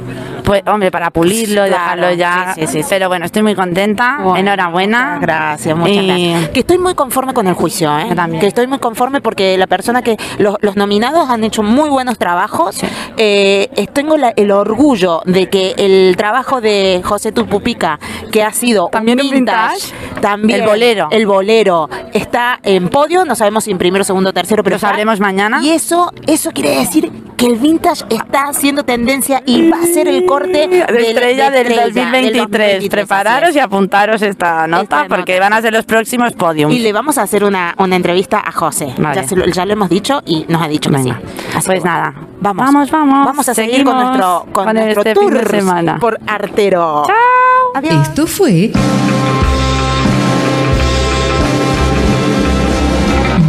Pues, 0.52 0.64
hombre, 0.66 0.90
para 0.90 1.10
pulirlo, 1.10 1.64
Claro, 1.66 2.02
dejarlo 2.02 2.12
ya. 2.12 2.52
sí, 2.54 2.66
sí, 2.66 2.82
sí. 2.82 2.88
Pero 2.90 3.08
bueno, 3.08 3.24
estoy 3.24 3.42
muy 3.42 3.54
contenta. 3.54 4.18
Bueno, 4.22 4.36
Enhorabuena. 4.38 5.14
muchas 5.14 5.20
Gracias, 5.22 5.76
muchas 5.78 5.96
Y- 5.96 6.06
gracias. 6.06 6.48
Que 6.50 6.60
estoy 6.60 6.76
muy 6.76 6.94
conforme 6.94 7.32
con 7.32 7.46
el 7.46 7.54
juicio, 7.54 7.98
¿eh? 7.98 8.14
También. 8.14 8.38
Que 8.40 8.48
estoy 8.48 8.66
muy 8.66 8.78
conforme 8.78 9.22
porque 9.22 9.56
la 9.56 9.66
persona 9.66 10.02
que. 10.02 10.18
Los, 10.38 10.56
los 10.60 10.76
nominados 10.76 11.30
han 11.30 11.42
hecho 11.44 11.62
muy 11.62 11.88
buenos 11.88 12.18
trabajos. 12.18 12.82
Eh, 13.16 13.70
eh, 13.76 13.86
tengo 13.90 14.18
la- 14.18 14.34
el 14.36 14.50
orgullo 14.50 15.22
de 15.24 15.48
que 15.48 15.74
el 15.78 16.16
trabajo 16.18 16.60
de 16.60 17.00
José 17.02 17.32
Tupupica, 17.32 17.98
que 18.30 18.42
ha 18.42 18.52
sido. 18.52 18.86
un 18.86 18.90
También 18.90 19.20
en 19.20 19.30
vintage. 19.30 19.90
también 20.20 20.60
El 20.60 20.66
bolero. 20.68 21.08
El 21.12 21.26
bolero 21.26 21.88
está 22.12 22.60
en 22.62 22.88
podio, 22.90 23.24
no 23.24 23.34
sabemos 23.36 23.64
si 23.64 23.70
en 23.70 23.78
primero, 23.78 24.04
segundo, 24.04 24.34
tercero, 24.34 24.62
pero. 24.62 24.76
Lo 24.76 24.80
sabremos 24.80 25.18
mañana. 25.18 25.60
Y 25.62 25.70
eso, 25.70 26.12
eso 26.26 26.50
quiere 26.50 26.76
decir 26.76 27.10
que 27.42 27.48
el 27.48 27.56
vintage 27.56 28.04
está 28.08 28.44
haciendo 28.44 28.84
tendencia 28.84 29.42
y 29.44 29.68
va 29.68 29.78
a 29.82 29.86
ser 29.86 30.06
el 30.06 30.26
corte 30.26 30.68
de 30.68 30.78
estrella 30.82 31.50
de 31.50 31.64
del 31.64 31.72
estrella 31.72 31.82
2023. 31.86 32.36
2023, 32.38 32.88
Prepararos 32.88 33.56
y 33.56 33.58
apuntaros 33.58 34.22
esta 34.22 34.68
nota 34.68 35.02
Esta 35.02 35.08
porque 35.16 35.32
nota. 35.32 35.44
van 35.44 35.52
a 35.54 35.60
ser 35.60 35.72
los 35.72 35.84
próximos 35.84 36.34
podiums. 36.34 36.72
Y 36.72 36.78
le 36.78 36.92
vamos 36.92 37.18
a 37.18 37.22
hacer 37.22 37.42
una, 37.42 37.74
una 37.78 37.96
entrevista 37.96 38.40
a 38.46 38.52
José. 38.52 38.94
Vale. 38.96 39.22
Ya, 39.22 39.26
se 39.28 39.34
lo, 39.34 39.46
ya 39.46 39.66
lo 39.66 39.72
hemos 39.72 39.88
dicho 39.88 40.22
y 40.24 40.46
nos 40.48 40.62
ha 40.62 40.68
dicho 40.68 40.88
que 40.88 40.98
Venga, 40.98 41.18
sí. 41.20 41.36
Así 41.56 41.66
pues 41.66 41.80
bueno, 41.80 41.84
nada. 41.96 42.14
Vamos, 42.40 42.64
Vamos, 42.64 42.90
vamos. 42.92 43.26
Vamos 43.26 43.48
a 43.48 43.54
seguir 43.54 43.82
con 43.84 43.96
nuestro, 43.96 44.46
con 44.52 44.64
con 44.66 44.74
nuestro 44.76 45.02
este 45.02 45.20
fin 45.20 45.30
de 45.30 45.40
tour 45.40 45.50
semana. 45.50 45.98
por 45.98 46.20
Artero. 46.24 47.02
Chao. 47.08 47.16
Adiós. 47.74 48.06
Esto 48.08 48.28
fue 48.28 48.70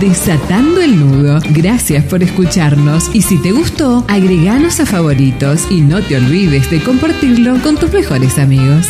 Desatando 0.04 0.82
el 0.82 0.99
nudo. 0.99 1.39
Gracias 1.51 2.04
por 2.04 2.22
escucharnos 2.24 3.10
y 3.14 3.22
si 3.22 3.41
te 3.41 3.54
gustó, 3.54 4.04
agreganos 4.10 4.82
a 4.82 4.86
favoritos 4.86 5.72
y 5.72 5.80
no 5.80 6.01
te 6.01 6.18
olvides 6.18 6.70
de 6.70 6.84
compartirlo 6.84 7.58
con 7.62 7.78
tus 7.78 7.93
mejores 7.93 8.38
amigos. 8.38 8.86